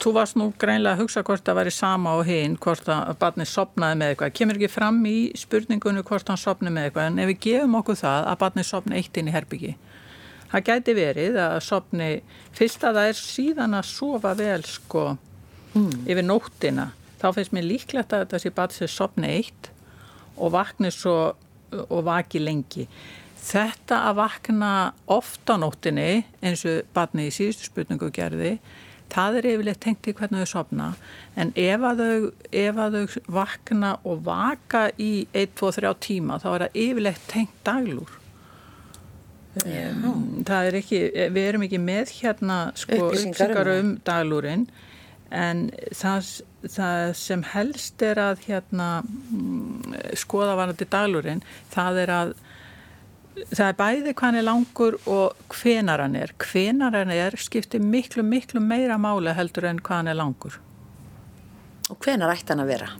þú 0.00 0.12
varst 0.16 0.36
nú 0.38 0.48
greinlega 0.60 0.96
að 0.96 1.02
hugsa 1.02 1.22
hvort 1.26 1.44
það 1.46 1.58
væri 1.60 1.72
sama 1.74 2.14
á 2.14 2.18
hinn, 2.26 2.56
hvort 2.60 2.88
að 2.90 3.12
barnið 3.20 3.50
sopnaði 3.50 3.98
með 4.00 4.12
eitthvað. 4.12 4.34
Kemur 4.38 4.58
ekki 4.58 4.70
fram 4.72 5.00
í 5.08 5.16
spurningunni 5.38 6.04
hvort 6.06 6.30
hann 6.32 6.40
sopni 6.40 6.72
með 6.72 6.88
eitthvað, 6.88 7.10
en 7.10 7.22
ef 7.22 7.30
við 7.32 7.40
gefum 7.46 7.78
okkur 7.80 8.00
það 8.00 8.28
að 8.30 8.40
barnið 8.44 8.68
sopni 8.70 8.98
eitt 9.00 9.20
inn 9.20 9.30
í 9.30 9.34
herbyggi. 9.34 9.74
Það 10.54 10.66
gæti 10.68 10.94
verið 10.98 11.38
að 11.42 11.56
sopni, 11.66 12.10
fyrst 12.54 12.84
að 12.86 13.00
það 13.00 13.10
er 13.10 13.20
síðan 13.20 13.78
að 13.78 13.88
sofa 13.90 14.34
vel, 14.38 14.60
sko, 14.68 15.04
yfir 15.74 16.26
nóttina. 16.26 16.90
Þá 17.22 17.28
finnst 17.38 17.56
mér 17.56 17.68
líklegt 17.68 18.14
að 18.14 18.36
sé 18.38 18.52
barnið 18.54 18.92
sopni 18.92 19.34
eitt 19.40 19.70
og 20.34 20.54
vakni 20.54 20.90
svo 20.94 21.18
og 21.74 22.00
vaki 22.06 22.42
lengi. 22.42 22.86
Þetta 23.44 24.00
að 24.08 24.18
vakna 24.22 24.70
ofta 25.12 25.58
nóttinni 25.60 26.24
eins 26.44 26.64
og 26.68 26.86
barni 26.96 27.28
í 27.28 27.34
síðustu 27.34 27.68
spurningu 27.68 28.08
gerði, 28.14 28.56
það 29.12 29.38
er 29.38 29.48
yfirleitt 29.52 29.80
tengt 29.84 30.08
í 30.08 30.14
hvernig 30.16 30.44
þau 30.44 30.50
sopna 30.50 30.88
en 31.38 31.52
ef 31.58 31.86
að 31.86 32.02
þau, 32.02 32.28
ef 32.64 32.80
að 32.84 32.98
þau 32.98 33.22
vakna 33.38 33.94
og 34.04 34.24
vaka 34.26 34.88
í 34.98 35.12
1, 35.32 35.54
2, 35.60 35.72
3 35.78 35.94
tíma 36.06 36.40
þá 36.42 36.48
er 36.54 36.66
það 36.66 36.78
yfirleitt 36.86 37.26
tengt 37.30 37.58
daglúr. 37.66 38.20
Um, 39.62 40.42
það 40.42 40.68
er 40.68 40.76
ekki, 40.80 40.98
við 41.30 41.44
erum 41.46 41.64
ekki 41.68 41.78
með 41.78 42.16
hérna 42.16 42.56
sko 42.78 43.04
Upplýsingar 43.04 43.70
um 43.70 43.76
um 43.76 43.92
daglúrin 44.02 44.64
en 45.34 45.68
það, 45.94 46.30
það 46.66 47.12
sem 47.18 47.44
helst 47.52 48.02
er 48.02 48.18
að 48.18 48.42
hérna 48.48 48.88
mm, 49.04 49.94
skoða 50.18 50.56
varandi 50.58 50.88
daglúrin 50.90 51.44
það 51.70 52.00
er 52.02 52.12
að 52.16 52.34
það 53.34 53.66
er 53.66 53.78
bæði 53.78 54.12
hvað 54.14 54.28
hann 54.28 54.38
er 54.40 54.46
langur 54.46 54.98
og 55.10 55.54
hvenar 55.54 56.04
hann 56.04 56.16
er. 56.18 56.34
Hvenar 56.38 56.94
hann 56.98 57.12
er 57.14 57.36
skiptir 57.40 57.82
miklu, 57.82 58.24
miklu 58.26 58.62
meira 58.62 58.98
máli 59.00 59.34
heldur 59.34 59.68
en 59.70 59.82
hvað 59.82 60.02
hann 60.02 60.12
er 60.12 60.20
langur. 60.20 60.60
Og 61.92 61.98
hvenar 62.00 62.32
ætti 62.32 62.54
hann 62.54 62.64
að 62.64 62.70
vera? 62.72 62.92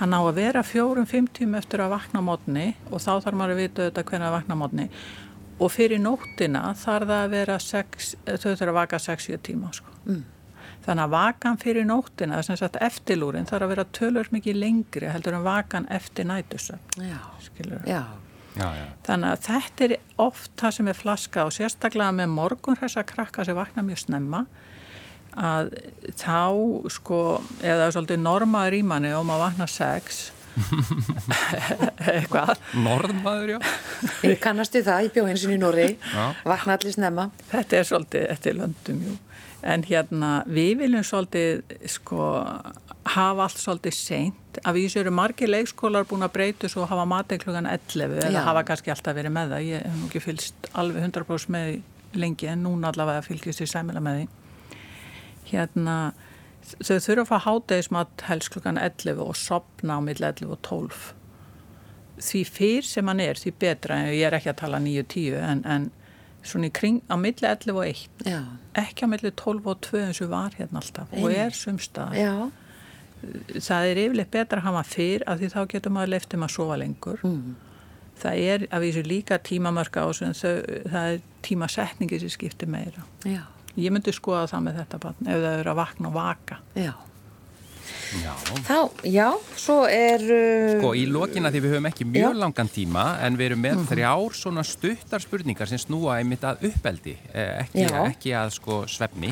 Hann 0.00 0.14
á 0.16 0.20
að 0.20 0.38
vera 0.38 0.62
fjórum, 0.64 1.08
fimm 1.08 1.26
tím 1.28 1.56
eftir 1.58 1.82
að 1.84 1.92
vakna 1.92 2.22
mótni 2.24 2.70
og 2.88 3.02
þá 3.02 3.18
þarf 3.26 3.36
maður 3.36 3.56
að 3.56 3.60
vita 3.64 3.82
auðvitað 3.84 4.06
hvenar 4.12 4.30
að 4.30 4.36
vakna 4.38 4.56
mótni 4.56 4.86
og 5.60 5.72
fyrir 5.74 6.00
nóttina 6.00 6.70
þarf 6.78 7.10
það 7.10 7.24
að 7.24 7.34
vera 7.34 7.58
sex, 7.60 8.14
þau 8.24 8.46
þurfa 8.46 8.70
að 8.70 8.78
vaka 8.78 9.00
60 9.04 9.42
tíma 9.44 9.72
sko. 9.76 9.92
mm. 10.06 10.22
þannig 10.86 11.04
að 11.04 11.14
vakan 11.16 11.60
fyrir 11.60 11.88
nóttina 11.88 12.40
sem 12.46 12.56
sagt 12.56 12.80
eftirlúrin 12.80 13.48
þarf 13.50 13.66
að 13.66 13.74
vera 13.74 13.86
tölur 13.98 14.32
mikið 14.32 14.60
lengri 14.62 15.12
heldur 15.12 15.36
en 15.36 15.44
vakan 15.44 15.88
eftir 15.92 16.28
nætusöfn 16.30 16.98
Já, 18.58 18.66
já. 18.74 18.86
Þannig 19.06 19.30
að 19.30 19.44
þetta 19.46 19.86
er 19.86 19.94
oft 20.20 20.50
það 20.58 20.74
sem 20.76 20.90
er 20.90 20.98
flaska 20.98 21.44
og 21.46 21.54
sérstaklega 21.54 22.16
með 22.16 22.32
morgun 22.34 22.78
þessa 22.80 23.04
krakka 23.06 23.46
sem 23.46 23.58
vakna 23.58 23.84
mjög 23.86 24.02
snemma 24.02 24.44
að 25.38 25.70
þá 26.18 26.90
sko, 26.90 27.20
eða 27.62 27.90
svolítið 27.94 28.22
normaður 28.24 28.76
í 28.80 28.82
manni 28.86 29.12
og 29.14 29.26
maður 29.28 29.44
vakna 29.46 29.68
sex 29.70 30.20
eitthvað 32.10 32.58
Norðmaður, 32.74 33.54
já. 33.54 33.58
ég 34.26 34.40
kannastu 34.42 34.82
það, 34.84 35.06
ég 35.06 35.14
bjó 35.14 35.26
eins 35.30 35.44
og 35.46 35.54
í 35.54 35.58
Norri, 35.60 35.88
vakna 36.42 36.74
allir 36.74 36.96
snemma. 36.96 37.28
þetta 37.52 37.78
er 37.78 37.86
svolítið 37.86 38.26
eftir 38.34 38.58
löndum 38.58 39.04
jú. 39.06 39.16
en 39.62 39.86
hérna 39.86 40.32
við 40.50 40.72
viljum 40.82 41.06
svolítið 41.06 41.62
sko 41.94 42.26
hafa 43.14 43.46
allt 43.46 43.62
svolítið 43.62 43.96
seint 43.96 44.49
að 44.66 44.76
vísu 44.76 45.00
eru 45.00 45.12
margir 45.14 45.50
leikskólar 45.50 46.06
búin 46.08 46.24
að 46.26 46.34
breytu 46.34 46.68
svo 46.70 46.86
hafa 46.88 47.06
matið 47.08 47.44
klukkan 47.44 47.68
11 47.70 48.18
eða 48.26 48.44
hafa 48.46 48.64
kannski 48.68 48.92
alltaf 48.92 49.16
verið 49.16 49.34
með 49.36 49.54
það. 49.54 49.68
Ég 49.68 49.86
hef 49.86 50.02
ekki 50.08 50.24
fylgst 50.24 50.70
alveg 50.80 51.06
100% 51.06 51.54
með 51.54 51.70
lengi 52.20 52.50
en 52.50 52.64
núna 52.66 52.90
allavega 52.90 53.22
fylgjast 53.26 53.62
ég 53.64 53.70
sæmila 53.70 54.02
með 54.04 54.20
því. 54.20 54.26
Hérna 55.50 55.96
þau 56.70 56.98
þurfa 57.06 57.22
að 57.22 57.30
fá 57.30 57.38
hátegismat 57.46 58.26
helst 58.28 58.52
klukkan 58.54 58.78
11 58.78 59.22
og 59.24 59.38
sopna 59.38 59.98
á 59.98 60.00
milli 60.04 60.26
11 60.26 60.52
og 60.54 60.60
12 60.66 61.00
því 62.20 62.42
fyrr 62.44 62.84
sem 62.84 63.08
hann 63.08 63.22
er 63.24 63.38
því 63.40 63.54
betra. 63.62 63.96
En 63.96 64.12
ég 64.12 64.26
er 64.28 64.36
ekki 64.36 64.52
að 64.52 64.60
tala 64.60 64.80
9-10 64.82 65.38
en, 65.40 65.62
en 65.64 65.88
svona 66.44 66.68
í 66.68 66.74
kring 66.76 67.00
á 67.08 67.16
milli 67.20 67.46
11 67.48 67.76
og 67.76 67.84
1 67.86 68.28
Já, 68.28 68.40
ekki 68.80 69.08
á 69.08 69.12
milli 69.12 69.32
12 69.32 69.70
og 69.72 69.80
2 69.88 70.02
eins 70.06 70.20
og 70.24 70.32
var 70.32 70.56
hérna 70.56 70.82
alltaf 70.82 71.12
og 71.16 71.30
er 71.32 71.56
sumstaðar. 71.56 72.16
Það 73.60 73.88
er 73.90 74.00
yfirleitt 74.04 74.30
betra 74.32 74.60
að 74.62 74.68
hafa 74.70 74.82
fyrr 74.88 75.24
af 75.28 75.40
því 75.40 75.50
þá 75.52 75.60
getur 75.74 75.94
maður 75.96 76.12
leiftum 76.14 76.46
að 76.46 76.54
sofa 76.56 76.78
lengur. 76.80 77.20
Mm. 77.26 77.54
Það 78.20 78.40
er 78.54 78.64
að 78.70 78.82
vísu 78.84 79.02
líka 79.06 79.38
tímamörka 79.40 80.02
á 80.04 80.08
sem 80.16 80.32
þau, 80.36 80.56
það 80.92 81.12
er 81.14 81.20
tímasetningi 81.46 82.18
sem 82.20 82.32
skiptir 82.32 82.68
meira. 82.68 83.04
já, 83.24 83.42
Ég 83.78 83.92
myndi 83.94 84.12
skoða 84.12 84.48
það 84.50 84.64
með 84.66 84.80
þetta 84.82 84.98
barn 85.04 85.28
ef 85.30 85.38
það 85.44 85.60
eru 85.60 85.70
að 85.70 85.78
vakna 85.84 86.08
og 86.10 86.14
vaka. 86.18 86.58
já. 86.74 86.92
Já. 88.10 88.32
Þá, 88.66 88.76
já, 89.06 89.26
svo 89.58 89.76
er... 89.86 90.22
Uh, 90.22 90.80
Sko, 90.80 90.90
í 90.98 91.04
lokina 91.10 91.50
því 91.50 91.60
við 91.62 91.72
höfum 91.76 91.86
ekki 91.90 92.06
mjög 92.10 92.32
Já. 92.34 92.38
Langan 92.42 92.70
tíma 92.70 93.04
en 93.22 93.36
við 93.38 93.50
erum 93.50 93.62
með 93.62 93.84
þrjár 93.90 94.34
svona 94.34 94.64
stuttar 94.66 95.22
spurningar 95.22 95.70
sem 95.70 95.78
snúa 95.78 96.16
einmitt 96.18 96.42
að 96.46 96.66
uppeldi, 96.70 97.14
eh, 97.30 97.60
ekki, 97.62 97.86
ekki 98.10 98.34
að 98.34 98.50
sko 98.56 98.80
svefni. 98.90 99.30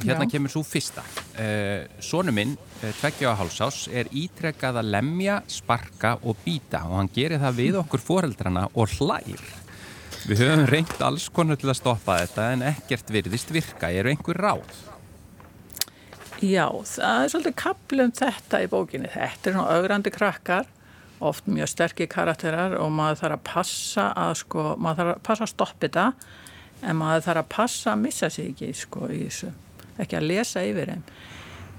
Hérna 0.00 0.24
Já. 0.24 0.30
kemur 0.32 0.52
svo 0.52 0.62
fyrsta. 0.64 1.04
Uh, 1.36 1.84
Sónu 2.00 2.32
minn, 2.32 2.54
uh, 2.56 2.92
tveggja 3.00 3.34
á 3.36 3.38
hálsás, 3.40 3.82
er 3.92 4.08
ítrekkað 4.16 4.80
að 4.80 4.92
lemja, 4.94 5.40
sparka 5.50 6.16
og 6.24 6.38
býta 6.44 6.86
og 6.88 6.96
hann 7.00 7.10
gerir 7.12 7.42
það 7.42 7.58
við 7.60 7.80
okkur 7.82 8.04
foreldrana 8.04 8.68
og 8.72 8.94
hlær. 8.96 9.44
Við 10.28 10.42
höfum 10.44 10.66
reynt 10.68 10.98
alls 11.04 11.28
konar 11.32 11.56
til 11.60 11.70
að 11.72 11.78
stoppa 11.80 12.18
þetta 12.22 12.48
en 12.54 12.64
ekkert 12.74 13.12
virðist 13.12 13.52
virka. 13.52 13.88
Eru 13.88 14.12
einhver 14.12 14.40
ráð? 14.40 14.80
Já, 16.40 16.66
það 16.88 17.22
er 17.22 17.32
svolítið 17.32 17.56
kapli 17.60 18.04
um 18.04 18.12
þetta 18.16 18.60
í 18.64 18.68
bókinni. 18.72 19.08
Þetta 19.12 19.50
er 19.50 19.56
svona 19.56 19.76
augrandi 19.76 20.12
krakkar, 20.12 20.68
oft 21.20 21.48
mjög 21.52 21.68
sterkir 21.68 22.08
karakterar 22.08 22.78
og 22.80 22.92
maður 22.96 23.20
þarf 23.20 23.36
að 23.36 23.42
passa 23.50 24.06
að 24.16 24.36
sko, 24.40 24.64
maður 24.80 25.02
þarf 25.02 25.12
að 25.12 25.26
passa 25.28 25.44
að 25.44 25.52
stoppa 25.52 25.84
þetta 25.84 26.06
en 26.80 26.96
maður 26.96 27.26
þarf 27.26 27.42
að 27.42 27.50
passa 27.52 27.92
að 27.92 28.02
missa 28.06 28.30
sig 28.32 28.52
ekki 28.54 28.70
sko 28.76 29.10
í 29.12 29.20
þessu, 29.26 29.50
ekki 30.04 30.18
að 30.20 30.26
lesa 30.30 30.62
yfir 30.66 30.92
þeim. 30.94 31.02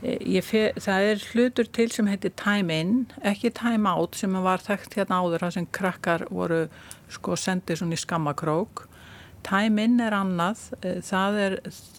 E, 0.04 0.18
Ég 0.34 0.44
fe- 0.44 0.74
Það 0.82 1.08
er 1.12 1.26
hlutur 1.34 1.68
til 1.72 1.90
sem 1.94 2.08
heitir 2.08 2.32
time 2.36 2.74
in, 2.80 2.94
ekki 3.24 3.52
time 3.54 3.90
out 3.90 4.16
sem 4.16 4.34
var 4.44 4.58
þekkt 4.66 4.96
hérna 4.98 5.20
áður 5.22 5.44
það 5.46 5.54
sem 5.58 5.68
krakkar 5.72 6.26
voru 6.32 6.64
sko 7.10 7.36
sendið 7.38 7.78
svona 7.82 7.98
í 7.98 8.02
skammakrók. 8.02 8.88
Time 9.44 9.82
in 9.84 10.00
er 10.00 10.12
annað, 10.14 10.68
eh, 10.86 11.02
það 11.02 11.38
er, 11.48 11.56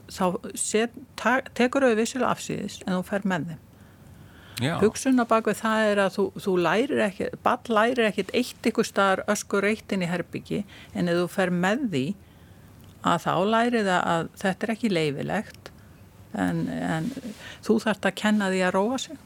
þá 0.08 0.26
set, 0.54 0.90
ta, 1.16 1.40
tekur 1.54 1.82
þau 1.82 1.96
vissilega 1.98 2.30
afsýðis 2.34 2.82
en 2.86 2.94
þú 2.98 3.04
fer 3.04 3.20
með 3.26 3.46
þeim. 3.50 3.58
Hugsunna 4.78 5.24
bak 5.26 5.46
við 5.48 5.56
það 5.62 5.86
er 5.90 6.00
að 6.04 6.10
þú, 6.16 6.24
þú 6.44 6.52
lærir 6.62 7.00
ekki, 7.08 7.28
ball 7.42 7.58
lærir 7.72 8.04
ekkit 8.12 8.30
eitt 8.36 8.62
ykkur 8.70 8.86
staðar 8.86 9.22
öskur 9.32 9.62
reittin 9.64 10.02
í 10.04 10.10
herbyggi 10.10 10.60
en 10.94 11.08
ef 11.08 11.16
þú 11.22 11.28
fer 11.32 11.50
með 11.50 11.86
því 11.90 12.04
að 13.02 13.24
þá 13.24 13.32
lærir 13.54 13.86
það 13.88 14.04
að 14.12 14.28
þetta 14.44 14.68
er 14.68 14.74
ekki 14.76 14.92
leifilegt 14.92 15.71
en, 16.38 16.64
en 16.68 17.10
þú 17.64 17.78
þarft 17.84 18.08
að 18.08 18.18
kenna 18.22 18.50
því 18.52 18.64
að 18.66 18.74
róa 18.76 18.98
sig. 19.02 19.20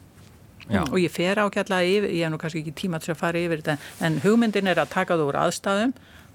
Já. 0.67 0.81
Og 0.83 0.99
ég 0.99 1.13
fer 1.15 1.39
ágætlega 1.39 1.87
yfir, 1.87 2.11
ég 2.11 2.27
hef 2.27 2.33
nú 2.35 2.39
kannski 2.43 2.65
ekki 2.65 2.75
tíma 2.75 2.99
til 3.03 3.13
að 3.15 3.21
fara 3.21 3.39
yfir 3.39 3.63
þetta, 3.63 3.77
en 4.03 4.17
hugmyndin 4.25 4.71
er 4.71 4.81
að 4.83 4.95
taka 4.97 5.19
þú 5.19 5.29
úr 5.31 5.39
aðstæðum, 5.45 5.93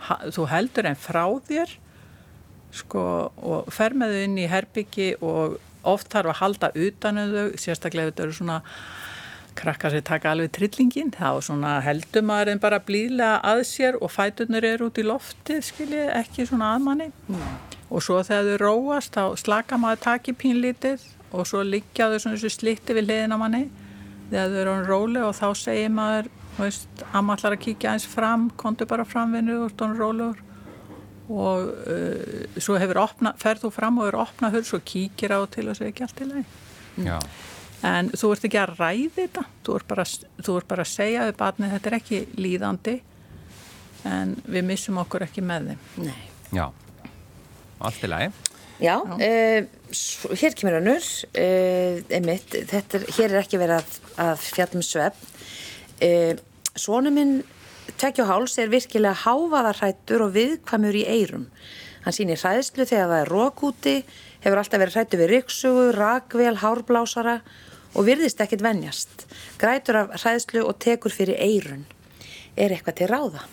ha, 0.08 0.18
þú 0.32 0.46
heldur 0.54 0.88
en 0.88 1.00
frá 1.00 1.26
þér, 1.50 1.74
sko, 2.80 3.04
og 3.36 3.74
fer 3.76 3.98
með 4.00 4.16
þau 4.16 4.24
inn 4.30 4.40
í 4.40 4.48
herbyggi 4.48 5.10
og 5.20 5.58
oft 5.92 6.14
þarf 6.14 6.32
að 6.32 6.40
halda 6.40 6.72
utanum 6.88 7.34
þau, 7.36 7.60
sérstaklega 7.60 8.14
þetta 8.14 8.28
eru 8.28 8.38
svona 8.38 8.62
krakkar 9.60 9.92
sem 9.92 10.06
taka 10.08 10.32
alveg 10.32 10.54
trillingin, 10.56 11.12
þá 11.12 11.44
heldur 11.84 12.24
maður 12.24 12.54
en 12.54 12.64
bara 12.64 12.80
blíðlega 12.88 13.42
að 13.52 13.66
sér 13.68 14.00
og 14.00 14.14
fæturnir 14.14 14.64
eru 14.64 14.88
út 14.88 15.02
í 15.02 15.04
loftið, 15.04 15.60
skiljið, 15.68 16.08
ekki 16.22 16.48
svona 16.48 16.72
aðmanni. 16.78 17.12
Og 17.92 18.04
svo 18.04 18.22
þegar 18.24 18.48
þau 18.48 18.60
róast, 18.62 19.16
þá 19.18 19.40
slaka 19.40 19.80
maður 19.80 20.04
taki 20.06 20.34
pínlítið 20.38 21.04
og 21.32 21.48
svo 21.48 21.64
liggja 21.64 22.10
þau 22.12 22.20
svona 22.20 22.38
þessu 22.38 22.52
slitti 22.56 22.96
við 22.96 23.10
hliðina 23.10 23.36
á 23.36 23.42
manni 23.42 23.66
þegar 24.32 24.54
þau 24.54 24.62
eru 24.62 24.76
hann 24.76 24.88
róli 24.88 25.24
og 25.26 25.36
þá 25.36 25.48
segir 25.60 25.92
maður, 25.92 26.30
veist, 26.58 27.04
amma 27.12 27.36
ætlar 27.36 27.58
að 27.58 27.64
kíkja 27.66 27.96
eins 27.96 28.08
fram, 28.08 28.48
kontu 28.60 28.88
bara 28.88 29.06
fram 29.08 29.36
vinnu 29.36 29.58
og 29.66 29.74
stónu 29.74 30.00
rólegur 30.00 30.40
og 31.32 31.70
uh, 31.88 32.60
svo 32.60 32.76
hefur 32.80 33.00
opna, 33.04 33.34
ferð 33.40 33.66
þú 33.66 33.72
fram 33.76 34.00
og 34.00 34.08
hefur 34.08 34.20
opnað 34.26 34.58
hurð, 34.58 34.68
svo 34.72 34.82
kíkir 34.84 35.36
á 35.36 35.40
til 35.52 35.68
og 35.72 35.78
segir 35.80 35.94
ekki 35.94 36.06
allt 36.08 36.24
í 36.24 36.28
lagi. 36.28 36.46
Já. 37.08 37.18
En 37.88 38.12
þú 38.14 38.34
ert 38.36 38.48
ekki 38.48 38.60
að 38.62 38.74
ræði 38.78 39.12
þetta, 39.16 39.46
þú 39.66 39.78
ert 39.80 39.88
bara, 39.90 40.06
þú 40.46 40.58
ert 40.60 40.70
bara 40.70 40.86
að 40.86 40.92
segja 40.92 41.28
við 41.30 41.40
barnið, 41.40 41.74
þetta 41.76 41.92
er 41.92 41.98
ekki 41.98 42.22
líðandi 42.38 42.98
en 44.12 44.36
við 44.50 44.68
missum 44.68 45.00
okkur 45.02 45.26
ekki 45.28 45.44
með 45.46 45.72
þeim. 45.72 45.88
Nei. 46.10 46.20
Já. 46.52 46.66
Allt 47.82 48.06
í 48.06 48.10
lagi. 48.12 48.32
Já, 48.82 48.96
uh, 48.98 50.34
hér 50.42 50.56
kemur 50.58 50.80
önnur, 50.80 51.06
uh, 51.38 52.00
einmitt, 52.10 52.56
þetta 52.72 53.02
hér 53.14 53.28
er 53.30 53.42
ekki 53.44 53.60
verið 53.62 53.78
að, 53.78 54.00
að 54.26 54.48
fjallum 54.48 54.86
svefn. 54.86 55.36
Uh, 56.02 56.34
Sónu 56.80 57.12
minn, 57.14 57.42
tvekja 58.00 58.24
og 58.26 58.32
háls, 58.32 58.58
er 58.58 58.72
virkilega 58.72 59.26
hávaðarhættur 59.26 60.26
og 60.26 60.34
viðkvæmur 60.38 60.98
í 60.98 61.06
eyrum. 61.14 61.46
Hann 62.06 62.16
sýnir 62.18 62.42
hræðslu 62.42 62.88
þegar 62.90 63.12
það 63.12 63.20
er 63.20 63.32
rókúti, 63.36 63.96
hefur 64.42 64.62
alltaf 64.64 64.82
verið 64.82 64.98
hrættu 64.98 65.22
við 65.22 65.34
ryksugu, 65.36 65.88
rakvél, 66.00 66.56
hárblásara 66.64 67.38
og 67.94 68.08
virðist 68.08 68.42
ekkit 68.42 68.64
venjast. 68.66 69.28
Grætur 69.62 70.06
af 70.06 70.16
hræðslu 70.24 70.66
og 70.66 70.80
tekur 70.82 71.14
fyrir 71.14 71.38
eyrun. 71.38 71.86
Er 72.58 72.74
eitthvað 72.74 73.04
til 73.04 73.12
ráða? 73.12 73.46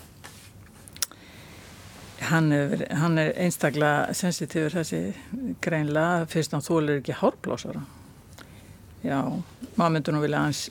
Hann 2.29 2.51
er, 2.53 2.83
hann 2.99 3.17
er 3.17 3.31
einstaklega 3.41 4.13
sensitífur 4.17 4.75
þessi 4.75 4.99
greinlega 5.63 6.27
fyrst 6.29 6.53
hann 6.53 6.65
þólir 6.65 6.99
ekki 6.99 7.15
hárblásara. 7.21 7.85
Já, 9.05 9.21
maður 9.79 9.93
myndur 9.95 10.15
nú 10.15 10.21
vilja 10.25 10.43
hans 10.43 10.65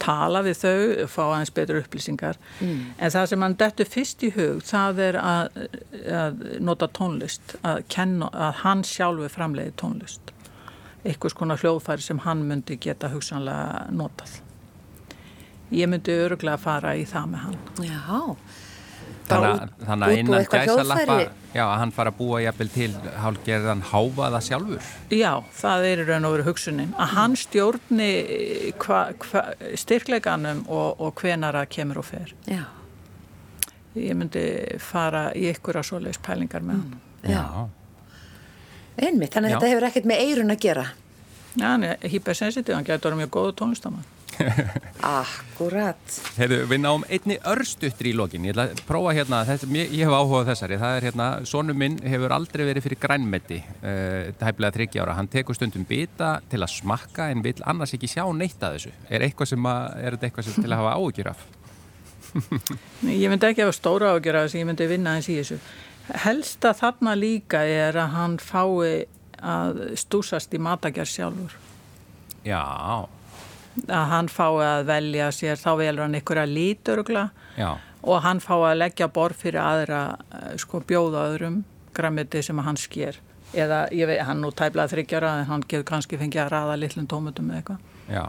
tala 0.00 0.42
við 0.44 0.60
þau, 0.60 1.06
fá 1.10 1.22
aðeins 1.24 1.52
betur 1.56 1.80
upplýsingar. 1.80 2.38
En 3.00 3.12
það 3.12 3.28
sem 3.30 3.44
hann 3.46 3.56
dettur 3.58 3.88
fyrst 3.90 4.24
í 4.26 4.30
hug, 4.36 4.62
það 4.66 5.00
er 5.06 5.18
að, 5.20 5.60
að 6.20 6.42
nota 6.64 6.88
tónlist, 6.98 7.56
að, 7.62 7.82
kenna, 7.92 8.30
að 8.32 8.60
hann 8.62 8.84
sjálfur 8.86 9.32
framleiði 9.32 9.74
tónlist. 9.80 10.32
Eitthvað 11.06 11.34
skona 11.36 11.56
hljóðfæri 11.60 12.04
sem 12.04 12.22
hann 12.26 12.44
myndi 12.48 12.78
geta 12.82 13.10
hugsanlega 13.12 13.86
notað. 13.94 14.40
Ég 15.74 15.90
myndi 15.90 16.14
öruglega 16.14 16.60
fara 16.62 16.94
í 16.98 17.04
það 17.08 17.32
með 17.32 17.44
hann. 17.46 17.60
Já, 17.86 18.20
Þannig 19.26 19.48
að, 19.50 19.70
þannig 19.86 20.06
að 20.06 20.12
útbúa 20.12 20.18
innan 20.22 20.44
gæsalappa, 20.52 21.16
já, 21.56 21.62
að 21.66 21.78
hann 21.80 21.92
fara 21.96 22.10
að 22.12 22.18
búa 22.20 22.40
jafnvel 22.44 22.68
til 22.74 22.88
hálgerðan 23.24 23.82
hávaða 23.90 24.40
sjálfur. 24.46 24.90
Já, 25.10 25.32
það 25.60 25.86
er 25.90 26.02
í 26.02 26.06
raun 26.10 26.28
og 26.28 26.34
veru 26.36 26.46
hugsunin. 26.46 26.92
Að 27.02 27.14
hann 27.16 27.34
stjórni 27.40 28.10
hva, 28.84 29.00
hva, 29.26 29.42
styrkleikanum 29.82 30.62
og, 30.68 31.00
og 31.02 31.22
hvenar 31.22 31.58
að 31.58 31.68
kemur 31.78 32.02
og 32.04 32.08
fer. 32.12 32.34
já, 32.46 32.62
Ég 33.96 34.12
myndi 34.12 34.44
fara 34.84 35.30
í 35.32 35.46
ykkur 35.54 35.78
að 35.80 35.86
svoleiðis 35.88 36.18
pælingar 36.20 36.60
með 36.62 36.82
hann. 36.82 37.00
já. 37.24 37.44
Einmitt, 38.96 39.32
þannig 39.34 39.50
að 39.50 39.52
Já. 39.52 39.56
þetta 39.60 39.70
hefur 39.72 39.86
ekkert 39.90 40.06
með 40.08 40.20
eyrun 40.24 40.52
að 40.54 40.60
gera. 40.64 40.84
Já, 41.56 41.64
hann 41.66 41.82
er 41.84 42.04
hypersensitív, 42.12 42.74
hann 42.76 42.86
getur 42.86 43.16
mjög 43.18 43.30
góðu 43.34 43.54
tónlistamann. 43.58 44.04
Akkurat. 45.06 46.16
Heyrðu, 46.36 46.58
við 46.70 46.80
náum 46.82 47.04
einni 47.08 47.36
örstuttri 47.48 48.12
í 48.12 48.16
lokin. 48.16 48.46
Ég 48.48 48.54
ætla 48.54 48.68
að 48.70 48.82
prófa 48.88 49.14
hérna, 49.16 49.42
þetta, 49.48 49.68
ég, 49.78 49.92
ég 49.96 50.08
hef 50.08 50.16
áhugað 50.16 50.46
á 50.46 50.48
þessari. 50.50 50.78
Það 50.82 50.96
er 50.98 51.06
hérna, 51.08 51.28
sonu 51.48 51.76
minn 51.78 51.98
hefur 52.04 52.34
aldrei 52.36 52.64
verið 52.68 52.86
fyrir 52.86 53.00
grænmeti, 53.02 53.60
uh, 53.80 54.32
tæplega 54.40 54.76
30 54.78 55.04
ára. 55.04 55.16
Hann 55.18 55.30
tekur 55.32 55.58
stundum 55.58 55.86
bita 55.88 56.36
til 56.50 56.62
að 56.62 56.74
smakka 56.74 57.30
en 57.32 57.44
vil 57.46 57.56
annars 57.64 57.96
ekki 57.96 58.10
sjá 58.12 58.24
neitt 58.36 58.62
að 58.62 58.78
þessu. 58.78 58.94
Er, 59.08 59.26
eitthvað 59.26 59.52
sem 59.54 59.70
að, 59.72 59.84
er 60.02 60.16
þetta 60.16 60.30
eitthvað 60.30 60.48
sem 60.48 60.62
til 60.62 60.72
að 60.72 60.82
hafa 60.82 60.96
áhugjur 61.00 61.32
af? 61.32 61.46
Ég 63.06 63.30
myndi 63.30 63.48
ekki 63.48 63.64
hafa 63.64 63.74
stóra 63.76 64.14
ágjör 64.16 64.40
af 64.40 64.46
þess 64.46 64.56
að 64.56 64.60
ég 64.60 64.68
myndi 64.68 64.88
vinna 64.90 65.16
eins 65.16 65.28
í 65.32 65.36
þessu. 65.38 65.60
Helsta 66.26 66.72
þarna 66.76 67.14
líka 67.18 67.62
er 67.66 67.96
að 67.98 68.12
hann 68.14 68.36
fái 68.42 69.06
að 69.42 69.80
stúsast 69.98 70.54
í 70.54 70.60
matagerð 70.62 71.12
sjálfur. 71.12 71.56
Já, 72.46 72.62
Að 73.86 74.06
hann 74.12 74.28
fái 74.32 74.62
að 74.64 74.84
velja 74.88 75.28
sér, 75.36 75.60
þá 75.60 75.70
velur 75.82 76.04
hann 76.06 76.16
ykkur 76.16 76.40
að 76.40 76.54
líturugla 76.56 77.24
já, 77.58 77.70
og 78.06 78.22
hann 78.24 78.40
fái 78.40 78.56
að 78.70 78.78
leggja 78.80 79.08
borð 79.12 79.36
fyrir 79.42 79.60
aðra, 79.60 80.00
eh, 80.32 80.56
sko 80.62 80.80
bjóða 80.80 81.26
öðrum 81.34 81.62
grammiti 81.96 82.42
sem 82.42 82.58
hann 82.58 82.76
sker. 82.80 83.18
Eða, 83.54 83.86
ég 83.94 84.08
veit, 84.10 84.20
hann 84.26 84.40
nú 84.42 84.50
tæplega 84.50 84.88
þryggjara 84.90 85.30
en 85.40 85.46
hann 85.50 85.62
getur 85.68 85.84
kannski 85.88 86.18
fengið 86.18 86.42
að 86.46 86.50
raða 86.52 86.78
litlum 86.80 87.06
tómutum 87.06 87.50
eða 87.52 87.60
eitthvað. 87.62 87.78
já. 88.10 88.24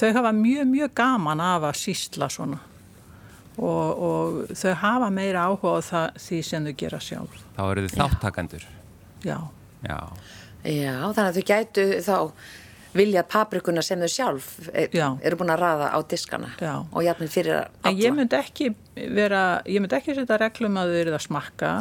Þau 0.00 0.12
hafa 0.16 0.32
mjög, 0.32 0.66
mjög 0.70 0.94
gaman 0.94 1.40
af 1.40 1.62
að 1.68 1.78
sísla 1.82 2.28
svona 2.32 2.58
og, 3.60 4.02
og 4.08 4.56
þau 4.56 4.74
hafa 4.80 5.10
meira 5.12 5.44
áhuga 5.50 5.76
á 5.76 5.80
það, 5.84 6.06
því 6.24 6.40
sem 6.48 6.64
þau 6.70 6.74
gera 6.82 7.00
sjálf. 7.04 7.42
Þá 7.56 7.62
eru 7.70 7.84
þið 7.86 7.96
þáttakandur. 8.00 8.66
Já, 9.24 9.38
Já, 9.84 9.98
Já, 10.64 10.92
þannig 11.16 11.28
að 11.28 11.36
þau 11.38 11.44
gætu 11.48 11.84
þá 12.04 12.16
viljað 12.96 13.28
paprikuna 13.30 13.82
sem 13.86 14.00
þau 14.02 14.10
sjálf 14.10 14.46
er, 14.72 14.88
Já. 14.94 15.06
eru 15.22 15.38
búin 15.40 15.52
að 15.54 15.62
raða 15.62 15.90
á 15.94 15.98
diskana 16.10 16.52
Já. 16.58 16.74
og 16.90 17.02
jafnvel 17.06 17.28
fyrir 17.30 17.56
alla. 17.60 17.90
en 17.90 17.98
ég 18.00 18.14
myndi 18.16 18.38
ekki 18.38 18.70
vera, 19.14 19.42
ég 19.66 19.82
myndi 19.82 19.98
ekki 19.98 20.16
setja 20.18 20.38
reglum 20.40 20.78
að 20.80 20.94
þau 20.94 21.00
eru 21.04 21.14
að 21.14 21.26
smakka 21.26 21.72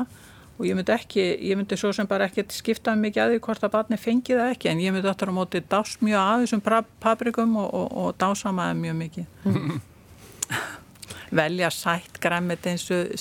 og 0.59 0.65
ég 0.67 0.75
myndi 0.75 0.91
ekki, 0.93 1.25
ég 1.49 1.57
myndi 1.57 1.77
svo 1.79 1.91
sem 1.95 2.07
bara 2.07 2.27
ekki 2.27 2.43
skipta 2.51 2.93
mikið 2.99 3.23
að 3.23 3.33
því 3.33 3.41
hvort 3.47 3.63
að 3.63 3.73
barni 3.77 3.97
fengi 3.97 4.35
það 4.35 4.53
ekki 4.53 4.69
en 4.73 4.83
ég 4.83 4.93
myndi 4.93 5.09
áttur 5.09 5.31
á 5.31 5.33
móti 5.39 5.61
dás 5.63 5.95
mjög 6.03 6.19
að 6.19 6.43
þessum 6.43 6.63
paprikum 6.99 7.55
og, 7.61 7.69
og, 7.73 7.87
og 8.03 8.17
dásamaði 8.19 8.75
mjög 8.83 8.99
mikið. 9.03 9.25
Velja 11.39 11.69
sætt 11.69 12.17
græmmet 12.21 12.65
eins 12.67 12.87
og 12.91 13.11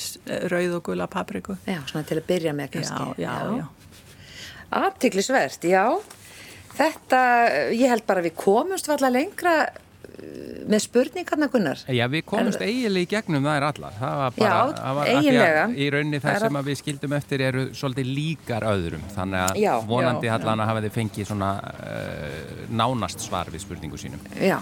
rauð 0.50 0.78
og 0.78 0.84
gula 0.88 1.06
papriku. 1.12 1.58
Já, 1.68 1.78
svona 1.86 2.06
til 2.08 2.16
að 2.18 2.28
byrja 2.30 2.54
með 2.56 2.70
kannski. 2.78 3.20
Já, 3.20 3.28
já, 3.28 3.58
já. 3.60 3.66
Aðtiklisvert, 4.78 5.64
já. 5.68 5.84
Þetta, 6.78 7.20
ég 7.74 7.90
held 7.90 8.04
bara 8.06 8.22
við 8.22 8.36
komumst 8.38 8.86
valla 8.86 9.10
lengra 9.10 9.54
með 10.68 10.82
spurningarna 10.84 11.46
Gunnar. 11.52 11.80
Já, 11.94 12.04
við 12.12 12.22
komumst 12.28 12.60
eiginlega 12.60 13.06
í 13.06 13.08
gegnum 13.08 13.44
það 13.46 13.56
er 13.58 13.64
allar. 13.68 13.92
Það 13.98 14.16
var 14.20 14.32
bara, 14.38 14.48
Já, 14.48 14.72
það 14.78 14.96
var 14.98 15.06
því 15.08 15.12
að 15.12 15.18
eiginlega. 15.22 15.62
Í 15.68 15.86
rauninni 15.94 16.18
Það 16.20 16.28
það 16.34 16.42
sem 16.44 16.58
að- 16.60 16.66
við 16.68 16.78
skildum 16.82 17.14
eftir 17.18 17.44
eru 17.48 17.62
svolítið 17.78 18.10
líkar 18.18 18.66
öðrum. 18.72 19.04
Þannig 19.14 19.44
að 19.44 19.60
Já, 19.62 19.72
vonandi 19.92 20.28
allan 20.34 20.60
að 20.64 20.70
hafa 20.72 20.82
þið 20.86 20.96
fengið 20.98 21.28
svona 21.30 21.50
uh, 21.62 22.64
nánast 22.80 23.20
svar 23.24 23.52
við 23.52 23.64
spurningu 23.64 24.00
sínum. 24.00 24.20
Já, 24.42 24.58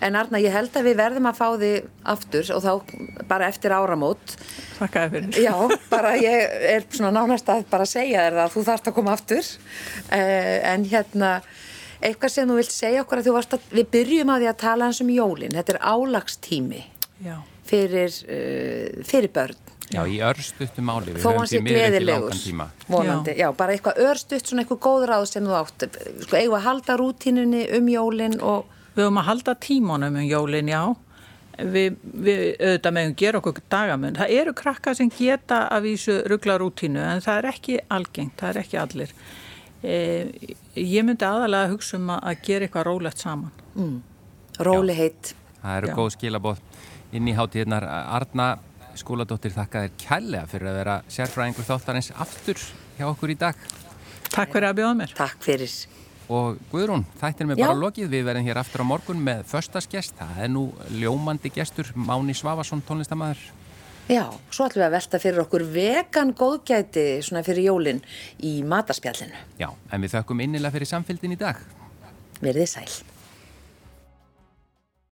en 0.00 0.16
Arna, 0.22 0.40
ég 0.40 0.52
held 0.56 0.72
að 0.80 0.88
við 0.88 0.96
verðum 1.02 1.28
að 1.32 1.40
fá 1.42 1.48
þig 1.60 1.90
aftur 2.14 2.52
og 2.56 2.62
þá 2.62 3.26
bara 3.28 3.48
eftir 3.52 3.74
áramót. 3.76 4.36
Þakka 4.78 5.04
þér 5.08 5.10
fyrir. 5.16 5.42
Já, 5.44 5.78
bara 5.90 6.14
ég 6.16 6.56
er 6.76 6.86
svona 6.92 7.12
nánast 7.18 7.48
að 7.52 7.66
bara 7.72 7.84
segja 7.90 8.24
þér 8.28 8.40
að 8.46 8.56
þú 8.56 8.64
þarfst 8.70 8.88
að 8.92 8.96
koma 9.00 9.12
aftur. 9.18 9.52
Uh, 10.08 10.72
en 10.72 10.88
hérna, 10.88 11.34
eitthvað 12.02 12.34
sem 12.34 12.50
þú 12.50 12.58
vilt 12.58 12.74
segja 12.74 13.02
okkur 13.04 13.20
að 13.20 13.28
þú 13.28 13.34
varst 13.36 13.56
að, 13.56 13.66
við 13.78 13.90
byrjum 13.96 14.32
á 14.32 14.36
því 14.36 14.48
að 14.50 14.60
tala 14.62 14.88
hans 14.88 15.02
um 15.04 15.12
jólin. 15.12 15.56
Þetta 15.56 15.76
er 15.76 15.82
álagstími 15.92 16.82
Já. 17.22 17.36
fyrir, 17.68 18.16
uh, 18.26 19.04
fyrir 19.08 19.32
börn. 19.34 19.60
Já, 19.92 20.02
í 20.08 20.18
örstuttu 20.24 20.82
máli. 20.84 21.12
Við 21.12 21.26
höfum 21.26 21.46
því 21.48 21.60
miður 21.66 21.96
ekki 21.98 22.06
langan 22.08 22.40
tíma. 22.40 22.66
vonandi. 22.88 23.34
Já. 23.36 23.48
bara 23.56 23.74
eitthvað 23.74 24.00
örstutt, 24.06 24.48
svona 24.48 24.64
eitthvað 24.64 24.80
góð 24.86 25.06
ráð 25.10 25.24
sem 25.28 25.44
þú 25.44 25.56
átt. 25.58 25.86
Sko, 26.24 26.38
eigum 26.38 26.56
að 26.56 26.66
halda 26.68 26.96
rútínunni 27.00 27.62
um 27.76 27.90
jólin 27.92 28.38
og... 28.40 28.70
Við 28.94 29.04
höfum 29.04 29.20
að 29.20 29.28
halda 29.28 29.54
tímanum 29.60 30.16
um 30.16 30.28
jólin, 30.28 30.72
já. 30.72 30.82
Við, 31.58 31.98
við 32.24 32.40
auðvitað 32.56 32.96
meðum 32.96 33.14
gera 33.20 33.40
okkur 33.42 33.60
dagamun. 33.72 34.16
Það 34.16 34.34
eru 34.40 34.54
krakkar 34.56 34.96
sem 34.96 35.12
geta 35.12 35.66
að 35.68 35.90
vísu 35.90 36.16
ruggla 36.32 36.56
rútínu 36.62 37.02
en 37.04 37.20
það 37.24 37.42
er 37.42 37.50
ekki 37.52 37.78
algengt, 37.92 38.38
það 38.40 38.54
er 38.54 38.62
ekki 38.62 38.80
allir. 38.80 39.14
E, 39.82 39.94
ég 40.78 41.02
myndi 41.06 41.26
aðalega 41.26 41.66
að 41.66 41.72
hugsa 41.74 41.98
um 41.98 42.10
að, 42.14 42.34
gera 42.46 42.66
eitthvað 42.68 42.88
rólegt 42.88 43.22
saman. 43.22 44.02
Róli 44.62 44.94
heitt. 44.96 45.32
Það 45.62 45.78
eru 45.78 45.90
Já. 45.90 45.94
góð 45.98 46.10
skilabóð 46.16 46.60
inn 47.12 47.30
í 47.30 47.34
hátíðnar. 47.36 47.86
Arna 47.88 48.48
skóladóttir 48.98 49.54
þakka 49.54 49.86
þér 49.86 49.96
kærlega 50.02 50.50
fyrir 50.50 50.70
að 50.70 50.78
vera 50.82 50.98
sérfræðingur 51.12 51.68
þáttarins 51.68 52.12
aftur 52.20 52.60
hjá 52.98 53.06
okkur 53.08 53.32
í 53.32 53.38
dag. 53.40 53.66
Takk 54.32 54.54
fyrir 54.54 54.68
að 54.68 54.78
bjóða 54.80 54.98
mér. 55.00 55.14
Takk 55.16 55.42
fyrir. 55.44 55.74
Og 56.32 56.60
Guðrún, 56.70 57.02
þættir 57.20 57.48
mig 57.48 57.58
Já. 57.58 57.66
bara 57.66 57.80
lokið. 57.80 58.12
Við 58.12 58.28
verðum 58.28 58.46
hér 58.46 58.60
aftur 58.62 58.84
á 58.84 58.86
morgun 58.88 59.24
með 59.24 59.42
föstasgest. 59.50 60.14
Það 60.20 60.38
er 60.44 60.52
nú 60.52 60.62
ljómandi 60.94 61.50
gestur, 61.52 61.90
Máni 61.96 62.36
Svavason, 62.36 62.84
tónlistamæður. 62.88 63.42
Já, 64.10 64.24
svo 64.50 64.66
ætlum 64.66 64.82
við 64.82 64.88
að 64.88 64.94
velta 64.96 65.18
fyrir 65.22 65.44
okkur 65.44 65.62
vegan 65.76 66.32
góðgæti 66.34 67.04
svona 67.22 67.44
fyrir 67.46 67.68
jólin 67.70 68.02
í 68.42 68.56
matarspjallinu. 68.66 69.38
Já, 69.62 69.70
en 69.70 70.02
við 70.02 70.16
þökkum 70.16 70.42
innilega 70.42 70.74
fyrir 70.74 70.90
samfélgin 70.90 71.36
í 71.36 71.38
dag. 71.38 71.62
Verðið 72.42 72.70
sæl. 72.74 73.11